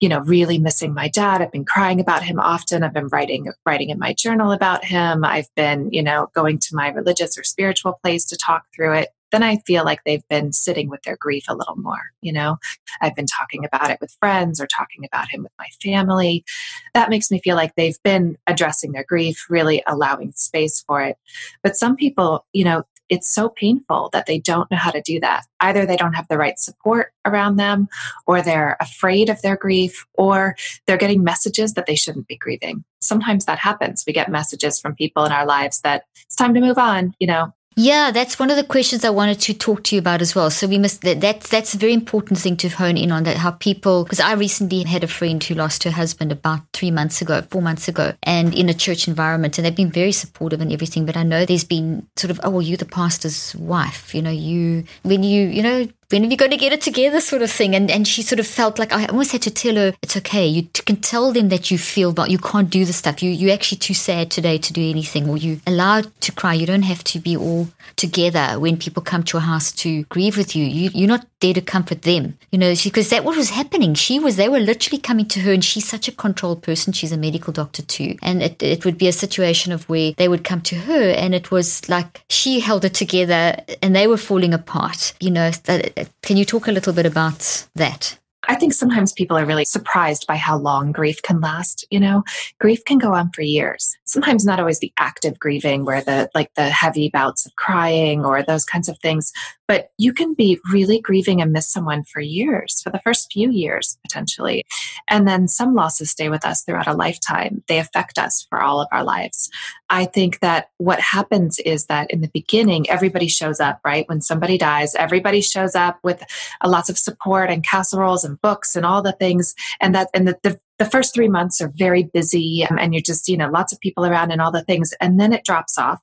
you 0.00 0.08
know, 0.08 0.20
really 0.20 0.58
missing 0.58 0.92
my 0.92 1.08
dad. 1.08 1.40
I've 1.40 1.52
been 1.52 1.64
crying 1.64 2.00
about 2.00 2.22
him 2.22 2.38
often. 2.40 2.82
I've 2.82 2.92
been 2.92 3.08
writing 3.08 3.50
writing 3.64 3.90
in 3.90 3.98
my 3.98 4.12
journal 4.12 4.52
about 4.52 4.84
him. 4.84 5.24
I've 5.24 5.48
been, 5.54 5.88
you 5.92 6.02
know, 6.02 6.30
going 6.34 6.58
to 6.58 6.74
my 6.76 6.88
religious 6.88 7.38
or 7.38 7.44
spiritual 7.44 7.98
place 8.02 8.24
to 8.26 8.36
talk 8.36 8.64
through 8.74 8.94
it. 8.94 9.08
Then 9.32 9.42
I 9.42 9.56
feel 9.66 9.84
like 9.84 10.04
they've 10.04 10.26
been 10.28 10.52
sitting 10.52 10.88
with 10.88 11.02
their 11.02 11.16
grief 11.18 11.44
a 11.48 11.56
little 11.56 11.76
more, 11.76 12.12
you 12.20 12.32
know. 12.32 12.58
I've 13.00 13.16
been 13.16 13.26
talking 13.26 13.64
about 13.64 13.90
it 13.90 13.98
with 14.00 14.16
friends 14.20 14.60
or 14.60 14.66
talking 14.66 15.04
about 15.04 15.28
him 15.28 15.42
with 15.42 15.52
my 15.58 15.66
family. 15.82 16.44
That 16.92 17.10
makes 17.10 17.30
me 17.30 17.40
feel 17.40 17.56
like 17.56 17.74
they've 17.74 18.00
been 18.04 18.36
addressing 18.46 18.92
their 18.92 19.04
grief, 19.08 19.46
really 19.48 19.82
allowing 19.86 20.32
space 20.36 20.84
for 20.86 21.02
it. 21.02 21.16
But 21.62 21.76
some 21.76 21.96
people, 21.96 22.46
you 22.52 22.64
know, 22.64 22.84
it's 23.14 23.28
so 23.28 23.48
painful 23.48 24.10
that 24.12 24.26
they 24.26 24.38
don't 24.38 24.70
know 24.70 24.76
how 24.76 24.90
to 24.90 25.00
do 25.00 25.20
that. 25.20 25.44
Either 25.60 25.86
they 25.86 25.96
don't 25.96 26.12
have 26.12 26.28
the 26.28 26.36
right 26.36 26.58
support 26.58 27.12
around 27.24 27.56
them, 27.56 27.88
or 28.26 28.42
they're 28.42 28.76
afraid 28.80 29.30
of 29.30 29.40
their 29.42 29.56
grief, 29.56 30.04
or 30.14 30.56
they're 30.86 30.96
getting 30.96 31.24
messages 31.24 31.74
that 31.74 31.86
they 31.86 31.94
shouldn't 31.94 32.28
be 32.28 32.36
grieving. 32.36 32.84
Sometimes 33.00 33.44
that 33.44 33.58
happens. 33.58 34.04
We 34.06 34.12
get 34.12 34.30
messages 34.30 34.80
from 34.80 34.94
people 34.94 35.24
in 35.24 35.32
our 35.32 35.46
lives 35.46 35.80
that 35.82 36.04
it's 36.26 36.36
time 36.36 36.54
to 36.54 36.60
move 36.60 36.78
on, 36.78 37.14
you 37.18 37.26
know, 37.26 37.54
yeah, 37.76 38.12
that's 38.12 38.38
one 38.38 38.50
of 38.50 38.56
the 38.56 38.64
questions 38.64 39.04
I 39.04 39.10
wanted 39.10 39.40
to 39.40 39.54
talk 39.54 39.82
to 39.84 39.96
you 39.96 39.98
about 39.98 40.22
as 40.22 40.34
well. 40.34 40.48
So 40.50 40.68
we 40.68 40.78
must 40.78 41.02
that, 41.02 41.20
that's 41.20 41.48
that's 41.50 41.74
a 41.74 41.78
very 41.78 41.92
important 41.92 42.38
thing 42.38 42.56
to 42.58 42.68
hone 42.68 42.96
in 42.96 43.10
on 43.10 43.24
that 43.24 43.36
how 43.36 43.50
people 43.50 44.04
because 44.04 44.20
I 44.20 44.34
recently 44.34 44.84
had 44.84 45.02
a 45.02 45.08
friend 45.08 45.42
who 45.42 45.54
lost 45.54 45.82
her 45.82 45.90
husband 45.90 46.30
about 46.30 46.60
three 46.72 46.92
months 46.92 47.20
ago, 47.20 47.42
four 47.50 47.62
months 47.62 47.88
ago, 47.88 48.12
and 48.22 48.54
in 48.54 48.68
a 48.68 48.74
church 48.74 49.08
environment, 49.08 49.58
and 49.58 49.64
they've 49.64 49.74
been 49.74 49.90
very 49.90 50.12
supportive 50.12 50.60
and 50.60 50.72
everything. 50.72 51.04
But 51.04 51.16
I 51.16 51.24
know 51.24 51.44
there's 51.44 51.64
been 51.64 52.06
sort 52.16 52.30
of 52.30 52.40
oh 52.44 52.50
well, 52.50 52.62
you're 52.62 52.76
the 52.76 52.84
pastor's 52.84 53.56
wife, 53.56 54.14
you 54.14 54.22
know, 54.22 54.30
you 54.30 54.84
when 55.02 55.24
you 55.24 55.48
you 55.48 55.62
know 55.62 55.88
when 56.10 56.24
are 56.24 56.28
you 56.28 56.36
going 56.36 56.50
to 56.50 56.56
get 56.56 56.72
it 56.72 56.80
together 56.80 57.20
sort 57.20 57.42
of 57.42 57.50
thing 57.50 57.74
and 57.74 57.90
and 57.90 58.06
she 58.06 58.22
sort 58.22 58.40
of 58.40 58.46
felt 58.46 58.78
like 58.78 58.92
i 58.92 59.06
almost 59.06 59.32
had 59.32 59.42
to 59.42 59.50
tell 59.50 59.76
her 59.76 59.92
it's 60.02 60.16
okay. 60.18 60.46
You 60.46 60.68
can 60.84 60.96
tell 60.96 61.32
them 61.32 61.48
that 61.48 61.70
you 61.70 61.78
feel 61.78 62.12
but 62.12 62.30
you 62.30 62.38
can't 62.38 62.70
do 62.70 62.84
the 62.84 62.92
stuff. 62.92 63.22
You 63.22 63.30
you're 63.30 63.54
actually 63.54 63.78
too 63.78 63.94
sad 63.94 64.30
today 64.30 64.58
to 64.58 64.72
do 64.72 64.82
anything 64.82 65.28
or 65.28 65.36
you 65.36 65.60
allowed 65.66 66.08
to 66.20 66.32
cry. 66.32 66.54
You 66.54 66.66
don't 66.66 66.82
have 66.82 67.02
to 67.04 67.18
be 67.18 67.36
all 67.36 67.68
together 67.96 68.58
when 68.58 68.76
people 68.76 69.02
come 69.02 69.22
to 69.24 69.36
a 69.36 69.40
house 69.40 69.72
to 69.72 70.04
grieve 70.04 70.36
with 70.36 70.54
you, 70.54 70.64
you 70.64 70.90
you're 70.92 71.08
not 71.08 71.26
there 71.40 71.54
to 71.54 71.60
comfort 71.60 72.02
them. 72.02 72.36
You 72.50 72.58
know 72.58 72.74
because 72.84 73.10
that 73.10 73.24
what 73.24 73.36
was 73.36 73.50
happening. 73.50 73.94
She 73.94 74.18
was 74.18 74.36
they 74.36 74.48
were 74.48 74.60
literally 74.60 75.00
coming 75.00 75.26
to 75.28 75.40
her 75.40 75.52
and 75.52 75.64
she's 75.64 75.88
such 75.88 76.08
a 76.08 76.12
controlled 76.12 76.62
person. 76.62 76.92
She's 76.92 77.12
a 77.12 77.16
medical 77.16 77.52
doctor 77.52 77.82
too. 77.82 78.16
And 78.22 78.42
it, 78.42 78.62
it 78.62 78.84
would 78.84 78.98
be 78.98 79.08
a 79.08 79.12
situation 79.12 79.72
of 79.72 79.88
where 79.88 80.12
they 80.16 80.28
would 80.28 80.44
come 80.44 80.60
to 80.62 80.76
her 80.76 81.10
and 81.10 81.34
it 81.34 81.50
was 81.50 81.88
like 81.88 82.22
she 82.28 82.60
held 82.60 82.84
it 82.84 82.94
together 82.94 83.56
and 83.82 83.96
they 83.96 84.06
were 84.06 84.16
falling 84.16 84.54
apart. 84.54 85.14
You 85.20 85.30
know 85.30 85.50
that 85.50 85.93
can 86.22 86.36
you 86.36 86.44
talk 86.44 86.68
a 86.68 86.72
little 86.72 86.92
bit 86.92 87.06
about 87.06 87.66
that? 87.74 88.18
I 88.48 88.54
think 88.56 88.74
sometimes 88.74 89.12
people 89.12 89.38
are 89.38 89.46
really 89.46 89.64
surprised 89.64 90.26
by 90.26 90.36
how 90.36 90.58
long 90.58 90.92
grief 90.92 91.22
can 91.22 91.40
last. 91.40 91.86
You 91.90 92.00
know, 92.00 92.24
grief 92.60 92.84
can 92.84 92.98
go 92.98 93.14
on 93.14 93.30
for 93.30 93.42
years. 93.42 93.96
Sometimes 94.04 94.44
not 94.44 94.60
always 94.60 94.80
the 94.80 94.92
active 94.98 95.38
grieving 95.38 95.84
where 95.84 96.02
the 96.02 96.28
like 96.34 96.52
the 96.54 96.68
heavy 96.68 97.08
bouts 97.08 97.46
of 97.46 97.56
crying 97.56 98.24
or 98.24 98.42
those 98.42 98.64
kinds 98.64 98.88
of 98.88 98.98
things, 98.98 99.32
but 99.66 99.90
you 99.98 100.12
can 100.12 100.34
be 100.34 100.58
really 100.72 101.00
grieving 101.00 101.40
and 101.40 101.52
miss 101.52 101.68
someone 101.68 102.04
for 102.04 102.20
years, 102.20 102.80
for 102.82 102.90
the 102.90 103.00
first 103.00 103.32
few 103.32 103.50
years 103.50 103.98
potentially. 104.02 104.64
And 105.08 105.26
then 105.26 105.48
some 105.48 105.74
losses 105.74 106.10
stay 106.10 106.28
with 106.28 106.44
us 106.44 106.62
throughout 106.62 106.86
a 106.86 106.92
lifetime. 106.92 107.62
They 107.68 107.78
affect 107.78 108.18
us 108.18 108.46
for 108.48 108.62
all 108.62 108.80
of 108.80 108.88
our 108.92 109.04
lives. 109.04 109.50
I 109.90 110.06
think 110.06 110.40
that 110.40 110.70
what 110.78 111.00
happens 111.00 111.58
is 111.60 111.86
that 111.86 112.10
in 112.10 112.20
the 112.20 112.30
beginning, 112.32 112.88
everybody 112.90 113.28
shows 113.28 113.60
up, 113.60 113.80
right? 113.84 114.08
When 114.08 114.20
somebody 114.20 114.58
dies, 114.58 114.94
everybody 114.94 115.40
shows 115.40 115.74
up 115.74 115.98
with 116.02 116.22
lots 116.64 116.90
of 116.90 116.98
support 116.98 117.50
and 117.50 117.64
casseroles 117.64 118.24
and 118.24 118.40
books 118.40 118.76
and 118.76 118.84
all 118.84 119.02
the 119.02 119.12
things. 119.12 119.54
And 119.80 119.94
that, 119.94 120.08
and 120.14 120.28
the, 120.28 120.38
the 120.42 120.60
the 120.78 120.84
first 120.84 121.14
three 121.14 121.28
months 121.28 121.60
are 121.60 121.72
very 121.76 122.02
busy 122.02 122.66
um, 122.68 122.78
and 122.78 122.92
you're 122.92 123.00
just, 123.00 123.28
you 123.28 123.36
know, 123.36 123.48
lots 123.48 123.72
of 123.72 123.78
people 123.78 124.04
around 124.04 124.32
and 124.32 124.40
all 124.40 124.50
the 124.50 124.64
things. 124.64 124.92
And 125.00 125.20
then 125.20 125.32
it 125.32 125.44
drops 125.44 125.78
off 125.78 126.00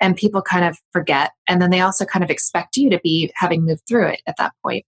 and 0.00 0.16
people 0.16 0.42
kind 0.42 0.64
of 0.64 0.78
forget. 0.92 1.32
And 1.46 1.60
then 1.60 1.70
they 1.70 1.80
also 1.80 2.04
kind 2.04 2.24
of 2.24 2.30
expect 2.30 2.76
you 2.76 2.90
to 2.90 3.00
be 3.00 3.32
having 3.34 3.64
moved 3.64 3.82
through 3.88 4.08
it 4.08 4.22
at 4.26 4.36
that 4.38 4.52
point. 4.62 4.84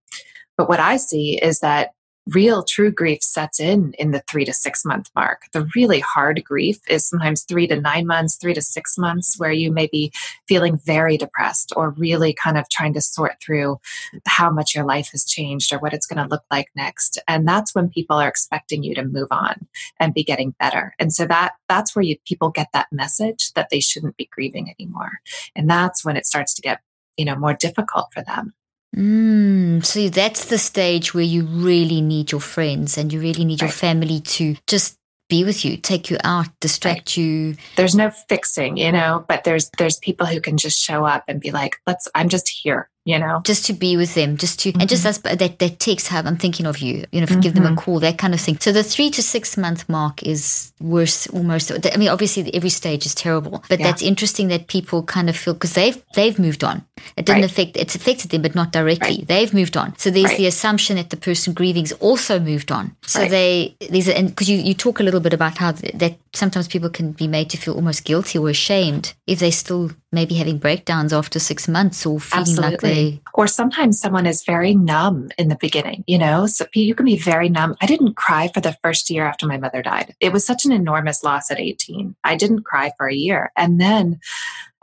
But 0.56 0.68
what 0.68 0.80
I 0.80 0.96
see 0.96 1.38
is 1.42 1.60
that 1.60 1.90
real 2.28 2.62
true 2.62 2.90
grief 2.90 3.22
sets 3.22 3.60
in 3.60 3.92
in 3.98 4.10
the 4.10 4.22
three 4.28 4.44
to 4.44 4.52
six 4.52 4.84
month 4.84 5.10
mark. 5.14 5.42
The 5.52 5.68
really 5.74 6.00
hard 6.00 6.42
grief 6.44 6.78
is 6.88 7.08
sometimes 7.08 7.42
three 7.42 7.66
to 7.66 7.80
nine 7.80 8.06
months, 8.06 8.36
three 8.36 8.54
to 8.54 8.62
six 8.62 8.96
months, 8.96 9.38
where 9.38 9.52
you 9.52 9.70
may 9.70 9.86
be 9.86 10.12
feeling 10.48 10.78
very 10.78 11.16
depressed 11.16 11.72
or 11.76 11.90
really 11.90 12.32
kind 12.32 12.56
of 12.56 12.68
trying 12.70 12.94
to 12.94 13.00
sort 13.00 13.36
through 13.40 13.78
how 14.26 14.50
much 14.50 14.74
your 14.74 14.84
life 14.84 15.10
has 15.12 15.24
changed 15.24 15.72
or 15.72 15.78
what 15.78 15.92
it's 15.92 16.06
going 16.06 16.22
to 16.22 16.30
look 16.30 16.44
like 16.50 16.68
next. 16.74 17.18
And 17.28 17.46
that's 17.46 17.74
when 17.74 17.90
people 17.90 18.16
are 18.16 18.28
expecting 18.28 18.82
you 18.82 18.94
to 18.94 19.04
move 19.04 19.28
on 19.30 19.66
and 20.00 20.14
be 20.14 20.24
getting 20.24 20.54
better. 20.58 20.94
And 20.98 21.12
so 21.12 21.26
that 21.26 21.52
that's 21.68 21.94
where 21.94 22.04
you, 22.04 22.16
people 22.26 22.50
get 22.50 22.68
that 22.72 22.92
message 22.92 23.52
that 23.52 23.68
they 23.70 23.80
shouldn't 23.80 24.16
be 24.16 24.28
grieving 24.32 24.74
anymore. 24.78 25.20
And 25.54 25.68
that's 25.68 26.04
when 26.04 26.16
it 26.16 26.26
starts 26.26 26.54
to 26.54 26.62
get 26.62 26.80
you 27.16 27.24
know 27.24 27.36
more 27.36 27.54
difficult 27.54 28.12
for 28.12 28.22
them 28.22 28.54
Mm, 28.94 29.84
so 29.84 30.08
that's 30.08 30.46
the 30.46 30.58
stage 30.58 31.14
where 31.14 31.24
you 31.24 31.44
really 31.44 32.00
need 32.00 32.30
your 32.30 32.40
friends 32.40 32.96
and 32.96 33.12
you 33.12 33.20
really 33.20 33.44
need 33.44 33.60
right. 33.60 33.68
your 33.68 33.72
family 33.72 34.20
to 34.20 34.56
just 34.66 34.98
be 35.28 35.44
with 35.44 35.64
you, 35.64 35.76
take 35.76 36.10
you 36.10 36.18
out, 36.22 36.48
distract 36.60 36.98
right. 36.98 37.16
you. 37.16 37.56
There's 37.76 37.94
no 37.94 38.10
fixing, 38.10 38.76
you 38.76 38.92
know, 38.92 39.24
but 39.26 39.44
there's 39.44 39.70
there's 39.78 39.98
people 39.98 40.26
who 40.26 40.40
can 40.40 40.56
just 40.56 40.78
show 40.78 41.04
up 41.04 41.24
and 41.28 41.40
be 41.40 41.50
like, 41.50 41.76
"Let's 41.86 42.08
I'm 42.14 42.28
just 42.28 42.48
here." 42.48 42.88
You 43.06 43.18
know, 43.18 43.42
just 43.44 43.66
to 43.66 43.74
be 43.74 43.98
with 43.98 44.14
them, 44.14 44.38
just 44.38 44.60
to, 44.60 44.70
mm-hmm. 44.70 44.80
and 44.80 44.88
just 44.88 45.04
mm-hmm. 45.04 45.28
as 45.28 45.38
that, 45.38 45.58
that 45.58 45.78
text 45.78 46.08
have, 46.08 46.26
I'm 46.26 46.38
thinking 46.38 46.64
of 46.64 46.78
you, 46.78 47.04
you 47.12 47.20
know, 47.20 47.26
mm-hmm. 47.26 47.40
give 47.40 47.52
them 47.52 47.66
a 47.66 47.66
mm-hmm. 47.66 47.76
call, 47.76 48.00
that 48.00 48.16
kind 48.16 48.32
of 48.32 48.40
thing. 48.40 48.56
So 48.58 48.72
the 48.72 48.82
three 48.82 49.10
to 49.10 49.22
six 49.22 49.58
month 49.58 49.86
mark 49.90 50.22
is 50.22 50.72
worse, 50.80 51.26
almost. 51.26 51.70
I 51.70 51.98
mean, 51.98 52.08
obviously 52.08 52.54
every 52.54 52.70
stage 52.70 53.04
is 53.04 53.14
terrible, 53.14 53.62
but 53.68 53.78
yeah. 53.78 53.88
that's 53.88 54.00
interesting 54.00 54.48
that 54.48 54.68
people 54.68 55.02
kind 55.02 55.28
of 55.28 55.36
feel, 55.36 55.52
because 55.52 55.74
they've, 55.74 56.02
they've 56.14 56.38
moved 56.38 56.64
on. 56.64 56.82
It 57.16 57.26
didn't 57.26 57.42
Right. 57.42 57.50
affect, 57.50 57.76
it's 57.76 57.94
affected 57.94 58.30
them, 58.30 58.42
but 58.42 58.54
not 58.54 58.72
directly. 58.72 59.16
Right. 59.18 59.28
They've 59.28 59.52
moved 59.54 59.76
on. 59.76 59.96
So 59.98 60.10
there's 60.10 60.24
Right. 60.26 60.36
the 60.38 60.46
assumption 60.46 60.96
that 60.96 61.10
the 61.10 61.16
person 61.16 61.52
grieving's 61.54 61.92
also 61.92 62.38
moved 62.40 62.70
on. 62.72 62.96
So 63.06 63.26
they, 63.28 63.76
there's, 63.90 64.08
a- 64.08 64.16
and 64.16 64.28
because 64.30 64.48
you, 64.48 64.58
you 64.58 64.74
talk 64.74 65.00
a 65.00 65.02
little 65.02 65.20
bit 65.20 65.32
about 65.32 65.58
how 65.58 65.72
th- 65.72 65.94
that 65.94 66.16
sometimes 66.32 66.68
people 66.68 66.90
can 66.90 67.12
be 67.12 67.26
made 67.28 67.50
to 67.50 67.56
feel 67.56 67.74
almost 67.74 68.04
guilty 68.04 68.38
or 68.38 68.48
ashamed 68.50 69.14
if 69.26 69.38
they're 69.38 69.52
still 69.52 69.90
maybe 70.12 70.34
having 70.36 70.58
breakdowns 70.58 71.12
after 71.12 71.40
six 71.40 71.66
months 71.66 72.06
or 72.06 72.20
feeling 72.20 72.54
like 72.56 72.80
they, 72.80 73.20
Or 73.34 73.48
sometimes 73.48 73.98
someone 74.00 74.26
is 74.26 74.44
very 74.44 74.72
numb 74.74 75.28
in 75.38 75.48
the 75.48 75.56
beginning, 75.60 76.04
you 76.06 76.18
know? 76.18 76.46
So 76.46 76.66
you 76.72 76.94
can 76.94 77.04
be 77.06 77.18
very 77.18 77.48
numb. 77.48 77.74
I 77.80 77.86
didn't 77.86 78.14
cry 78.14 78.48
for 78.54 78.60
the 78.60 78.76
first 78.82 79.10
year 79.10 79.26
after 79.26 79.46
my 79.48 79.56
mother 79.58 79.82
died. 79.82 80.14
It 80.20 80.32
was 80.32 80.46
such 80.46 80.64
an 80.64 80.70
enormous 80.72 81.24
loss 81.24 81.50
at 81.50 81.58
18. 81.58 82.14
I 82.22 82.36
didn't 82.36 82.62
cry 82.62 82.92
for 82.96 83.08
a 83.08 83.14
year. 83.14 83.50
And 83.56 83.80
then 83.80 84.20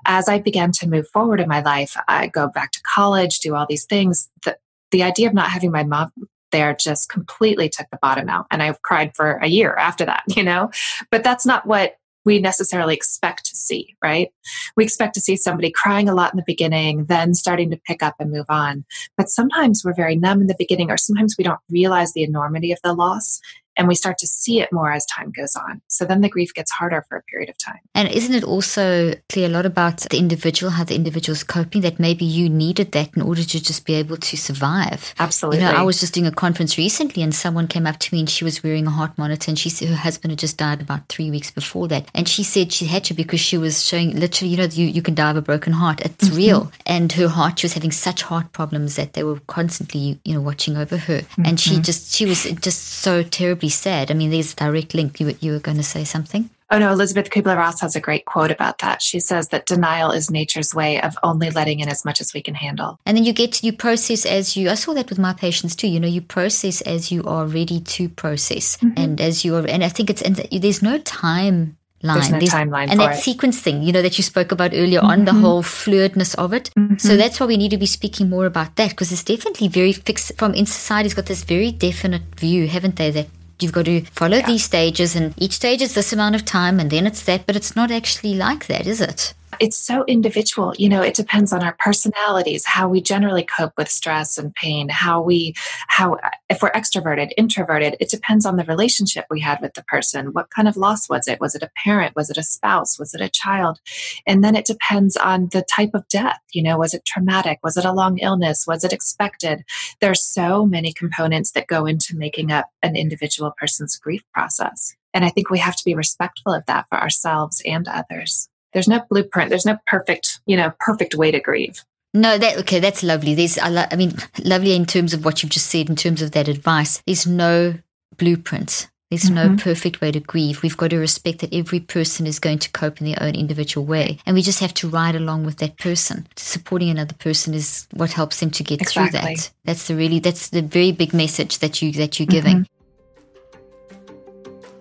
as 0.06 0.28
I 0.28 0.39
began 0.39 0.72
to 0.74 0.88
move 0.88 1.08
forward 1.10 1.39
in 1.39 1.47
my 1.49 1.62
life, 1.62 1.95
I 2.08 2.28
go 2.28 2.47
back 2.47 2.72
to 2.72 2.82
college, 2.84 3.39
do 3.39 3.56
all 3.56 3.66
these 3.68 3.86
things. 3.86 4.30
The, 4.43 4.58
the 4.91 5.04
idea 5.04 5.28
of 5.28 5.34
not 5.34 5.49
having 5.49 5.72
my 5.72 5.84
mom 5.84 6.12
there 6.52 6.76
just 6.76 7.10
completely 7.10 7.70
took 7.70 7.88
the 7.91 7.99
bottom 8.02 8.30
out. 8.30 8.45
And 8.52 8.62
I 8.62 8.74
cried 8.84 9.16
for 9.16 9.34
a 9.38 9.47
year 9.47 9.74
after 9.76 10.06
that, 10.06 10.24
you 10.36 10.43
know? 10.43 10.70
But 11.10 11.24
that's 11.24 11.45
not 11.45 11.66
what 11.66 11.95
we 12.24 12.39
necessarily 12.39 12.93
expect 12.93 13.45
to 13.45 13.56
see, 13.56 13.95
right? 14.04 14.30
We 14.76 14.84
expect 14.84 15.16
to 15.16 15.22
see 15.22 15.36
somebody 15.36 15.72
crying 15.72 16.08
a 16.08 16.14
lot 16.14 16.32
in 16.32 16.38
the 16.38 16.43
beginning, 16.45 17.06
then 17.06 17.34
starting 17.34 17.72
to 17.72 17.82
pick 17.88 18.04
up 18.04 18.16
and 18.20 18.32
move 18.32 18.45
on. 18.47 18.86
But 19.18 19.30
sometimes 19.30 19.84
we're 19.84 19.95
very 19.95 20.16
numb 20.16 20.41
in 20.41 20.47
the 20.47 20.56
beginning, 20.58 20.91
or 20.91 20.97
sometimes 20.97 21.36
we 21.38 21.43
don't 21.43 21.60
realize 21.70 22.14
the 22.14 22.24
enormity 22.24 22.72
of 22.72 22.80
the 22.84 22.93
loss 22.93 23.41
and 23.78 23.88
we 23.88 23.95
start 23.95 24.17
to 24.19 24.28
see 24.28 24.61
it 24.61 24.72
more 24.72 24.91
as 24.91 25.05
time 25.05 25.32
goes 25.32 25.55
on. 25.55 25.82
So 25.88 26.05
then 26.05 26.22
the 26.22 26.30
grief 26.30 26.53
gets 26.53 26.72
harder 26.72 27.05
for 27.07 27.17
a 27.17 27.24
period 27.24 27.49
of 27.49 27.57
time. 27.57 27.80
And 27.95 28.09
isn't 28.09 28.34
it 28.34 28.43
also 28.43 29.13
clear 29.30 29.47
a 29.47 29.49
lot 29.49 29.65
about 29.65 30.01
the 30.09 30.17
individual, 30.17 30.72
how 30.72 30.84
the 30.84 30.95
individual's 30.95 31.43
coping, 31.43 31.82
that 31.82 31.99
maybe 31.99 32.26
you 32.26 32.49
needed 32.49 32.91
that 32.91 33.15
in 33.15 33.22
order 33.22 33.43
to 33.43 33.63
just 33.63 33.86
be 33.86 33.93
able 33.95 34.17
to 34.17 34.38
survive? 34.38 35.13
Absolutely. 35.19 35.59
You 35.59 35.72
know, 35.72 35.72
I 35.72 35.84
was 35.84 35.99
just 35.99 36.13
doing 36.13 36.28
a 36.28 36.32
conference 36.32 36.78
recently 36.78 37.24
and 37.24 37.34
someone 37.34 37.67
came 37.67 37.88
up 37.88 37.99
to 37.99 38.13
me 38.13 38.19
and 38.19 38.30
she 38.30 38.43
was 38.43 38.63
wearing 38.63 38.88
a 38.88 38.91
heart 38.91 39.17
monitor 39.17 39.49
and 39.49 39.57
she 39.57 39.69
said 39.69 39.88
her 39.88 39.95
husband 39.95 40.32
had 40.32 40.39
just 40.39 40.57
died 40.57 40.82
about 40.82 41.07
three 41.07 41.32
weeks 41.32 41.51
before 41.51 41.88
that. 41.88 42.09
And 42.13 42.28
she 42.28 42.43
said 42.43 42.74
she 42.74 42.86
had 42.86 43.03
to 43.05 43.13
because 43.13 43.39
she 43.39 43.57
was 43.57 43.84
showing 43.84 44.19
literally, 44.19 44.51
you 44.51 44.57
know, 44.57 44.65
you, 44.65 44.86
you 44.88 45.01
can 45.01 45.15
die 45.15 45.32
of 45.32 45.38
a 45.38 45.41
broken 45.41 45.74
heart. 45.74 46.01
It's 46.01 46.28
mm-hmm. 46.28 46.38
real. 46.38 46.72
And 46.86 47.11
her 47.13 47.30
heart, 47.30 47.59
she 47.59 47.65
was 47.65 47.74
having 47.74 47.91
such 47.91 48.22
heart 48.24 48.51
problems 48.51 48.95
that 48.95 49.13
they 49.13 49.24
were 49.24 49.39
constantly, 49.47 50.19
you 50.26 50.34
know, 50.34 50.41
watching 50.41 50.78
over 50.78 50.97
her. 50.97 51.22
And 51.43 51.59
she 51.59 51.72
mm-hmm. 51.72 51.82
just, 51.84 52.13
she 52.13 52.26
was 52.26 52.43
just 52.43 52.82
so 52.82 53.24
terribly 53.62 53.70
sad. 53.70 54.12
I 54.12 54.14
mean, 54.14 54.32
there's 54.32 54.53
a 54.53 54.55
direct 54.55 54.93
link. 54.93 55.20
You, 55.20 55.28
were- 55.28 55.39
you 55.39 55.51
were 55.53 55.59
going 55.59 55.78
to 55.78 55.84
say 55.84 56.03
something? 56.03 56.49
Oh 56.74 56.80
no, 56.80 56.93
Elisabeth 56.93 57.30
Kübler-Ross 57.30 57.82
has 57.82 57.97
a 57.97 57.99
great 57.99 58.24
quote 58.24 58.49
about 58.49 58.78
that. 58.78 59.01
She 59.01 59.20
says 59.20 59.49
that 59.49 59.66
denial 59.66 60.12
is 60.12 60.32
nature's 60.32 60.74
way 60.74 61.01
of 61.01 61.18
only 61.22 61.49
letting 61.49 61.82
in 61.82 61.89
as 61.89 62.05
much 62.05 62.22
as 62.22 62.34
we 62.34 62.41
can 62.41 62.55
handle. 62.55 62.97
And 63.05 63.18
then 63.18 63.26
you 63.26 63.34
get 63.34 63.62
you 63.62 63.74
process 63.74 64.26
as 64.26 64.55
you. 64.55 64.70
I 64.70 64.76
saw 64.76 64.93
that 64.93 65.09
with 65.09 65.20
my 65.20 65.34
patients 65.34 65.76
too. 65.76 65.89
You 65.89 65.99
know, 65.99 66.07
you 66.07 66.22
process 66.22 66.80
as 66.82 67.12
you 67.12 67.26
are 67.26 67.45
ready 67.45 67.82
to 67.82 68.07
process, 68.07 68.78
mm-hmm. 68.78 68.93
and 68.95 69.20
as 69.20 69.43
you 69.43 69.57
are. 69.57 69.68
And 69.68 69.84
I 69.84 69.89
think 69.89 70.09
it's 70.09 70.22
and 70.22 70.38
there's 70.38 70.82
no 70.82 70.97
time 70.99 71.76
line. 72.03 72.20
There's 72.20 72.32
no 72.32 72.39
timeline 72.39 72.88
and 72.88 72.91
for 72.91 72.97
that 72.99 73.18
it. 73.18 73.22
sequence 73.22 73.59
thing. 73.59 73.84
You 73.84 73.91
know 73.91 74.01
that 74.01 74.18
you 74.18 74.24
spoke 74.24 74.53
about 74.53 74.72
earlier 74.74 75.01
on 75.01 75.26
the 75.26 75.32
mm-hmm. 75.32 75.41
whole 75.41 75.64
fluidness 75.64 76.36
of 76.36 76.53
it. 76.53 76.72
Mm-hmm. 76.78 76.97
So 76.99 77.18
that's 77.18 77.38
why 77.38 77.47
we 77.47 77.57
need 77.57 77.72
to 77.72 77.78
be 77.78 77.86
speaking 77.86 78.30
more 78.30 78.45
about 78.45 78.78
that 78.78 78.91
because 78.91 79.12
it's 79.12 79.26
definitely 79.26 79.68
very 79.68 79.91
fixed. 79.91 80.38
From 80.38 80.53
in 80.53 80.66
society's 80.66 81.14
got 81.14 81.26
this 81.26 81.43
very 81.43 81.74
definite 81.74 82.24
view, 82.39 82.68
haven't 82.68 82.95
they? 82.95 83.12
That 83.12 83.28
You've 83.62 83.72
got 83.72 83.86
to 83.86 84.01
follow 84.05 84.41
these 84.41 84.64
stages, 84.64 85.16
and 85.16 85.34
each 85.38 85.53
stage 85.53 85.82
is 85.82 85.93
this 85.93 86.14
amount 86.14 86.36
of 86.36 86.45
time, 86.45 86.80
and 86.80 86.89
then 86.89 87.05
it's 87.05 87.24
that. 87.24 87.45
But 87.45 87.55
it's 87.55 87.76
not 87.76 87.91
actually 87.91 88.36
like 88.36 88.68
that, 88.68 88.88
is 88.88 89.01
it? 89.01 89.34
It's 89.62 89.78
so 89.78 90.03
individual. 90.05 90.74
You 90.80 90.89
know, 90.89 91.03
it 91.03 91.14
depends 91.14 91.53
on 91.53 91.62
our 91.62 91.76
personalities, 91.78 92.66
how 92.66 92.89
we 92.89 92.99
generally 92.99 93.43
cope 93.43 93.74
with 93.78 93.89
stress 93.89 94.39
and 94.39 94.51
pain, 94.55 94.89
how 94.89 95.22
we, 95.22 95.53
how, 95.88 96.18
if 96.49 96.64
we're 96.64 96.72
extroverted, 96.72 97.30
introverted, 97.38 97.95
it 97.99 98.09
depends 98.09 98.43
on 98.47 98.55
the 98.55 98.64
relationship 98.64 99.28
we 99.30 99.39
had 99.39 99.62
with 99.62 99.76
the 99.76 99.84
person. 99.84 100.34
What 100.34 100.49
kind 100.49 100.68
of 100.68 100.78
loss 100.78 101.07
was 101.07 101.28
it? 101.28 101.39
Was 101.39 101.53
it 101.53 101.62
a 101.62 101.70
parent? 101.76 102.16
Was 102.16 102.32
it 102.32 102.39
a 102.39 102.43
spouse? 102.43 102.97
Was 102.97 103.14
it 103.14 103.22
a 103.22 103.30
child? 103.30 103.80
And 104.26 104.43
then 104.43 104.55
it 104.55 104.66
depends 104.66 105.16
on 105.16 105.49
the 105.51 105.62
type 105.62 105.91
of 105.93 106.07
death. 106.07 106.39
You 106.53 106.64
know, 106.64 106.80
was 106.80 106.95
it 106.95 107.05
traumatic? 107.05 107.59
Was 107.62 107.78
it 107.78 107.86
a 107.86 107.93
long 107.93 108.18
illness? 108.18 108.66
Was 108.66 108.84
it 108.84 108.91
expected? 108.91 109.64
There's 109.99 110.24
so 110.24 110.66
many 110.66 110.91
components 110.91 111.51
that 111.51 111.68
go 111.68 111.86
into 111.86 112.18
making 112.18 112.51
up 112.51 112.66
an 112.82 112.95
individual 112.95 113.53
person's 113.59 113.95
grief 113.95 114.24
process. 114.34 114.95
And 115.14 115.24
I 115.24 115.30
think 115.30 115.51
we 115.51 115.59
have 115.59 115.76
to 115.76 115.86
be 115.86 115.93
respectful 115.93 116.51
of 116.51 116.66
that 116.66 116.88
for 116.89 116.97
ourselves 116.97 117.62
and 117.64 117.88
others. 117.88 118.49
There's 118.74 118.88
no 118.88 119.01
blueprint. 119.09 119.49
There's 119.49 119.65
no 119.65 119.78
perfect, 119.88 120.39
you 120.45 120.57
know, 120.57 120.74
perfect 120.80 121.15
way 121.15 121.32
to 121.32 121.39
grieve. 121.39 121.84
No, 122.13 122.38
that 122.38 122.57
okay. 122.59 122.80
That's 122.80 123.03
lovely. 123.03 123.36
There's, 123.36 123.57
I, 123.57 123.69
lo- 123.69 123.86
I 123.89 123.95
mean, 123.95 124.13
lovely 124.43 124.76
in 124.76 124.86
terms 124.86 125.13
of 125.13 125.24
what 125.24 125.41
you've 125.41 125.51
just 125.51 125.67
said. 125.67 125.89
In 125.89 125.95
terms 125.95 126.22
of 126.22 126.32
that 126.32 126.47
advice, 126.47 127.01
there's 127.05 127.26
no 127.26 127.76
blueprint. 128.17 128.89
There's 129.11 129.30
no 129.30 129.47
mm-hmm. 129.47 129.57
perfect 129.57 129.99
way 129.99 130.13
to 130.13 130.22
grieve. 130.22 130.63
We've 130.63 130.78
got 130.78 130.91
to 130.91 130.97
respect 130.97 131.39
that 131.39 131.53
every 131.53 131.82
person 131.82 132.26
is 132.26 132.39
going 132.39 132.59
to 132.59 132.72
cope 132.72 133.01
in 133.01 133.07
their 133.07 133.22
own 133.22 133.36
individual 133.36 133.86
way, 133.86 134.19
and 134.26 134.34
we 134.34 134.41
just 134.41 134.61
have 134.61 134.74
to 134.76 134.88
ride 134.88 135.17
along 135.17 135.45
with 135.45 135.57
that 135.57 135.78
person. 135.78 136.26
Supporting 136.38 136.89
another 136.89 137.13
person 137.15 137.53
is 137.53 137.89
what 137.91 138.13
helps 138.13 138.39
them 138.39 138.51
to 138.51 138.63
get 138.63 138.88
through 138.88 139.09
that. 139.09 139.51
That's 139.65 139.89
the 139.89 139.97
really 139.97 140.19
that's 140.19 140.49
the 140.49 140.61
very 140.61 140.93
big 140.93 141.13
message 141.13 141.59
that 141.59 141.82
you 141.82 141.91
that 141.93 142.19
you're 142.19 142.26
giving. 142.26 142.59
Mm-hmm. 142.59 142.80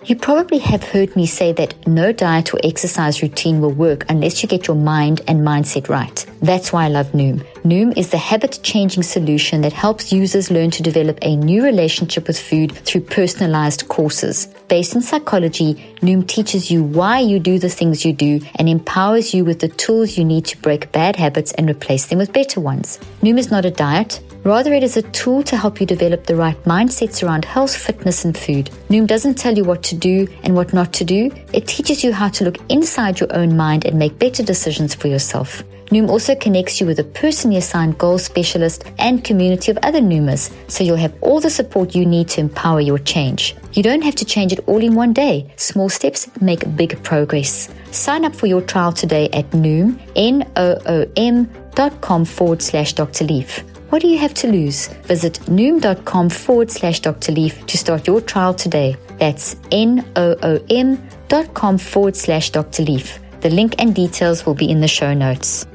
You 0.02 0.16
probably 0.16 0.58
have 0.60 0.82
heard 0.82 1.14
me 1.14 1.26
say 1.26 1.52
that 1.52 1.86
no 1.86 2.10
diet 2.10 2.54
or 2.54 2.60
exercise 2.64 3.20
routine 3.20 3.60
will 3.60 3.72
work 3.72 4.06
unless 4.08 4.42
you 4.42 4.48
get 4.48 4.66
your 4.66 4.76
mind 4.76 5.20
and 5.28 5.40
mindset 5.46 5.90
right. 5.90 6.24
That's 6.40 6.72
why 6.72 6.86
I 6.86 6.88
love 6.88 7.08
Noom. 7.12 7.44
Noom 7.64 7.94
is 7.94 8.08
the 8.08 8.16
habit 8.16 8.58
changing 8.62 9.02
solution 9.02 9.60
that 9.60 9.74
helps 9.74 10.14
users 10.14 10.50
learn 10.50 10.70
to 10.70 10.82
develop 10.82 11.18
a 11.20 11.36
new 11.36 11.62
relationship 11.62 12.26
with 12.26 12.40
food 12.40 12.72
through 12.72 13.02
personalized 13.02 13.86
courses. 13.86 14.46
Based 14.68 14.94
in 14.94 15.02
psychology, 15.02 15.74
Noom 16.00 16.26
teaches 16.26 16.70
you 16.70 16.82
why 16.82 17.18
you 17.18 17.38
do 17.38 17.58
the 17.58 17.68
things 17.68 18.02
you 18.02 18.14
do 18.14 18.40
and 18.54 18.66
empowers 18.66 19.34
you 19.34 19.44
with 19.44 19.58
the 19.58 19.68
tools 19.68 20.16
you 20.16 20.24
need 20.24 20.46
to 20.46 20.56
break 20.62 20.90
bad 20.92 21.16
habits 21.16 21.52
and 21.52 21.68
replace 21.68 22.06
them 22.06 22.16
with 22.16 22.32
better 22.32 22.60
ones. 22.60 22.98
Noom 23.20 23.38
is 23.38 23.50
not 23.50 23.66
a 23.66 23.70
diet. 23.70 24.22
Rather, 24.42 24.72
it 24.72 24.82
is 24.82 24.96
a 24.96 25.02
tool 25.02 25.42
to 25.42 25.54
help 25.58 25.80
you 25.80 25.86
develop 25.86 26.24
the 26.24 26.36
right 26.36 26.56
mindsets 26.64 27.22
around 27.22 27.44
health, 27.44 27.76
fitness, 27.76 28.24
and 28.24 28.38
food. 28.38 28.70
Noom 28.88 29.06
doesn't 29.06 29.34
tell 29.34 29.54
you 29.54 29.64
what 29.64 29.82
to 29.82 29.94
do 29.94 30.26
and 30.44 30.54
what 30.54 30.72
not 30.72 30.94
to 30.94 31.04
do. 31.04 31.30
It 31.52 31.68
teaches 31.68 32.02
you 32.02 32.14
how 32.14 32.30
to 32.30 32.44
look 32.44 32.56
inside 32.70 33.20
your 33.20 33.30
own 33.36 33.54
mind 33.54 33.84
and 33.84 33.98
make 33.98 34.18
better 34.18 34.42
decisions 34.42 34.94
for 34.94 35.08
yourself. 35.08 35.62
Noom 35.90 36.08
also 36.08 36.36
connects 36.36 36.80
you 36.80 36.86
with 36.86 37.00
a 37.00 37.04
personally 37.50 37.58
assigned 37.58 37.98
goal 37.98 38.18
specialist 38.18 38.84
and 38.98 39.24
community 39.24 39.70
of 39.70 39.78
other 39.82 40.00
Noomers, 40.00 40.50
so 40.68 40.84
you'll 40.84 40.96
have 40.96 41.14
all 41.20 41.40
the 41.40 41.50
support 41.50 41.94
you 41.94 42.06
need 42.06 42.28
to 42.28 42.40
empower 42.40 42.80
your 42.80 42.98
change. 42.98 43.54
You 43.74 43.82
don't 43.82 44.04
have 44.04 44.14
to 44.16 44.24
change 44.24 44.52
it 44.52 44.60
all 44.66 44.82
in 44.82 44.94
one 44.94 45.12
day. 45.12 45.52
Small 45.56 45.88
steps 45.88 46.28
make 46.40 46.76
big 46.76 47.02
progress. 47.02 47.68
Sign 47.90 48.24
up 48.24 48.34
for 48.34 48.46
your 48.46 48.62
trial 48.62 48.92
today 48.92 49.28
at 49.32 49.50
Noom, 49.50 49.98
N-O-O-M 50.16 51.48
dot 51.74 52.00
com 52.00 52.24
forward 52.24 52.62
slash 52.62 52.94
Dr. 52.94 53.24
Leaf. 53.24 53.64
What 53.90 54.02
do 54.02 54.08
you 54.08 54.18
have 54.18 54.34
to 54.34 54.48
lose? 54.48 54.88
Visit 55.08 55.40
noom.com 55.46 56.30
forward 56.30 56.70
slash 56.70 57.00
Dr. 57.00 57.32
Leaf 57.32 57.66
to 57.66 57.76
start 57.76 58.06
your 58.06 58.20
trial 58.20 58.54
today. 58.54 58.96
That's 59.18 59.56
N-O-O-M 59.72 60.98
dot 61.28 61.54
com 61.54 61.78
forward 61.78 62.16
slash 62.16 62.50
Dr. 62.50 62.84
Leaf. 62.84 63.18
The 63.40 63.50
link 63.50 63.74
and 63.78 63.94
details 63.94 64.46
will 64.46 64.54
be 64.54 64.70
in 64.70 64.80
the 64.80 64.88
show 64.88 65.14
notes. 65.14 65.66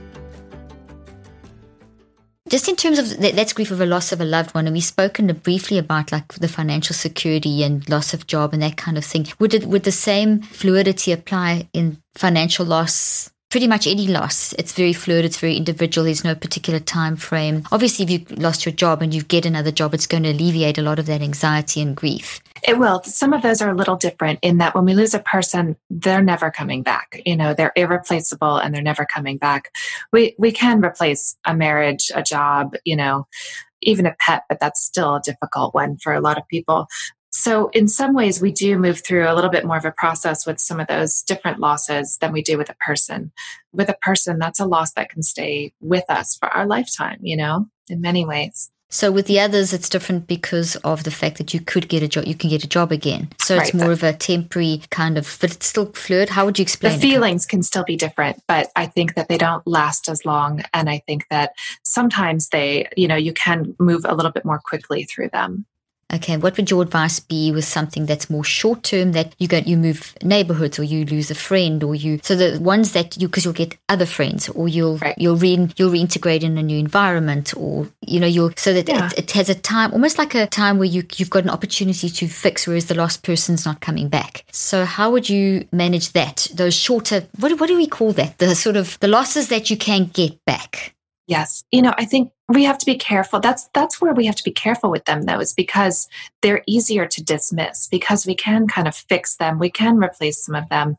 Just 2.55 2.69
in 2.69 2.77
terms 2.77 2.99
of 2.99 3.17
that, 3.19 3.35
that's 3.35 3.51
grief 3.51 3.69
of 3.69 3.81
a 3.81 3.85
loss 3.85 4.13
of 4.13 4.21
a 4.21 4.23
loved 4.23 4.55
one, 4.55 4.65
and 4.65 4.73
we've 4.73 4.81
spoken 4.81 5.27
briefly 5.43 5.77
about 5.77 6.13
like 6.13 6.35
the 6.35 6.47
financial 6.47 6.95
security 6.95 7.63
and 7.63 7.89
loss 7.89 8.13
of 8.13 8.27
job 8.27 8.53
and 8.53 8.61
that 8.61 8.77
kind 8.77 8.97
of 8.97 9.03
thing. 9.03 9.27
Would 9.39 9.53
it 9.53 9.65
would 9.65 9.83
the 9.83 9.91
same 9.91 10.41
fluidity 10.41 11.11
apply 11.11 11.67
in 11.73 12.01
financial 12.13 12.65
loss? 12.65 13.29
Pretty 13.51 13.67
much 13.67 13.87
any 13.87 14.07
loss. 14.07 14.53
It's 14.53 14.71
very 14.71 14.93
fluid. 14.93 15.25
It's 15.25 15.37
very 15.37 15.57
individual. 15.57 16.05
There's 16.05 16.23
no 16.23 16.33
particular 16.33 16.79
time 16.79 17.17
frame. 17.17 17.63
Obviously, 17.73 18.05
if 18.05 18.09
you 18.09 18.37
lost 18.37 18.65
your 18.65 18.73
job 18.73 19.01
and 19.01 19.13
you 19.13 19.21
get 19.21 19.45
another 19.45 19.71
job, 19.71 19.93
it's 19.93 20.07
going 20.07 20.23
to 20.23 20.31
alleviate 20.31 20.77
a 20.77 20.81
lot 20.81 20.97
of 20.97 21.07
that 21.07 21.21
anxiety 21.21 21.81
and 21.81 21.93
grief. 21.93 22.39
It 22.67 22.79
will. 22.79 23.03
Some 23.03 23.31
of 23.31 23.43
those 23.43 23.61
are 23.61 23.69
a 23.69 23.75
little 23.75 23.95
different 23.95 24.39
in 24.41 24.57
that 24.57 24.73
when 24.73 24.85
we 24.85 24.95
lose 24.95 25.13
a 25.13 25.19
person, 25.19 25.75
they're 25.91 26.23
never 26.23 26.49
coming 26.49 26.81
back. 26.81 27.21
You 27.23 27.35
know, 27.35 27.53
they're 27.53 27.73
irreplaceable 27.75 28.57
and 28.57 28.73
they're 28.73 28.81
never 28.81 29.05
coming 29.05 29.37
back. 29.37 29.71
We 30.11 30.35
we 30.39 30.51
can 30.51 30.83
replace 30.83 31.37
a 31.45 31.55
marriage, 31.55 32.11
a 32.15 32.23
job, 32.23 32.75
you 32.83 32.95
know, 32.95 33.27
even 33.81 34.07
a 34.07 34.15
pet, 34.19 34.43
but 34.49 34.59
that's 34.59 34.81
still 34.81 35.15
a 35.15 35.21
difficult 35.21 35.75
one 35.75 35.97
for 35.97 36.13
a 36.13 36.21
lot 36.21 36.39
of 36.39 36.47
people. 36.47 36.87
So, 37.29 37.67
in 37.73 37.89
some 37.89 38.13
ways, 38.13 38.41
we 38.41 38.51
do 38.51 38.79
move 38.79 39.03
through 39.03 39.29
a 39.29 39.35
little 39.35 39.49
bit 39.49 39.65
more 39.65 39.75
of 39.75 39.83
a 39.83 39.91
process 39.91 40.47
with 40.47 40.59
some 40.59 40.79
of 40.79 40.87
those 40.87 41.21
different 41.21 41.59
losses 41.59 42.17
than 42.21 42.31
we 42.31 42.41
do 42.41 42.57
with 42.57 42.69
a 42.69 42.75
person. 42.75 43.31
With 43.73 43.89
a 43.89 43.97
person, 44.01 44.39
that's 44.39 44.61
a 44.61 44.65
loss 44.65 44.93
that 44.93 45.09
can 45.09 45.21
stay 45.21 45.73
with 45.81 46.05
us 46.09 46.37
for 46.37 46.47
our 46.47 46.65
lifetime, 46.65 47.19
you 47.21 47.35
know, 47.35 47.67
in 47.89 47.99
many 47.99 48.25
ways. 48.25 48.71
So 48.95 49.11
with 49.11 49.27
the 49.27 49.41
others, 49.41 49.73
it's 49.73 49.89
different 49.89 50.25
because 50.25 50.77
of 50.77 51.03
the 51.03 51.11
fact 51.11 51.37
that 51.37 51.53
you 51.53 51.59
could 51.59 51.89
get 51.89 52.01
a 52.01 52.07
job, 52.07 52.27
you 52.27 52.33
can 52.33 52.49
get 52.49 52.63
a 52.63 52.67
job 52.67 52.93
again. 52.93 53.27
So 53.41 53.57
Right, 53.57 53.67
it's 53.67 53.73
more 53.73 53.91
of 53.91 54.03
a 54.03 54.13
temporary 54.13 54.83
kind 54.89 55.17
of, 55.17 55.37
but 55.41 55.51
it's 55.51 55.67
still 55.67 55.87
fluid. 55.87 56.29
How 56.29 56.45
would 56.45 56.57
you 56.57 56.63
explain 56.63 56.93
the 56.93 57.05
it? 57.05 57.11
feelings 57.11 57.45
can 57.45 57.61
still 57.61 57.83
be 57.83 57.95
different 57.95 58.41
but 58.47 58.71
i 58.75 58.85
think 58.85 59.15
that 59.15 59.27
they 59.27 59.37
don't 59.37 59.65
last 59.67 60.09
as 60.09 60.25
long 60.25 60.61
and 60.73 60.89
i 60.89 60.99
think 61.07 61.25
that 61.29 61.53
sometimes 61.83 62.49
they 62.49 62.87
you 62.95 63.07
know 63.07 63.15
you 63.15 63.33
can 63.33 63.75
move 63.79 64.05
a 64.05 64.15
little 64.15 64.31
bit 64.31 64.45
more 64.45 64.59
quickly 64.59 65.03
through 65.03 65.29
them 65.29 65.65
Okay, 66.13 66.37
what 66.37 66.55
would 66.55 66.69
your 66.69 66.83
advice 66.83 67.19
be 67.19 67.51
with 67.51 67.65
something 67.65 68.05
that's 68.05 68.29
more 68.29 68.43
short 68.43 68.83
term 68.83 69.13
that 69.13 69.33
you 69.39 69.47
go 69.47 69.57
you 69.57 69.75
move 69.75 70.13
neighborhoods 70.23 70.77
or 70.77 70.83
you 70.83 71.03
lose 71.05 71.31
a 71.31 71.35
friend 71.35 71.83
or 71.83 71.95
you 71.95 72.19
so 72.23 72.35
the 72.35 72.59
ones 72.61 72.91
that 72.93 73.19
you 73.19 73.27
because 73.27 73.43
you'll 73.43 73.53
get 73.55 73.75
other 73.89 74.05
friends 74.05 74.47
or 74.49 74.67
you'll 74.67 74.97
Right. 74.99 75.15
you'll 75.17 75.35
re, 75.35 75.67
you'll 75.77 75.91
reintegrate 75.91 76.43
in 76.43 76.57
a 76.57 76.63
new 76.63 76.77
environment 76.77 77.53
or 77.57 77.89
you 78.01 78.19
know 78.19 78.27
you'll 78.27 78.51
so 78.55 78.71
that 78.73 78.87
Yeah. 78.87 79.07
it, 79.07 79.19
it 79.19 79.31
has 79.31 79.49
a 79.49 79.55
time 79.55 79.91
almost 79.93 80.17
like 80.17 80.35
a 80.35 80.45
time 80.47 80.77
where 80.77 80.87
you 80.87 81.03
you've 81.17 81.31
got 81.31 81.43
an 81.43 81.49
opportunity 81.49 82.09
to 82.09 82.27
fix 82.27 82.67
whereas 82.67 82.85
the 82.85 82.95
lost 82.95 83.23
person's 83.23 83.65
not 83.65 83.81
coming 83.81 84.07
back. 84.07 84.45
So 84.51 84.85
how 84.85 85.11
would 85.11 85.27
you 85.29 85.67
manage 85.71 86.11
that? 86.13 86.47
Those 86.53 86.75
shorter 86.75 87.27
what 87.39 87.59
what 87.59 87.67
do 87.67 87.75
we 87.75 87.87
call 87.87 88.13
that? 88.13 88.37
The 88.37 88.55
sort 88.55 88.77
of 88.77 88.97
the 88.99 89.07
losses 89.07 89.49
that 89.49 89.69
you 89.71 89.75
can 89.77 90.05
get 90.13 90.43
back. 90.45 90.94
Yes. 91.27 91.63
You 91.71 91.81
know 91.81 91.93
i 91.97 92.05
think 92.05 92.31
we 92.47 92.63
have 92.63 92.77
to 92.77 92.85
be 92.85 92.95
careful. 92.95 93.39
That's 93.39 93.69
that's 93.73 93.99
where 93.99 94.13
we 94.13 94.27
have 94.27 94.35
to 94.35 94.43
be 94.43 94.51
careful 94.51 94.91
with 94.91 95.05
them 95.05 95.23
though 95.23 95.39
is 95.39 95.53
because 95.53 96.07
they're 96.41 96.61
easier 96.67 97.07
to 97.07 97.23
dismiss 97.23 97.87
because 97.87 98.27
we 98.27 98.35
can 98.35 98.67
kind 98.67 98.87
of 98.87 98.95
fix 98.95 99.37
them. 99.37 99.57
We 99.57 99.71
can 99.71 99.97
replace 99.97 100.45
some 100.45 100.53
of 100.53 100.69
them. 100.69 100.97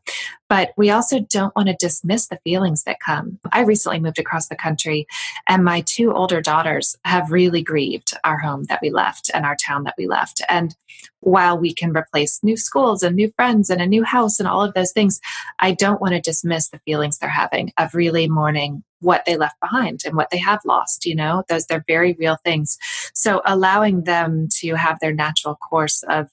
But 0.49 0.71
we 0.75 0.89
also 0.89 1.19
don't 1.19 1.55
want 1.55 1.69
to 1.69 1.75
dismiss 1.79 2.27
the 2.27 2.39
feelings 2.43 2.83
that 2.83 2.99
come. 2.99 3.39
I 3.53 3.61
recently 3.61 3.99
moved 3.99 4.19
across 4.19 4.49
the 4.49 4.55
country 4.55 5.07
and 5.47 5.63
my 5.63 5.81
two 5.81 6.13
older 6.13 6.41
daughters 6.41 6.97
have 7.05 7.31
really 7.31 7.61
grieved 7.61 8.13
our 8.25 8.37
home 8.37 8.65
that 8.65 8.79
we 8.81 8.89
left 8.89 9.31
and 9.33 9.45
our 9.45 9.55
town 9.55 9.85
that 9.85 9.95
we 9.97 10.07
left. 10.07 10.41
And 10.49 10.75
while 11.21 11.57
we 11.57 11.73
can 11.73 11.95
replace 11.95 12.43
new 12.43 12.57
schools 12.57 13.03
and 13.03 13.15
new 13.15 13.31
friends 13.35 13.69
and 13.69 13.81
a 13.81 13.87
new 13.87 14.03
house 14.03 14.39
and 14.39 14.47
all 14.47 14.63
of 14.63 14.73
those 14.73 14.91
things 14.91 15.19
i 15.59 15.71
don't 15.71 16.01
want 16.01 16.13
to 16.13 16.21
dismiss 16.21 16.69
the 16.69 16.79
feelings 16.79 17.17
they're 17.17 17.29
having 17.29 17.71
of 17.77 17.93
really 17.93 18.27
mourning 18.27 18.83
what 18.99 19.23
they 19.25 19.37
left 19.37 19.59
behind 19.59 20.01
and 20.05 20.15
what 20.15 20.29
they 20.31 20.37
have 20.37 20.59
lost 20.65 21.05
you 21.05 21.15
know 21.15 21.43
those 21.49 21.65
they're 21.65 21.83
very 21.87 22.15
real 22.19 22.37
things 22.43 22.77
so 23.13 23.41
allowing 23.45 24.03
them 24.03 24.47
to 24.51 24.75
have 24.75 24.99
their 24.99 25.13
natural 25.13 25.55
course 25.55 26.03
of 26.09 26.27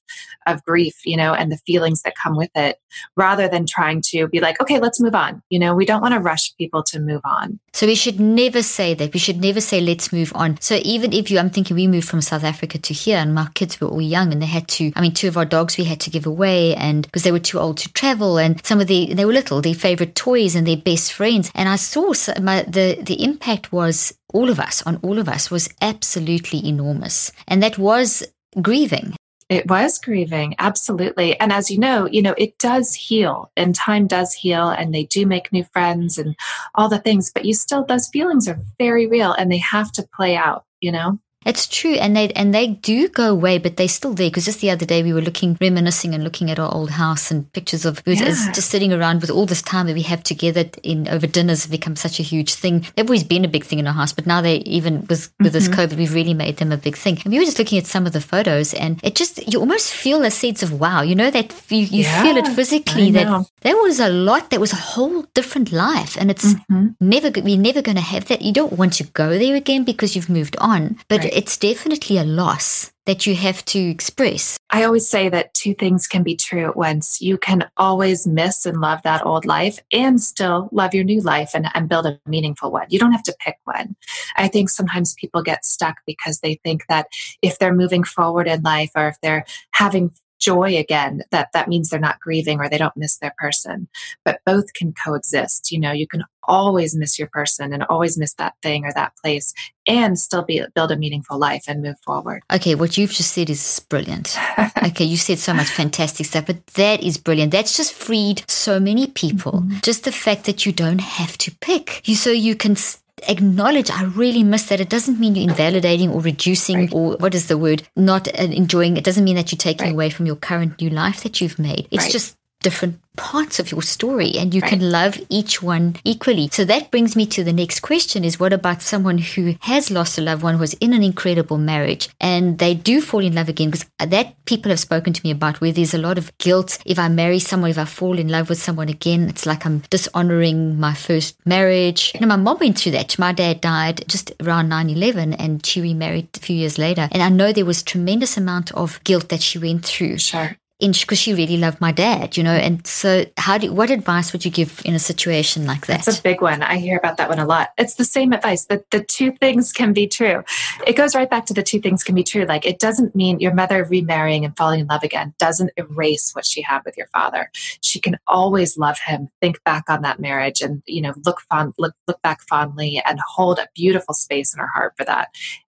of 0.46 0.62
grief 0.64 0.94
you 1.04 1.16
know 1.16 1.34
and 1.34 1.50
the 1.52 1.58
feelings 1.66 2.02
that 2.02 2.14
come 2.22 2.36
with 2.36 2.50
it 2.54 2.78
rather 3.16 3.48
than 3.48 3.66
trying 3.66 4.00
to 4.00 4.28
be 4.28 4.40
like 4.40 4.60
okay 4.60 4.78
let's 4.78 5.00
move 5.00 5.14
on 5.14 5.42
you 5.50 5.58
know 5.58 5.74
we 5.74 5.84
don't 5.84 6.02
want 6.02 6.14
to 6.14 6.20
rush 6.20 6.54
people 6.56 6.82
to 6.82 7.00
move 7.00 7.20
on 7.24 7.58
So 7.72 7.86
we 7.86 7.96
should 7.96 8.20
never 8.20 8.62
say 8.62 8.94
that. 8.94 9.12
We 9.12 9.18
should 9.18 9.40
never 9.40 9.60
say, 9.60 9.80
let's 9.80 10.12
move 10.12 10.30
on. 10.36 10.60
So 10.60 10.78
even 10.84 11.12
if 11.12 11.28
you, 11.28 11.40
I'm 11.40 11.50
thinking 11.50 11.74
we 11.74 11.88
moved 11.88 12.08
from 12.08 12.20
South 12.20 12.44
Africa 12.44 12.78
to 12.78 12.94
here 12.94 13.18
and 13.18 13.34
my 13.34 13.48
kids 13.54 13.80
were 13.80 13.88
all 13.88 14.00
young 14.00 14.30
and 14.32 14.40
they 14.40 14.46
had 14.46 14.68
to, 14.76 14.92
I 14.94 15.00
mean, 15.00 15.12
two 15.12 15.26
of 15.26 15.36
our 15.36 15.44
dogs 15.44 15.76
we 15.76 15.82
had 15.82 15.98
to 16.02 16.10
give 16.10 16.24
away 16.24 16.76
and 16.76 17.02
because 17.02 17.24
they 17.24 17.32
were 17.32 17.40
too 17.50 17.58
old 17.58 17.78
to 17.78 17.92
travel 17.92 18.38
and 18.38 18.64
some 18.64 18.80
of 18.80 18.86
the, 18.86 19.12
they 19.12 19.24
were 19.24 19.32
little, 19.32 19.60
their 19.60 19.74
favorite 19.74 20.14
toys 20.14 20.54
and 20.54 20.66
their 20.68 20.76
best 20.76 21.12
friends. 21.12 21.50
And 21.56 21.68
I 21.68 21.74
saw 21.74 22.12
so- 22.12 22.32
the, 22.62 22.98
the 23.02 23.22
impact 23.22 23.72
was 23.72 24.16
all 24.32 24.50
of 24.50 24.58
us, 24.60 24.82
on 24.82 24.96
all 25.02 25.18
of 25.18 25.28
us 25.28 25.50
was 25.50 25.68
absolutely 25.80 26.66
enormous. 26.66 27.32
And 27.48 27.62
that 27.62 27.78
was 27.78 28.24
grieving. 28.60 29.14
It 29.50 29.68
was 29.68 29.98
grieving, 29.98 30.54
absolutely. 30.58 31.38
And 31.38 31.52
as 31.52 31.70
you 31.70 31.78
know, 31.78 32.06
you 32.06 32.22
know, 32.22 32.34
it 32.38 32.58
does 32.58 32.94
heal 32.94 33.50
and 33.56 33.74
time 33.74 34.06
does 34.06 34.32
heal 34.32 34.70
and 34.70 34.94
they 34.94 35.04
do 35.04 35.26
make 35.26 35.52
new 35.52 35.64
friends 35.64 36.16
and 36.16 36.34
all 36.74 36.88
the 36.88 36.98
things, 36.98 37.30
but 37.30 37.44
you 37.44 37.52
still 37.52 37.84
those 37.84 38.08
feelings 38.08 38.48
are 38.48 38.58
very 38.78 39.06
real 39.06 39.32
and 39.32 39.52
they 39.52 39.58
have 39.58 39.92
to 39.92 40.08
play 40.14 40.34
out, 40.34 40.64
you 40.80 40.90
know? 40.90 41.18
It's 41.44 41.66
true, 41.66 41.94
and 41.94 42.16
they 42.16 42.28
and 42.30 42.54
they 42.54 42.68
do 42.68 43.08
go 43.08 43.30
away, 43.30 43.58
but 43.58 43.76
they're 43.76 43.88
still 43.88 44.14
there. 44.14 44.28
Because 44.30 44.44
just 44.46 44.60
the 44.60 44.70
other 44.70 44.86
day 44.86 45.02
we 45.02 45.12
were 45.12 45.20
looking, 45.20 45.56
reminiscing, 45.60 46.14
and 46.14 46.24
looking 46.24 46.50
at 46.50 46.58
our 46.58 46.72
old 46.72 46.90
house 46.90 47.30
and 47.30 47.52
pictures 47.52 47.84
of 47.84 48.02
Yeah. 48.06 48.52
just 48.52 48.70
sitting 48.70 48.92
around 48.92 49.20
with 49.20 49.30
all 49.30 49.46
this 49.46 49.62
time 49.62 49.86
that 49.86 49.94
we 49.94 50.02
have 50.02 50.22
together 50.22 50.64
in 50.82 51.08
over 51.08 51.26
dinners 51.26 51.62
have 51.62 51.70
become 51.70 51.96
such 51.96 52.18
a 52.20 52.22
huge 52.22 52.54
thing. 52.54 52.86
They've 52.96 53.06
always 53.08 53.24
been 53.24 53.44
a 53.44 53.48
big 53.48 53.64
thing 53.64 53.78
in 53.78 53.86
our 53.86 53.92
house, 53.94 54.12
but 54.12 54.26
now 54.26 54.40
they 54.40 54.56
even 54.78 55.06
with 55.08 55.30
with 55.40 55.52
this 55.52 55.68
Mm-hmm. 55.68 55.80
COVID, 55.80 55.96
we've 55.96 56.14
really 56.14 56.34
made 56.34 56.56
them 56.58 56.72
a 56.72 56.76
big 56.76 56.96
thing. 56.96 57.18
And 57.24 57.32
we 57.32 57.38
were 57.38 57.44
just 57.44 57.58
looking 57.58 57.78
at 57.78 57.86
some 57.86 58.06
of 58.06 58.12
the 58.12 58.20
photos, 58.20 58.74
and 58.74 59.00
it 59.02 59.14
just 59.14 59.46
you 59.52 59.58
almost 59.60 59.92
feel 59.92 60.22
a 60.24 60.30
sense 60.30 60.62
of 60.62 60.72
wow. 60.80 61.02
You 61.02 61.14
know 61.14 61.30
that 61.30 61.52
you, 61.68 61.78
you 61.98 62.04
feel 62.04 62.36
it 62.36 62.48
physically 62.48 63.10
that 63.12 63.46
there 63.62 63.76
was 63.76 64.00
a 64.00 64.08
lot. 64.08 64.50
That 64.50 64.60
was 64.60 64.72
a 64.72 64.76
whole 64.76 65.22
different 65.34 65.72
life, 65.72 66.16
and 66.20 66.30
it's 66.30 66.54
Mhm. 66.54 66.94
never 67.00 67.30
we're 67.42 67.58
never 67.58 67.82
going 67.82 67.96
to 67.96 68.08
have 68.14 68.26
that. 68.28 68.42
You 68.42 68.52
don't 68.52 68.74
want 68.78 68.94
to 68.94 69.04
go 69.04 69.38
there 69.38 69.56
again 69.56 69.84
because 69.84 70.14
you've 70.16 70.28
moved 70.30 70.56
on, 70.58 70.96
but 71.08 71.20
Right. 71.20 71.33
It's 71.34 71.56
definitely 71.56 72.16
a 72.16 72.24
loss 72.24 72.92
that 73.06 73.26
you 73.26 73.34
have 73.34 73.62
to 73.66 73.78
express. 73.78 74.56
I 74.70 74.84
always 74.84 75.06
say 75.06 75.28
that 75.28 75.52
two 75.52 75.74
things 75.74 76.06
can 76.06 76.22
be 76.22 76.36
true 76.36 76.64
at 76.64 76.76
once. 76.76 77.20
You 77.20 77.36
can 77.36 77.68
always 77.76 78.26
miss 78.26 78.64
and 78.64 78.80
love 78.80 79.02
that 79.02 79.26
old 79.26 79.44
life 79.44 79.78
and 79.92 80.22
still 80.22 80.68
love 80.72 80.94
your 80.94 81.04
new 81.04 81.20
life 81.20 81.50
and, 81.54 81.68
and 81.74 81.88
build 81.88 82.06
a 82.06 82.18
meaningful 82.26 82.70
one. 82.70 82.86
You 82.88 82.98
don't 82.98 83.12
have 83.12 83.24
to 83.24 83.36
pick 83.40 83.58
one. 83.64 83.94
I 84.36 84.48
think 84.48 84.70
sometimes 84.70 85.14
people 85.14 85.42
get 85.42 85.66
stuck 85.66 85.96
because 86.06 86.40
they 86.40 86.54
think 86.64 86.84
that 86.88 87.08
if 87.42 87.58
they're 87.58 87.74
moving 87.74 88.04
forward 88.04 88.48
in 88.48 88.62
life 88.62 88.92
or 88.94 89.08
if 89.08 89.20
they're 89.20 89.44
having 89.72 90.12
joy 90.44 90.76
again 90.76 91.22
that 91.30 91.48
that 91.52 91.68
means 91.68 91.88
they're 91.88 92.08
not 92.08 92.20
grieving 92.20 92.58
or 92.60 92.68
they 92.68 92.78
don't 92.78 92.96
miss 92.96 93.18
their 93.18 93.34
person 93.38 93.88
but 94.24 94.40
both 94.46 94.72
can 94.74 94.92
coexist 95.04 95.72
you 95.72 95.78
know 95.78 95.92
you 95.92 96.06
can 96.06 96.22
always 96.46 96.94
miss 96.94 97.18
your 97.18 97.28
person 97.28 97.72
and 97.72 97.82
always 97.84 98.18
miss 98.18 98.34
that 98.34 98.54
thing 98.62 98.84
or 98.84 98.92
that 98.92 99.12
place 99.22 99.54
and 99.86 100.18
still 100.18 100.44
be 100.44 100.62
build 100.74 100.92
a 100.92 100.96
meaningful 100.96 101.38
life 101.38 101.64
and 101.66 101.82
move 101.82 101.96
forward 102.04 102.42
Okay, 102.52 102.74
what 102.74 102.96
you've 102.96 103.10
just 103.10 103.32
said 103.32 103.50
is 103.50 103.80
brilliant. 103.88 104.38
okay, 104.84 105.04
you 105.04 105.16
said 105.16 105.38
so 105.38 105.52
much 105.52 105.68
fantastic 105.68 106.26
stuff, 106.26 106.46
but 106.46 106.66
that 106.68 107.02
is 107.02 107.18
brilliant. 107.18 107.52
That's 107.52 107.76
just 107.76 107.92
freed 107.92 108.44
so 108.48 108.78
many 108.78 109.06
people. 109.08 109.52
Mm-hmm. 109.52 109.78
Just 109.82 110.04
the 110.04 110.12
fact 110.12 110.44
that 110.44 110.64
you 110.64 110.72
don't 110.72 111.00
have 111.00 111.36
to 111.38 111.50
pick. 111.60 112.06
You 112.06 112.14
so 112.14 112.30
you 112.30 112.54
can 112.54 112.72
s- 112.72 113.02
acknowledge 113.28 113.90
I 113.90 114.04
really 114.04 114.42
miss 114.42 114.64
that. 114.68 114.80
It 114.80 114.88
doesn't 114.88 115.18
mean 115.20 115.34
you're 115.34 115.48
invalidating 115.48 116.10
or 116.10 116.20
reducing 116.20 116.76
Right. 116.78 116.92
or 116.92 117.16
what 117.18 117.34
is 117.34 117.46
the 117.48 117.58
word? 117.58 117.82
Not 117.96 118.28
uh, 118.28 118.42
enjoying. 118.42 118.96
It 118.96 119.04
doesn't 119.04 119.24
mean 119.24 119.36
that 119.36 119.52
you're 119.52 119.56
taking 119.58 119.86
Right. 119.86 119.92
away 119.94 120.10
from 120.10 120.26
your 120.26 120.36
current 120.36 120.80
new 120.80 120.90
life 120.90 121.22
that 121.22 121.40
you've 121.40 121.58
made. 121.58 121.88
It's 121.90 122.04
Right. 122.04 122.12
just 122.12 122.36
different 122.64 122.98
parts 123.16 123.60
of 123.60 123.70
your 123.70 123.82
story 123.82 124.32
and 124.36 124.52
you 124.52 124.60
Right. 124.60 124.70
can 124.70 124.90
love 124.90 125.20
each 125.28 125.62
one 125.62 125.94
equally. 126.02 126.48
So 126.50 126.64
that 126.64 126.90
brings 126.90 127.14
me 127.14 127.26
to 127.26 127.44
the 127.44 127.52
next 127.52 127.78
question 127.80 128.24
is 128.24 128.40
what 128.40 128.52
about 128.52 128.82
someone 128.82 129.18
who 129.18 129.54
has 129.60 129.90
lost 129.90 130.18
a 130.18 130.20
loved 130.20 130.42
one, 130.42 130.54
who 130.54 130.60
was 130.60 130.74
in 130.80 130.92
an 130.92 131.02
incredible 131.04 131.58
marriage 131.58 132.08
and 132.20 132.58
they 132.58 132.74
do 132.74 133.00
fall 133.00 133.20
in 133.20 133.34
love 133.36 133.48
again? 133.48 133.70
Because 133.70 133.86
that 134.00 134.34
people 134.46 134.70
have 134.70 134.80
spoken 134.80 135.12
to 135.12 135.20
me 135.22 135.30
about 135.30 135.60
where 135.60 135.70
there's 135.70 135.94
a 135.94 135.98
lot 136.08 136.18
of 136.18 136.36
guilt. 136.38 136.78
If 136.84 136.98
I 136.98 137.08
marry 137.08 137.38
someone, 137.38 137.70
if 137.70 137.78
I 137.78 137.84
fall 137.84 138.18
in 138.18 138.28
love 138.28 138.48
with 138.48 138.60
someone 138.60 138.88
again, 138.88 139.28
it's 139.28 139.46
like 139.46 139.64
I'm 139.64 139.82
dishonoring 139.90 140.80
my 140.80 140.94
first 140.94 141.36
marriage. 141.46 142.10
You 142.14 142.20
know, 142.20 142.26
my 142.26 142.36
mom 142.36 142.58
went 142.58 142.78
through 142.78 142.92
that. 142.92 143.16
My 143.18 143.32
dad 143.32 143.60
died 143.60 144.02
just 144.08 144.32
around 144.42 144.68
9-11 144.70 145.36
and 145.38 145.64
she 145.64 145.80
remarried 145.80 146.28
a 146.34 146.40
few 146.40 146.56
years 146.56 146.78
later. 146.78 147.08
And 147.12 147.22
I 147.22 147.28
know 147.28 147.52
there 147.52 147.64
was 147.64 147.82
tremendous 147.82 148.36
amount 148.36 148.72
of 148.72 148.98
guilt 149.04 149.28
that 149.28 149.42
she 149.42 149.58
went 149.58 149.84
through 149.84 150.18
sure 150.18 150.56
because 150.78 151.18
she 151.18 151.34
really 151.34 151.56
loved 151.56 151.80
my 151.80 151.92
dad, 151.92 152.36
you 152.36 152.42
know. 152.42 152.52
And 152.52 152.86
so, 152.86 153.24
how 153.36 153.58
do 153.58 153.72
what 153.72 153.90
advice 153.90 154.32
would 154.32 154.44
you 154.44 154.50
give 154.50 154.82
in 154.84 154.94
a 154.94 154.98
situation 154.98 155.66
like 155.66 155.86
that? 155.86 156.04
That's 156.04 156.18
a 156.18 156.22
big 156.22 156.42
one. 156.42 156.62
I 156.62 156.78
hear 156.78 156.98
about 156.98 157.16
that 157.18 157.28
one 157.28 157.38
a 157.38 157.46
lot. 157.46 157.70
It's 157.78 157.94
the 157.94 158.04
same 158.04 158.32
advice 158.32 158.66
that 158.66 158.90
the 158.90 159.02
two 159.02 159.32
things 159.32 159.72
can 159.72 159.92
be 159.92 160.06
true. 160.06 160.42
It 160.86 160.96
goes 160.96 161.14
right 161.14 161.30
back 161.30 161.46
to 161.46 161.54
the 161.54 161.62
two 161.62 161.80
things 161.80 162.02
can 162.02 162.14
be 162.14 162.24
true. 162.24 162.44
Like 162.44 162.66
it 162.66 162.78
doesn't 162.78 163.14
mean 163.14 163.40
your 163.40 163.54
mother 163.54 163.84
remarrying 163.84 164.44
and 164.44 164.56
falling 164.56 164.80
in 164.80 164.86
love 164.86 165.02
again 165.02 165.34
doesn't 165.38 165.70
erase 165.76 166.32
what 166.32 166.46
she 166.46 166.60
had 166.62 166.82
with 166.84 166.96
your 166.96 167.08
father. 167.08 167.50
She 167.82 168.00
can 168.00 168.18
always 168.26 168.76
love 168.76 168.98
him, 168.98 169.28
think 169.40 169.62
back 169.64 169.84
on 169.88 170.02
that 170.02 170.18
marriage 170.18 170.60
and, 170.60 170.82
you 170.86 171.00
know, 171.00 171.14
look 171.24 171.40
fond 171.42 171.74
look 171.78 171.94
look 172.08 172.20
back 172.22 172.40
fondly 172.42 173.02
and 173.06 173.20
hold 173.26 173.58
a 173.58 173.68
beautiful 173.74 174.14
space 174.14 174.54
in 174.54 174.60
her 174.60 174.66
heart 174.66 174.94
for 174.96 175.04
that. 175.04 175.28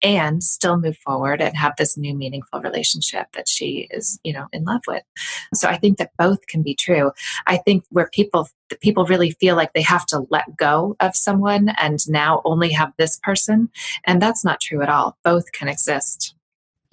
And 0.04 0.44
still 0.44 0.78
move 0.78 0.98
forward 0.98 1.40
and 1.40 1.56
have 1.56 1.72
this 1.78 1.96
new 1.96 2.14
meaningful 2.14 2.60
relationship 2.60 3.26
that 3.32 3.48
she 3.48 3.88
is, 3.90 4.20
you 4.22 4.34
know, 4.34 4.46
in 4.52 4.64
love 4.64 4.82
with. 4.86 5.02
So 5.54 5.66
I 5.66 5.78
think 5.78 5.96
that 5.98 6.10
both 6.18 6.46
can 6.46 6.62
be 6.62 6.74
true. 6.74 7.10
I 7.46 7.56
think 7.56 7.84
where 7.88 8.08
people 8.12 8.48
people 8.80 9.06
really 9.06 9.30
feel 9.30 9.56
like 9.56 9.72
they 9.72 9.82
have 9.82 10.06
to 10.06 10.26
let 10.30 10.56
go 10.56 10.96
of 11.00 11.16
someone 11.16 11.70
and 11.78 11.98
now 12.08 12.42
only 12.44 12.70
have 12.70 12.92
this 12.96 13.18
person 13.22 13.68
and 14.04 14.20
that's 14.20 14.44
not 14.44 14.60
true 14.60 14.82
at 14.82 14.88
all 14.88 15.16
both 15.22 15.52
can 15.52 15.68
exist 15.68 16.33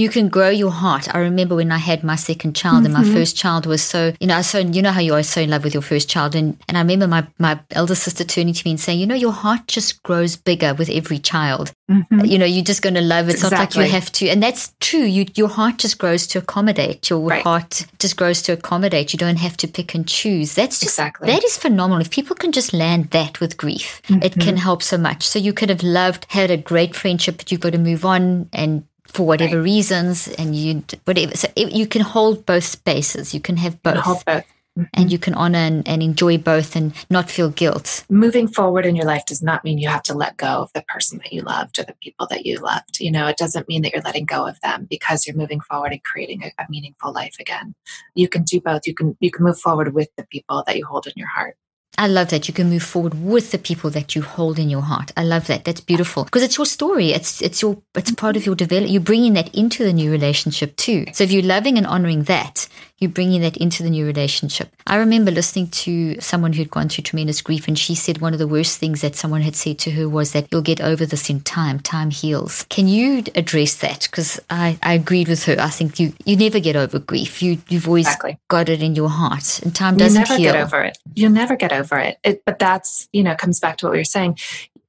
you 0.02 0.10
can 0.10 0.30
grow 0.30 0.50
your 0.50 0.72
heart. 0.72 1.14
I 1.14 1.20
remember 1.20 1.56
when 1.56 1.72
I 1.72 1.78
had 1.78 2.04
my 2.04 2.16
second 2.16 2.56
child 2.56 2.78
mm-hmm. 2.78 2.86
and 2.86 2.94
my 2.96 3.04
mm-hmm. 3.04 3.14
first 3.14 3.38
child 3.38 3.68
was 3.68 3.84
so, 3.84 4.14
you 4.20 4.28
know, 4.28 4.42
so, 4.42 4.58
you 4.58 4.82
know 4.82 4.92
how 4.92 5.00
you 5.00 5.14
are 5.14 5.22
so 5.22 5.42
in 5.42 5.52
love 5.52 5.64
with 5.64 5.74
your 5.76 5.84
first 5.84 6.10
child. 6.10 6.34
And, 6.36 6.58
and 6.68 6.78
I 6.78 6.82
remember 6.82 7.08
my, 7.08 7.28
my 7.38 7.60
elder 7.70 7.94
sister 7.94 8.24
turning 8.24 8.56
to 8.56 8.62
me 8.66 8.72
and 8.72 8.80
saying, 8.80 9.00
you 9.00 9.06
know, 9.06 9.16
your 9.16 9.32
heart 9.32 9.68
just 9.68 10.02
grows 10.02 10.36
bigger 10.36 10.74
with 10.74 10.90
every 10.90 11.20
child. 11.20 11.72
Mm-hmm. 11.90 12.26
You 12.26 12.40
know, 12.40 12.46
you're 12.46 12.64
just 12.64 12.82
going 12.82 12.96
to 12.96 13.02
love 13.02 13.30
it. 13.30 13.34
It's 13.34 13.44
exactly. 13.44 13.58
not 13.58 13.76
like 13.76 13.88
you 13.88 13.94
have 13.94 14.12
to. 14.14 14.30
And 14.30 14.42
that's 14.42 14.74
true. 14.80 15.04
You, 15.04 15.26
your 15.36 15.50
heart 15.50 15.78
just 15.78 16.00
grows 16.00 16.26
to 16.28 16.40
accommodate. 16.40 17.10
Your 17.10 17.20
right. 17.20 17.44
heart 17.44 17.86
just 18.00 18.18
grows 18.18 18.42
to 18.44 18.54
accommodate. 18.54 19.14
You 19.14 19.20
don't 19.20 19.38
have 19.38 19.58
to 19.58 19.68
pick 19.68 19.94
and 19.94 20.08
choose. 20.08 20.56
That's 20.56 20.80
just, 20.80 20.94
exactly. 20.94 21.28
that 21.28 21.44
is 21.44 21.58
phenomenal. 21.58 22.02
If 22.02 22.10
people 22.10 22.36
can 22.36 22.52
just 22.52 22.74
land 22.74 23.12
that 23.12 23.40
with 23.40 23.58
grief, 23.58 24.02
mm-hmm. 24.08 24.24
it 24.24 24.40
can 24.40 24.58
help 24.58 24.82
so 24.82 24.98
much. 24.98 25.28
So 25.28 25.38
you 25.38 25.54
could 25.54 25.70
have 25.70 25.84
loved, 25.84 26.26
had 26.30 26.50
a 26.50 26.58
great 26.58 26.96
friendship, 26.96 27.38
but 27.38 27.52
you've 27.52 27.62
got 27.62 27.74
to 27.74 27.78
move 27.78 28.04
on 28.04 28.50
and 28.52 28.84
for 29.12 29.26
whatever 29.26 29.58
right. 29.58 29.64
reasons 29.64 30.28
and 30.28 30.56
you 30.56 30.84
whatever 31.06 31.36
so 31.36 31.48
it, 31.56 31.72
you 31.72 31.88
can 31.88 32.02
hold 32.02 32.46
both 32.46 32.64
spaces. 32.64 33.34
You 33.34 33.40
can 33.40 33.58
have 33.58 33.82
both, 33.84 33.98
hold 33.98 34.26
both. 34.26 34.46
Mm-hmm. 34.80 34.84
and 34.94 35.12
you 35.12 35.20
can 35.20 35.34
honor 35.34 35.60
and, 35.60 35.86
and, 35.86 36.02
enjoy 36.02 36.38
both 36.38 36.78
and 36.78 36.94
not 37.10 37.30
feel 37.30 37.50
guilt. 37.50 38.06
Moving 38.10 38.48
forward 38.48 38.86
in 38.86 38.96
your 38.96 39.06
life 39.06 39.26
does 39.26 39.42
not 39.42 39.66
mean 39.66 39.78
you 39.78 39.90
have 39.90 40.04
to 40.04 40.14
let 40.14 40.38
go 40.38 40.62
of 40.62 40.72
the 40.72 40.82
person 40.84 41.18
that 41.18 41.34
you 41.34 41.42
loved 41.42 41.78
or 41.78 41.84
the 41.84 41.96
people 42.02 42.26
that 42.28 42.46
you 42.46 42.58
loved. 42.58 43.02
You 43.02 43.12
know 43.12 43.28
it 43.28 43.36
doesn't 43.36 43.68
mean 43.68 43.82
that 43.82 43.92
you're 43.92 44.02
letting 44.02 44.26
go 44.26 44.48
of 44.48 44.62
them 44.62 44.88
because 44.90 45.28
you're 45.28 45.36
moving 45.36 45.60
forward 45.60 45.92
and 45.92 46.02
creating 46.06 46.44
a, 46.44 46.54
a 46.58 46.68
meaningful 46.70 47.12
life 47.12 47.36
again. 47.38 47.76
You 48.16 48.30
can 48.30 48.44
do 48.44 48.62
both. 48.62 48.88
You 48.88 48.94
can 48.94 49.18
you 49.20 49.30
can 49.30 49.44
move 49.44 49.60
forward 49.60 49.94
with 49.94 50.08
the 50.16 50.26
people 50.28 50.64
that 50.66 50.78
you 50.78 50.86
hold 50.86 51.06
in 51.06 51.14
your 51.18 51.28
heart 51.28 51.58
I 51.98 52.08
love 52.08 52.30
that 52.30 52.48
you 52.48 52.54
can 52.54 52.70
move 52.70 52.84
forward 52.84 53.14
with 53.22 53.52
the 53.52 53.58
people 53.58 53.90
that 53.92 54.16
you 54.16 54.22
hold 54.22 54.58
in 54.58 54.70
your 54.70 54.82
heart. 54.82 55.12
I 55.18 55.24
love 55.24 55.48
that. 55.48 55.66
That's 55.66 55.82
beautiful 55.82 56.24
because 56.24 56.42
it's 56.42 56.58
your 56.58 56.66
story. 56.66 57.12
It's 57.12 57.42
it's 57.42 57.62
your 57.62 57.78
it's 57.96 58.12
part 58.12 58.38
of 58.38 58.46
your 58.46 58.56
development. 58.56 58.92
You're 58.92 59.02
bringing 59.02 59.34
that 59.34 59.54
into 59.54 59.84
the 59.84 59.94
new 59.94 60.10
relationship 60.10 60.76
too. 60.78 61.06
So 61.14 61.24
if 61.24 61.32
you're 61.32 61.44
loving 61.44 61.78
and 61.78 61.86
honoring 61.86 62.24
that, 62.24 62.68
you're 63.02 63.10
bringing 63.10 63.42
that 63.42 63.58
into 63.58 63.82
the 63.82 63.90
new 63.90 64.06
relationship. 64.06 64.70
I 64.86 64.98
remember 64.98 65.32
listening 65.32 65.70
to 65.70 66.22
someone 66.22 66.54
who'd 66.54 66.70
gone 66.70 66.88
through 66.88 67.04
tremendous 67.04 67.42
grief, 67.42 67.68
and 67.68 67.78
she 67.78 67.96
said 67.96 68.22
one 68.22 68.34
of 68.34 68.40
the 68.40 68.48
worst 68.48 68.78
things 68.78 69.02
that 69.02 69.16
someone 69.16 69.42
had 69.42 69.56
said 69.56 69.80
to 69.80 69.92
her 69.92 70.08
was 70.08 70.34
that 70.34 70.48
you'll 70.52 70.62
get 70.62 70.80
over 70.80 71.06
this 71.06 71.28
in 71.30 71.42
time. 71.42 71.80
Time 71.80 72.12
heals. 72.12 72.68
Can 72.70 72.88
you 72.88 73.24
address 73.34 73.76
that? 73.78 74.02
Because 74.04 74.40
I, 74.52 74.78
I 74.84 74.94
agreed 74.94 75.28
with 75.28 75.44
her. 75.46 75.56
I 75.60 75.70
think 75.70 76.00
you 76.00 76.14
you 76.26 76.38
never 76.38 76.60
get 76.60 76.76
over 76.76 77.00
grief. 77.00 77.42
You 77.42 77.58
you've 77.70 77.88
always 77.88 78.06
exactly. 78.06 78.38
got 78.50 78.70
it 78.70 78.84
in 78.84 78.94
your 78.96 79.10
heart, 79.10 79.62
and 79.64 79.76
time 79.76 79.98
doesn't 79.98 80.14
you 80.14 80.28
never 80.28 80.38
heal. 80.38 80.54
get 80.54 80.64
over 80.64 80.84
it. 80.84 80.98
You'll 81.16 81.32
never 81.32 81.56
get 81.56 81.74
over 81.74 81.98
it. 81.98 82.20
it. 82.24 82.46
But 82.46 82.60
that's 82.60 83.10
you 83.12 83.24
know 83.24 83.36
comes 83.36 83.60
back 83.60 83.78
to 83.78 83.88
what 83.88 83.94
we 83.94 83.98
were 83.98 84.04
saying. 84.04 84.38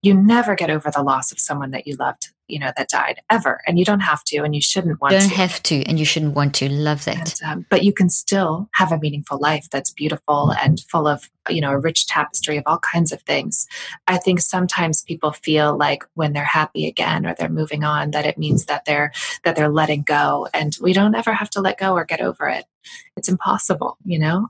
You 0.02 0.12
never 0.12 0.54
get 0.54 0.68
over 0.68 0.90
the 0.90 1.02
loss 1.02 1.32
of 1.32 1.40
someone 1.40 1.70
that 1.70 1.86
you 1.86 1.96
loved 1.96 2.28
you 2.52 2.58
know 2.58 2.70
that 2.76 2.88
died 2.90 3.20
ever 3.30 3.60
and 3.66 3.78
you 3.78 3.84
don't 3.84 4.00
have 4.00 4.22
to 4.24 4.36
and 4.38 4.54
you 4.54 4.60
shouldn't 4.60 5.00
want 5.00 5.12
to 5.12 5.16
You 5.16 5.20
don't 5.22 5.30
to. 5.30 5.36
have 5.36 5.62
to 5.64 5.82
and 5.84 5.98
you 5.98 6.04
shouldn't 6.04 6.34
want 6.34 6.54
to. 6.56 6.68
Love 6.68 7.04
that. 7.06 7.40
And, 7.42 7.50
um, 7.50 7.66
but 7.70 7.82
you 7.82 7.92
can 7.92 8.10
still 8.10 8.68
have 8.74 8.92
a 8.92 8.98
meaningful 8.98 9.38
life 9.38 9.68
that's 9.70 9.90
beautiful 9.90 10.52
and 10.62 10.78
full 10.80 11.08
of 11.08 11.30
you 11.48 11.60
know 11.60 11.70
a 11.72 11.78
rich 11.78 12.06
tapestry 12.06 12.58
of 12.58 12.64
all 12.66 12.78
kinds 12.78 13.10
of 13.10 13.22
things. 13.22 13.66
I 14.06 14.18
think 14.18 14.40
sometimes 14.40 15.02
people 15.02 15.32
feel 15.32 15.76
like 15.76 16.04
when 16.14 16.34
they're 16.34 16.44
happy 16.44 16.86
again 16.86 17.26
or 17.26 17.34
they're 17.34 17.48
moving 17.48 17.84
on 17.84 18.10
that 18.12 18.26
it 18.26 18.36
means 18.38 18.66
that 18.66 18.84
they're 18.84 19.12
that 19.44 19.56
they're 19.56 19.70
letting 19.70 20.02
go 20.02 20.46
and 20.52 20.76
we 20.80 20.92
don't 20.92 21.14
ever 21.14 21.32
have 21.32 21.50
to 21.50 21.60
let 21.60 21.78
go 21.78 21.94
or 21.94 22.04
get 22.04 22.20
over 22.20 22.48
it. 22.48 22.66
It's 23.16 23.28
impossible 23.30 23.96
you 24.04 24.18
know 24.18 24.48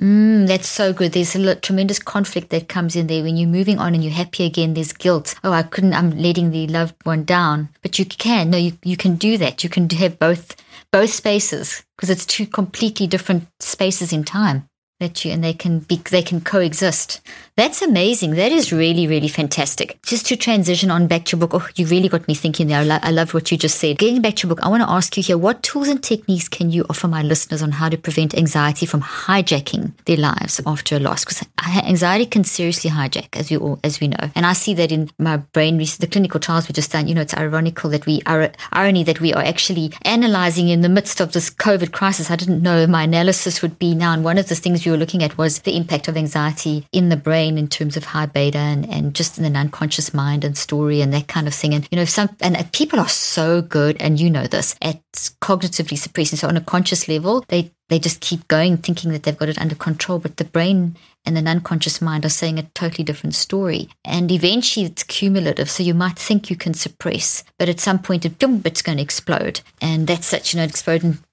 Mm, 0.00 0.46
that's 0.46 0.66
so 0.66 0.94
good. 0.94 1.12
There's 1.12 1.36
a 1.36 1.54
tremendous 1.56 1.98
conflict 1.98 2.48
that 2.50 2.68
comes 2.68 2.96
in 2.96 3.06
there 3.06 3.22
when 3.22 3.36
you're 3.36 3.48
moving 3.48 3.78
on 3.78 3.94
and 3.94 4.02
you're 4.02 4.12
happy 4.12 4.44
again. 4.44 4.72
There's 4.72 4.94
guilt. 4.94 5.34
Oh, 5.44 5.52
I 5.52 5.62
couldn't. 5.62 5.92
I'm 5.92 6.16
letting 6.16 6.50
the 6.50 6.66
loved 6.68 6.94
one 7.04 7.24
down. 7.24 7.68
But 7.82 7.98
you 7.98 8.06
can. 8.06 8.48
No, 8.48 8.56
you 8.56 8.72
you 8.82 8.96
can 8.96 9.16
do 9.16 9.36
that. 9.36 9.62
You 9.62 9.68
can 9.68 9.90
have 9.90 10.18
both 10.18 10.56
both 10.90 11.10
spaces 11.10 11.84
because 11.96 12.08
it's 12.08 12.24
two 12.24 12.46
completely 12.46 13.06
different 13.06 13.46
spaces 13.60 14.10
in 14.12 14.24
time 14.24 14.69
that 15.00 15.24
you 15.24 15.32
and 15.32 15.42
they 15.42 15.52
can 15.52 15.80
be 15.80 15.96
they 15.96 16.22
can 16.22 16.40
coexist. 16.40 17.20
That's 17.56 17.82
amazing. 17.82 18.32
That 18.32 18.52
is 18.52 18.72
really 18.72 19.06
really 19.06 19.28
fantastic. 19.28 20.00
Just 20.02 20.26
to 20.26 20.36
transition 20.36 20.90
on 20.90 21.08
back 21.08 21.24
to 21.26 21.36
your 21.36 21.46
book. 21.46 21.60
Oh, 21.60 21.68
you 21.74 21.86
really 21.86 22.08
got 22.08 22.28
me 22.28 22.34
thinking 22.34 22.68
there. 22.68 22.80
I, 22.80 22.84
lo- 22.84 22.98
I 23.02 23.10
love 23.10 23.34
what 23.34 23.50
you 23.50 23.58
just 23.58 23.78
said. 23.78 23.98
Getting 23.98 24.22
back 24.22 24.36
to 24.36 24.46
your 24.46 24.54
book, 24.54 24.64
I 24.64 24.68
want 24.68 24.82
to 24.82 24.90
ask 24.90 25.16
you 25.16 25.22
here: 25.22 25.38
what 25.38 25.62
tools 25.62 25.88
and 25.88 26.02
techniques 26.02 26.48
can 26.48 26.70
you 26.70 26.84
offer 26.88 27.08
my 27.08 27.22
listeners 27.22 27.62
on 27.62 27.72
how 27.72 27.88
to 27.88 27.98
prevent 27.98 28.34
anxiety 28.34 28.86
from 28.86 29.02
hijacking 29.02 29.92
their 30.04 30.18
lives 30.18 30.60
after 30.66 30.96
a 30.96 31.00
loss? 31.00 31.24
Because 31.24 31.44
anxiety 31.84 32.26
can 32.26 32.44
seriously 32.44 32.90
hijack, 32.90 33.36
as 33.36 33.50
we 33.50 33.56
all 33.56 33.80
as 33.82 34.00
we 34.00 34.08
know, 34.08 34.30
and 34.34 34.46
I 34.46 34.52
see 34.52 34.74
that 34.74 34.92
in 34.92 35.10
my 35.18 35.38
brain. 35.38 35.78
The 35.80 36.08
clinical 36.10 36.40
trials 36.40 36.68
we 36.68 36.74
just 36.74 36.92
done. 36.92 37.08
You 37.08 37.14
know, 37.14 37.22
it's 37.22 37.36
ironical 37.36 37.88
that 37.90 38.04
we 38.04 38.20
are 38.26 38.50
irony 38.72 39.02
that 39.04 39.20
we 39.20 39.32
are 39.32 39.42
actually 39.42 39.92
analyzing 40.02 40.68
in 40.68 40.82
the 40.82 40.88
midst 40.88 41.20
of 41.20 41.32
this 41.32 41.48
COVID 41.48 41.92
crisis. 41.92 42.30
I 42.30 42.36
didn't 42.36 42.62
know 42.62 42.86
my 42.86 43.04
analysis 43.04 43.62
would 43.62 43.78
be 43.78 43.94
now, 43.94 44.12
and 44.12 44.22
one 44.24 44.36
of 44.36 44.48
the 44.48 44.54
things 44.54 44.84
you 44.84 44.89
were 44.90 44.96
looking 44.96 45.22
at 45.22 45.38
was 45.38 45.60
the 45.60 45.76
impact 45.76 46.08
of 46.08 46.16
anxiety 46.16 46.86
in 46.92 47.08
the 47.08 47.16
brain 47.16 47.58
in 47.58 47.68
terms 47.68 47.96
of 47.96 48.04
high 48.04 48.26
beta 48.26 48.58
and, 48.58 48.88
and 48.88 49.14
just 49.14 49.38
in 49.38 49.44
the 49.44 49.58
unconscious 49.58 50.14
mind 50.14 50.44
and 50.44 50.56
story 50.56 51.00
and 51.00 51.12
that 51.12 51.28
kind 51.28 51.46
of 51.46 51.54
thing. 51.54 51.74
And, 51.74 51.88
you 51.90 51.96
know, 51.96 52.04
some, 52.04 52.28
and 52.40 52.70
people 52.72 53.00
are 53.00 53.08
so 53.08 53.62
good, 53.62 53.96
and 54.00 54.20
you 54.20 54.30
know 54.30 54.46
this, 54.46 54.76
at 54.82 55.00
cognitively 55.40 55.98
suppressing. 55.98 56.38
So 56.38 56.48
on 56.48 56.56
a 56.56 56.60
conscious 56.60 57.08
level, 57.08 57.44
they, 57.48 57.70
they 57.90 57.98
just 57.98 58.20
keep 58.20 58.48
going 58.48 58.78
thinking 58.78 59.10
that 59.12 59.24
they've 59.24 59.36
got 59.36 59.48
it 59.48 59.60
under 59.60 59.74
control, 59.74 60.20
but 60.20 60.36
the 60.36 60.44
brain 60.44 60.96
and 61.26 61.36
the 61.36 61.50
unconscious 61.50 62.00
mind 62.00 62.24
are 62.24 62.30
saying 62.30 62.58
a 62.58 62.62
totally 62.74 63.04
different 63.04 63.34
story. 63.34 63.88
And 64.04 64.30
eventually 64.30 64.86
it's 64.86 65.02
cumulative. 65.02 65.68
So 65.68 65.82
you 65.82 65.92
might 65.92 66.18
think 66.18 66.48
you 66.48 66.56
can 66.56 66.72
suppress, 66.72 67.44
but 67.58 67.68
at 67.68 67.80
some 67.80 67.98
point 67.98 68.24
it, 68.24 68.40
it's 68.40 68.82
going 68.82 68.98
to 68.98 69.02
explode. 69.02 69.60
And 69.82 70.06
that's 70.06 70.26
such, 70.26 70.54
you 70.54 70.60
know, 70.60 70.68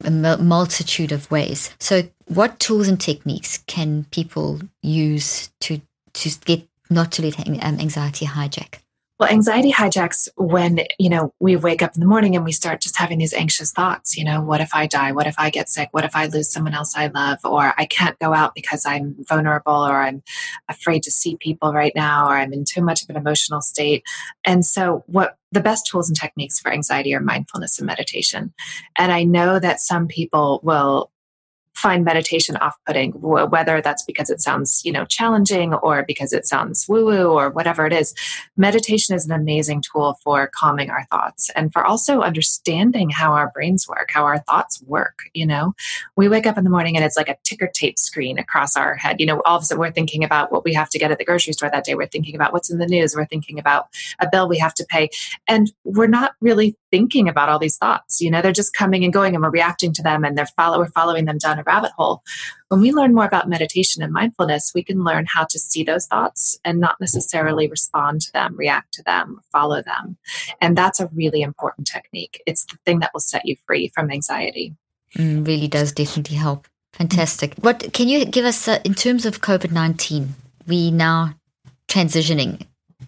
in 0.04 0.26
a 0.26 0.38
multitude 0.38 1.12
of 1.12 1.30
ways. 1.30 1.70
So 1.80 2.04
what 2.26 2.60
tools 2.60 2.88
and 2.88 3.00
techniques 3.00 3.60
can 3.68 4.06
people 4.12 4.60
use 4.82 5.50
to, 5.62 5.80
to 6.14 6.30
get 6.44 6.68
not 6.90 7.12
to 7.14 7.22
let 7.22 7.48
um, 7.48 7.80
anxiety 7.80 8.26
hijack? 8.26 8.80
Well, 9.20 9.30
anxiety 9.30 9.72
hijacks 9.72 10.28
when, 10.36 10.82
you 11.00 11.10
know, 11.10 11.34
we 11.40 11.56
wake 11.56 11.82
up 11.82 11.96
in 11.96 12.02
the 12.02 12.06
morning 12.06 12.36
and 12.36 12.46
we 12.46 12.52
start 12.52 12.82
just 12.82 12.98
having 12.98 13.18
these 13.18 13.34
anxious 13.34 13.72
thoughts. 13.72 14.16
You 14.16 14.24
know, 14.24 14.42
what 14.42 14.62
if 14.62 14.76
I 14.76 14.86
die? 14.86 15.12
What 15.12 15.26
if 15.26 15.34
I 15.40 15.50
get 15.50 15.70
sick? 15.70 15.90
What 15.92 16.06
if 16.06 16.16
I 16.16 16.28
lose 16.28 16.52
someone 16.52 16.76
else 16.76 16.96
I 16.96 17.08
love? 17.08 17.40
Or 17.44 17.74
I 17.80 17.88
can't 17.88 18.20
go 18.20 18.32
out 18.32 18.54
because 18.54 18.86
I'm 18.86 19.16
vulnerable 19.28 19.74
or 19.74 20.04
I'm 20.04 20.22
afraid 20.70 21.02
to 21.04 21.12
see 21.12 21.36
people 21.36 21.74
right 21.74 21.94
now 21.96 22.28
or 22.28 22.38
I'm 22.38 22.54
in 22.54 22.64
too 22.64 22.84
much 22.84 23.02
of 23.02 23.10
an 23.10 23.16
emotional 23.16 23.62
state. 23.62 24.04
And 24.44 24.64
so, 24.64 25.04
what 25.08 25.36
the 25.52 25.62
best 25.62 25.88
tools 25.88 26.10
and 26.10 26.20
techniques 26.20 26.60
for 26.60 26.72
anxiety 26.72 27.16
are 27.16 27.20
mindfulness 27.20 27.80
and 27.80 27.88
meditation. 27.88 28.54
And 28.98 29.12
I 29.12 29.24
know 29.24 29.60
that 29.60 29.80
some 29.80 30.08
people 30.08 30.60
will 30.62 31.10
find 31.78 32.04
meditation 32.04 32.58
off-putting 32.58 33.12
whether 33.12 33.82
that's 33.82 34.04
because 34.04 34.30
it 34.30 34.42
sounds 34.42 34.82
you 34.84 34.92
know 34.92 35.06
challenging 35.06 35.74
or 35.76 36.04
because 36.04 36.34
it 36.34 36.48
sounds 36.48 36.88
woo-woo 36.90 37.28
or 37.28 37.50
whatever 37.50 37.86
it 37.86 37.94
is 37.94 38.14
meditation 38.58 39.16
is 39.16 39.26
an 39.26 39.32
amazing 39.32 39.82
tool 39.82 40.18
for 40.24 40.50
calming 40.54 40.90
our 40.90 41.06
thoughts 41.12 41.50
and 41.56 41.72
for 41.72 41.86
also 41.86 42.22
understanding 42.22 43.10
how 43.10 43.32
our 43.32 43.52
brains 43.52 43.88
work 43.88 44.10
how 44.12 44.24
our 44.24 44.40
thoughts 44.40 44.82
work 44.84 45.18
you 45.34 45.46
know? 45.46 45.74
We 46.16 46.28
wake 46.28 46.48
up 46.48 46.58
in 46.58 46.64
the 46.64 46.70
morning 46.70 46.96
and 46.96 47.06
it's 47.06 47.18
like 47.18 47.30
a 47.30 47.38
ticker 47.44 47.70
tape 47.74 48.00
screen 48.00 48.38
across 48.40 48.76
our 48.76 48.96
head. 48.96 49.20
You 49.20 49.26
know 49.26 49.42
all 49.46 49.58
of 49.58 49.62
a 49.62 49.66
sudden 49.66 49.80
we're 49.80 49.92
thinking 49.92 50.24
about 50.24 50.52
what 50.52 50.66
we 50.66 50.74
have 50.74 50.90
to 50.90 51.00
get 51.00 51.12
at 51.12 51.18
the 51.18 51.26
grocery 51.26 51.54
store 51.54 51.70
that 51.70 51.86
day. 51.86 51.96
We're 51.96 52.08
thinking 52.08 52.36
about 52.36 52.54
what's 52.54 52.70
in 52.70 52.80
the 52.80 52.88
news. 52.88 53.16
We're 53.16 53.26
thinking 53.26 53.60
about 53.60 53.88
a 54.20 54.28
bill 54.30 54.50
we 54.50 54.58
have 54.58 54.74
to 54.76 54.86
pay. 54.90 55.10
And 55.48 55.72
we're 55.84 56.08
not 56.08 56.34
really 56.42 56.76
thinking 56.92 57.28
about 57.28 57.50
all 57.50 57.60
these 57.60 57.78
thoughts 57.78 58.22
you 58.22 58.32
know 58.32 58.42
they're 58.42 58.52
just 58.52 58.74
coming 58.74 59.04
and 59.04 59.14
going 59.14 59.36
and 59.36 59.44
we're 59.44 59.50
reacting 59.50 59.94
to 59.94 60.02
them 60.02 60.24
and 60.24 60.38
they're 60.38 60.46
follow 60.46 60.80
we're 60.80 60.88
following 60.88 61.26
them 61.26 61.38
down 61.38 61.60
a 61.60 61.64
rabbit 61.64 61.92
hole. 61.98 62.24
When 62.70 62.82
we 62.82 62.92
learn 62.92 63.14
more 63.14 63.26
about 63.26 63.48
meditation 63.48 64.04
and 64.04 64.12
mindfulness, 64.12 64.72
we 64.76 64.84
can 64.84 65.04
learn 65.04 65.26
how 65.26 65.46
to 65.46 65.60
see 65.60 65.84
those 65.84 66.06
thoughts 66.06 66.60
and 66.66 66.80
not 66.80 67.00
necessarily 67.00 67.68
respond 67.68 68.22
to 68.22 68.32
them, 68.34 68.56
react 68.58 68.94
to 68.96 69.04
them, 69.04 69.40
follow 69.52 69.82
them. 69.82 70.18
And 70.60 70.78
that's 70.78 71.00
a 71.00 71.08
really 71.14 71.42
important 71.42 71.88
technique. 71.88 72.42
It's 72.46 72.66
the 72.66 72.78
thing 72.86 73.00
that 73.00 73.12
will 73.14 73.22
set 73.22 73.46
you 73.46 73.56
free 73.66 73.90
from 73.94 74.12
anxiety. 74.12 74.76
Mm, 75.16 75.48
really 75.48 75.68
does 75.68 75.94
definitely 75.94 76.36
help. 76.36 76.68
Fantastic. 76.94 77.56
What 77.62 77.94
can 77.94 78.10
you 78.10 78.26
give 78.26 78.46
us 78.46 78.68
uh, 78.68 78.80
in 78.84 78.94
terms 78.94 79.26
of 79.26 79.42
COVID 79.42 79.72
19? 79.72 80.36
We 80.68 80.92
now 80.92 81.36
transitioning 81.88 82.66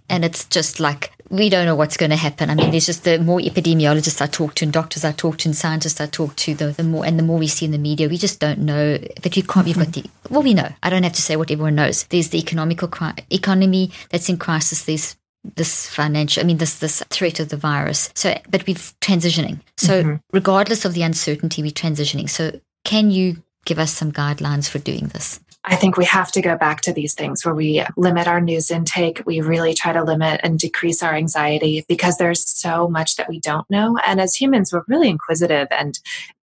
and 0.08 0.24
it's 0.24 0.46
just 0.46 0.80
like 0.80 1.12
we 1.30 1.50
don't 1.50 1.66
know 1.66 1.76
what's 1.76 1.98
going 1.98 2.10
to 2.10 2.16
happen. 2.16 2.50
I 2.50 2.56
mean, 2.56 2.72
there's 2.72 2.88
just 2.88 3.04
the 3.04 3.20
more 3.20 3.40
epidemiologists 3.40 4.22
I 4.22 4.28
talk 4.28 4.56
to, 4.56 4.66
and 4.66 4.74
doctors 4.74 5.06
I 5.06 5.12
talk 5.12 5.38
to, 5.40 5.50
and 5.50 5.56
scientists 5.56 6.02
I 6.02 6.08
talk 6.08 6.36
to, 6.38 6.56
the, 6.56 6.68
the 6.72 6.84
more 6.84 7.06
and 7.06 7.20
the 7.20 7.24
more 7.24 7.38
we 7.38 7.48
see 7.48 7.66
in 7.66 7.72
the 7.72 7.78
media, 7.78 8.10
we 8.10 8.18
just 8.18 8.40
don't 8.40 8.60
know. 8.60 8.98
But 9.22 9.38
you 9.38 9.44
can't. 9.44 9.68
You've 9.68 9.78
got 9.78 9.94
the 9.94 10.06
well, 10.30 10.44
we 10.44 10.54
know. 10.54 10.70
I 10.84 10.90
don't 10.90 11.04
have 11.04 11.14
to 11.14 11.22
say 11.22 11.36
what 11.36 11.52
everyone 11.52 11.76
knows. 11.76 12.04
There's 12.06 12.30
the 12.30 12.40
economical 12.40 12.90
economy 13.30 13.92
that's 14.10 14.30
in 14.30 14.38
crisis. 14.38 14.86
There's 14.86 15.16
this 15.56 15.88
financial, 15.88 16.44
I 16.44 16.46
mean, 16.46 16.58
this 16.58 16.80
this 16.80 17.04
threat 17.10 17.40
of 17.40 17.50
the 17.50 17.58
virus. 17.58 18.10
So, 18.16 18.38
but 18.50 18.66
we're 18.68 18.76
transitioning. 18.76 19.60
So, 19.78 20.04
mm-hmm. 20.04 20.16
regardless 20.34 20.86
of 20.86 20.94
the 20.94 21.04
uncertainty, 21.04 21.62
we're 21.62 21.72
transitioning. 21.72 22.30
So, 22.30 22.60
can 22.84 23.12
you 23.12 23.42
give 23.66 23.80
us 23.80 23.94
some 23.94 24.12
guidelines 24.12 24.68
for 24.68 24.80
doing 24.80 25.08
this? 25.08 25.40
I 25.66 25.76
think 25.76 25.98
we 25.98 26.06
have 26.06 26.32
to 26.32 26.42
go 26.42 26.58
back 26.58 26.82
to 26.82 26.94
these 26.94 27.14
things 27.14 27.44
where 27.44 27.54
we 27.54 27.84
limit 27.98 28.28
our 28.28 28.40
news 28.40 28.72
intake. 28.72 29.22
We 29.26 29.42
really 29.42 29.74
try 29.74 29.92
to 29.92 30.04
limit 30.04 30.40
and 30.42 30.58
decrease 30.58 31.04
our 31.04 31.14
anxiety 31.14 31.84
because 31.88 32.18
there's 32.18 32.48
so 32.50 32.88
much 32.88 33.18
that 33.18 33.28
we 33.28 33.40
don't 33.40 33.70
know. 33.70 33.98
And 34.06 34.22
as 34.22 34.34
humans, 34.34 34.72
we're 34.72 34.84
really 34.88 35.10
inquisitive 35.10 35.68
and, 35.70 36.00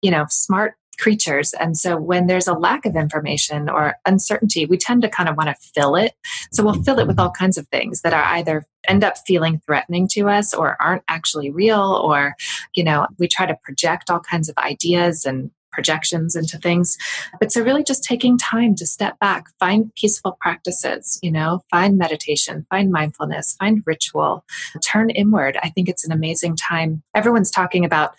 you 0.01 0.11
know, 0.11 0.25
smart 0.29 0.75
creatures. 0.97 1.53
And 1.53 1.77
so 1.77 1.97
when 1.97 2.27
there's 2.27 2.47
a 2.47 2.53
lack 2.53 2.85
of 2.85 2.95
information 2.95 3.69
or 3.69 3.95
uncertainty, 4.05 4.65
we 4.65 4.77
tend 4.77 5.01
to 5.01 5.09
kind 5.09 5.27
of 5.27 5.35
want 5.35 5.49
to 5.49 5.69
fill 5.73 5.95
it. 5.95 6.13
So 6.51 6.63
we'll 6.63 6.81
fill 6.83 6.99
it 6.99 7.07
with 7.07 7.19
all 7.19 7.31
kinds 7.31 7.57
of 7.57 7.67
things 7.67 8.01
that 8.01 8.13
are 8.13 8.23
either 8.23 8.65
end 8.87 9.03
up 9.03 9.17
feeling 9.25 9.61
threatening 9.65 10.07
to 10.09 10.29
us 10.29 10.53
or 10.53 10.81
aren't 10.81 11.03
actually 11.07 11.49
real 11.51 12.01
or 12.03 12.35
you 12.73 12.83
know 12.83 13.05
we 13.19 13.27
try 13.27 13.45
to 13.45 13.55
project 13.63 14.09
all 14.09 14.19
kinds 14.19 14.49
of 14.49 14.57
ideas 14.57 15.23
and 15.23 15.51
projections 15.71 16.35
into 16.35 16.57
things. 16.57 16.97
But 17.39 17.51
so 17.51 17.63
really 17.63 17.83
just 17.83 18.03
taking 18.03 18.37
time 18.37 18.75
to 18.75 18.85
step 18.85 19.19
back, 19.19 19.45
find 19.59 19.93
peaceful 19.95 20.37
practices, 20.39 21.19
you 21.21 21.31
know, 21.31 21.63
find 21.69 21.97
meditation, 21.97 22.65
find 22.69 22.91
mindfulness, 22.91 23.55
find 23.59 23.83
ritual, 23.85 24.45
turn 24.83 25.09
inward. 25.09 25.57
I 25.61 25.69
think 25.69 25.89
it's 25.89 26.05
an 26.05 26.11
amazing 26.11 26.55
time. 26.55 27.03
Everyone's 27.15 27.51
talking 27.51 27.85
about 27.85 28.15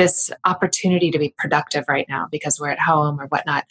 this 0.00 0.30
opportunity 0.46 1.10
to 1.10 1.18
be 1.18 1.34
productive 1.36 1.84
right 1.86 2.06
now 2.08 2.26
because 2.32 2.58
we're 2.58 2.70
at 2.70 2.80
home 2.80 3.20
or 3.20 3.26
whatnot. 3.26 3.66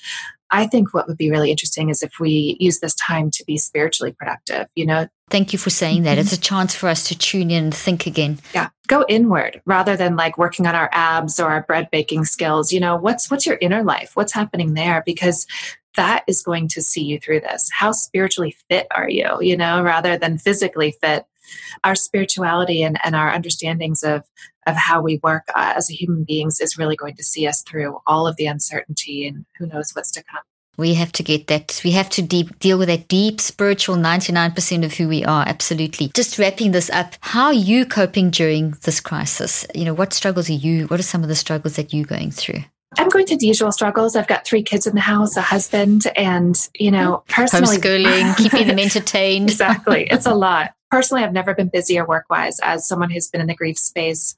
I 0.51 0.67
think 0.67 0.93
what 0.93 1.07
would 1.07 1.17
be 1.17 1.31
really 1.31 1.49
interesting 1.49 1.89
is 1.89 2.03
if 2.03 2.19
we 2.19 2.55
use 2.59 2.79
this 2.79 2.93
time 2.95 3.31
to 3.31 3.43
be 3.45 3.57
spiritually 3.57 4.11
productive, 4.11 4.67
you 4.75 4.85
know. 4.85 5.07
Thank 5.31 5.53
you 5.53 5.59
for 5.59 5.71
saying 5.71 6.03
that. 6.03 6.19
It's 6.19 6.29
mm-hmm. 6.29 6.41
a 6.41 6.43
chance 6.43 6.75
for 6.75 6.87
us 6.87 7.03
to 7.05 7.17
tune 7.17 7.49
in 7.49 7.65
and 7.65 7.73
think 7.73 8.05
again. 8.05 8.37
Yeah. 8.53 8.69
Go 8.87 9.05
inward 9.09 9.59
rather 9.65 9.97
than 9.97 10.15
like 10.15 10.37
working 10.37 10.67
on 10.67 10.75
our 10.75 10.89
abs 10.91 11.39
or 11.39 11.49
our 11.49 11.63
bread 11.63 11.89
baking 11.91 12.25
skills. 12.25 12.71
You 12.71 12.79
know, 12.79 12.95
what's 12.95 13.31
what's 13.31 13.47
your 13.47 13.57
inner 13.59 13.83
life? 13.83 14.11
What's 14.13 14.33
happening 14.33 14.75
there? 14.75 15.01
Because 15.03 15.47
that 15.95 16.23
is 16.27 16.43
going 16.43 16.67
to 16.69 16.81
see 16.81 17.03
you 17.03 17.19
through 17.19 17.39
this. 17.39 17.69
How 17.73 17.91
spiritually 17.91 18.55
fit 18.69 18.85
are 18.91 19.09
you, 19.09 19.37
you 19.41 19.57
know, 19.57 19.81
rather 19.81 20.15
than 20.17 20.37
physically 20.37 20.95
fit? 21.01 21.25
Our 21.83 21.95
spirituality 21.95 22.83
and, 22.83 22.99
and 23.03 23.15
our 23.15 23.31
understandings 23.31 24.03
of 24.03 24.23
of 24.67 24.75
how 24.75 25.01
we 25.01 25.19
work 25.23 25.43
uh, 25.55 25.73
as 25.75 25.87
human 25.87 26.23
beings 26.23 26.59
is 26.59 26.77
really 26.77 26.95
going 26.95 27.15
to 27.15 27.23
see 27.23 27.47
us 27.47 27.61
through 27.63 27.99
all 28.05 28.27
of 28.27 28.35
the 28.35 28.45
uncertainty 28.45 29.27
and 29.27 29.45
who 29.57 29.67
knows 29.67 29.91
what's 29.93 30.11
to 30.11 30.23
come. 30.23 30.41
We 30.77 30.93
have 30.93 31.11
to 31.13 31.23
get 31.23 31.47
that. 31.47 31.81
We 31.83 31.91
have 31.91 32.09
to 32.11 32.21
deep, 32.21 32.57
deal 32.59 32.77
with 32.77 32.87
that 32.87 33.09
deep 33.09 33.41
spiritual 33.41 33.97
99% 33.97 34.85
of 34.85 34.93
who 34.93 35.09
we 35.09 35.25
are. 35.25 35.45
Absolutely. 35.45 36.09
Just 36.15 36.39
wrapping 36.39 36.71
this 36.71 36.89
up, 36.91 37.15
how 37.19 37.47
are 37.47 37.53
you 37.53 37.85
coping 37.85 38.29
during 38.29 38.71
this 38.83 39.01
crisis? 39.01 39.65
You 39.75 39.83
know, 39.83 39.93
what 39.93 40.13
struggles 40.13 40.49
are 40.49 40.53
you, 40.53 40.87
what 40.87 40.99
are 40.99 41.03
some 41.03 41.21
of 41.21 41.27
the 41.27 41.35
struggles 41.35 41.75
that 41.75 41.93
you're 41.93 42.05
going 42.05 42.31
through? 42.31 42.63
I'm 42.97 43.09
going 43.09 43.27
through 43.27 43.37
the 43.37 43.47
usual 43.47 43.73
struggles. 43.73 44.15
I've 44.15 44.27
got 44.27 44.45
three 44.45 44.63
kids 44.63 44.87
in 44.87 44.95
the 44.95 45.01
house, 45.01 45.35
a 45.35 45.41
husband, 45.41 46.07
and, 46.15 46.57
you 46.73 46.91
know, 46.91 47.23
personally. 47.27 47.77
Homeschooling, 47.77 48.37
keeping 48.37 48.67
them 48.67 48.79
entertained. 48.79 49.49
exactly. 49.49 50.07
It's 50.09 50.25
a 50.25 50.33
lot 50.33 50.73
personally, 50.89 51.23
I've 51.23 51.33
never 51.33 51.53
been 51.53 51.69
busier 51.69 52.05
work 52.05 52.25
wise 52.29 52.59
as 52.59 52.87
someone 52.87 53.09
who's 53.09 53.27
been 53.27 53.41
in 53.41 53.47
the 53.47 53.55
grief 53.55 53.77
space. 53.77 54.35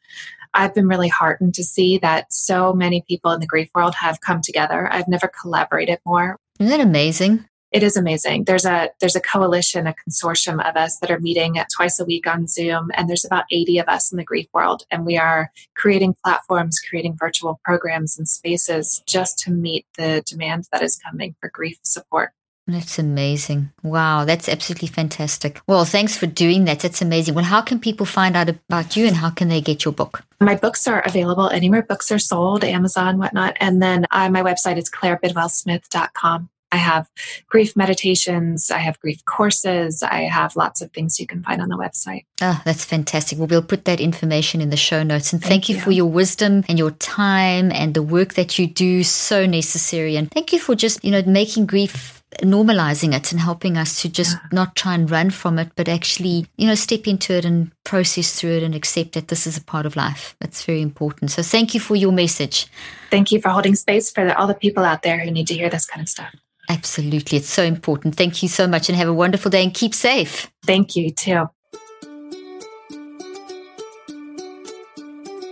I've 0.54 0.74
been 0.74 0.88
really 0.88 1.08
heartened 1.08 1.54
to 1.56 1.64
see 1.64 1.98
that 2.00 2.32
so 2.34 2.74
many 2.74 3.04
people 3.08 3.32
in 3.32 3.40
the 3.40 3.48
grief 3.48 3.70
world 3.74 3.96
have 3.96 4.20
come 4.22 4.42
together. 4.42 4.92
I've 4.92 5.08
never 5.08 5.28
collaborated 5.28 6.00
more. 6.06 6.38
Isn't 6.60 6.70
that 6.70 6.86
amazing? 6.86 7.46
It 7.72 7.84
is 7.84 7.96
amazing. 7.96 8.44
There's 8.44 8.66
a 8.66 8.90
there's 9.00 9.16
a 9.16 9.22
coalition, 9.22 9.88
a 9.88 9.96
consortium 9.96 10.62
of 10.68 10.76
us 10.76 11.00
that 11.00 11.10
are 11.10 11.22
meeting 11.22 11.56
twice 11.74 12.02
a 12.02 12.06
week 12.06 12.28
on 12.28 12.48
Zoom, 12.48 12.92
and 12.96 13.08
there's 13.08 13.24
about 13.24 13.46
80 13.50 13.80
of 13.80 13.88
us 13.88 14.12
in 14.12 14.18
the 14.18 14.26
grief 14.26 14.48
world, 14.54 14.84
and 14.92 15.06
we 15.06 15.18
are 15.18 15.50
creating 15.74 16.16
platforms, 16.22 16.82
creating 16.82 17.16
virtual 17.18 17.62
programs 17.64 18.18
and 18.18 18.28
spaces 18.28 19.02
just 19.08 19.40
to 19.40 19.52
meet 19.52 19.86
the 19.98 20.22
demand 20.26 20.68
that 20.74 20.84
is 20.84 20.98
coming 20.98 21.34
for 21.40 21.50
grief 21.50 21.78
support. 21.82 22.32
That's 22.68 23.00
amazing. 23.00 23.72
Wow, 23.84 24.26
that's 24.26 24.48
absolutely 24.48 24.88
fantastic. 24.88 25.60
Well, 25.68 25.84
thanks 25.84 26.16
for 26.16 26.28
doing 26.28 26.66
that. 26.66 26.80
That's 26.80 27.02
amazing. 27.02 27.34
Well, 27.34 27.44
how 27.44 27.62
can 27.62 27.80
people 27.80 28.06
find 28.06 28.36
out 28.36 28.50
about 28.50 28.96
you 28.96 29.08
and 29.08 29.16
how 29.16 29.30
can 29.30 29.50
they 29.50 29.62
get 29.62 29.84
your 29.84 29.94
book? 29.94 30.24
My 30.40 30.56
books 30.56 30.88
are 30.88 31.02
available 31.02 31.50
anywhere 31.50 31.82
books 31.82 32.12
are 32.12 32.20
sold, 32.20 32.64
Amazon, 32.64 33.18
whatnot. 33.18 33.58
And 33.60 33.82
then 33.82 34.06
uh, 34.12 34.30
my 34.30 34.44
website 34.44 34.78
is 34.78 34.90
clairebidwellsmith.com. 34.90 36.50
I 36.74 36.78
have 36.78 37.10
grief 37.50 37.76
meditations, 37.76 38.72
I 38.72 38.78
have 38.78 38.98
grief 39.02 39.26
courses, 39.26 40.02
I 40.02 40.22
have 40.22 40.56
lots 40.56 40.82
of 40.82 40.92
things 40.94 41.20
you 41.20 41.28
can 41.28 41.44
find 41.44 41.62
on 41.62 41.68
the 41.68 41.76
website. 41.76 42.24
Oh, 42.42 42.62
that's 42.64 42.86
fantastic. 42.86 43.38
Well, 43.38 43.48
we'll 43.48 43.62
put 43.62 43.84
that 43.86 44.00
information 44.00 44.62
in 44.62 44.70
the 44.70 44.78
show 44.78 45.04
notes. 45.04 45.34
And 45.34 45.42
thank, 45.42 45.52
thank 45.52 45.70
you, 45.70 45.76
you 45.76 45.82
for 45.82 45.92
your 45.92 46.06
wisdom 46.06 46.64
and 46.70 46.80
your 46.80 46.92
time 46.92 47.74
and 47.74 47.94
the 47.94 48.02
work 48.02 48.36
that 48.36 48.58
you 48.58 48.68
do. 48.68 49.04
So 49.04 49.46
necessary. 49.46 50.16
And 50.16 50.32
thank 50.32 50.54
you 50.54 50.60
for 50.60 50.74
just, 50.74 51.04
you 51.04 51.12
know, 51.12 51.22
making 51.24 51.66
grief 51.66 52.21
normalizing 52.40 53.14
it 53.14 53.32
and 53.32 53.42
helping 53.42 53.78
us 53.78 54.02
to 54.02 54.10
just 54.10 54.38
yeah. 54.38 54.48
not 54.52 54.76
try 54.76 54.94
and 54.94 55.10
run 55.10 55.30
from 55.30 55.60
it, 55.60 55.72
but 55.76 55.90
actually, 55.90 56.48
you 56.58 56.68
know, 56.68 56.76
step 56.76 57.08
into 57.08 57.34
it 57.34 57.46
and 57.46 57.72
process 57.84 58.40
through 58.40 58.58
it 58.58 58.64
and 58.64 58.74
accept 58.74 59.14
that 59.14 59.28
this 59.28 59.46
is 59.46 59.58
a 59.58 59.64
part 59.64 59.86
of 59.86 59.96
life. 59.96 60.36
That's 60.40 60.64
very 60.64 60.82
important. 60.82 61.32
So 61.32 61.42
thank 61.42 61.74
you 61.74 61.80
for 61.80 61.96
your 61.96 62.12
message. 62.12 62.68
Thank 63.10 63.32
you 63.32 63.42
for 63.42 63.50
holding 63.50 63.76
space 63.76 64.10
for 64.10 64.32
all 64.34 64.48
the 64.48 64.56
people 64.56 64.84
out 64.84 65.04
there 65.04 65.20
who 65.20 65.32
need 65.32 65.48
to 65.48 65.54
hear 65.54 65.70
this 65.70 65.86
kind 65.86 66.02
of 66.02 66.10
stuff. 66.10 66.34
Absolutely. 66.70 67.38
It's 67.38 67.50
so 67.50 67.64
important. 67.64 68.16
Thank 68.16 68.42
you 68.44 68.50
so 68.50 68.66
much 68.68 68.88
and 68.88 68.98
have 68.98 69.10
a 69.10 69.14
wonderful 69.14 69.52
day 69.52 69.64
and 69.64 69.74
keep 69.74 69.94
safe. 69.94 70.50
Thank 70.66 70.96
you 70.96 71.12
too. 71.12 71.50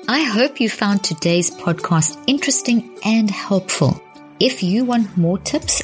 I 0.08 0.24
hope 0.24 0.60
you 0.60 0.70
found 0.70 1.04
today's 1.04 1.52
podcast 1.52 2.18
interesting 2.26 2.98
and 3.06 3.30
helpful. 3.30 4.02
If 4.40 4.64
you 4.64 4.86
want 4.86 5.18
more 5.18 5.38
tips 5.38 5.84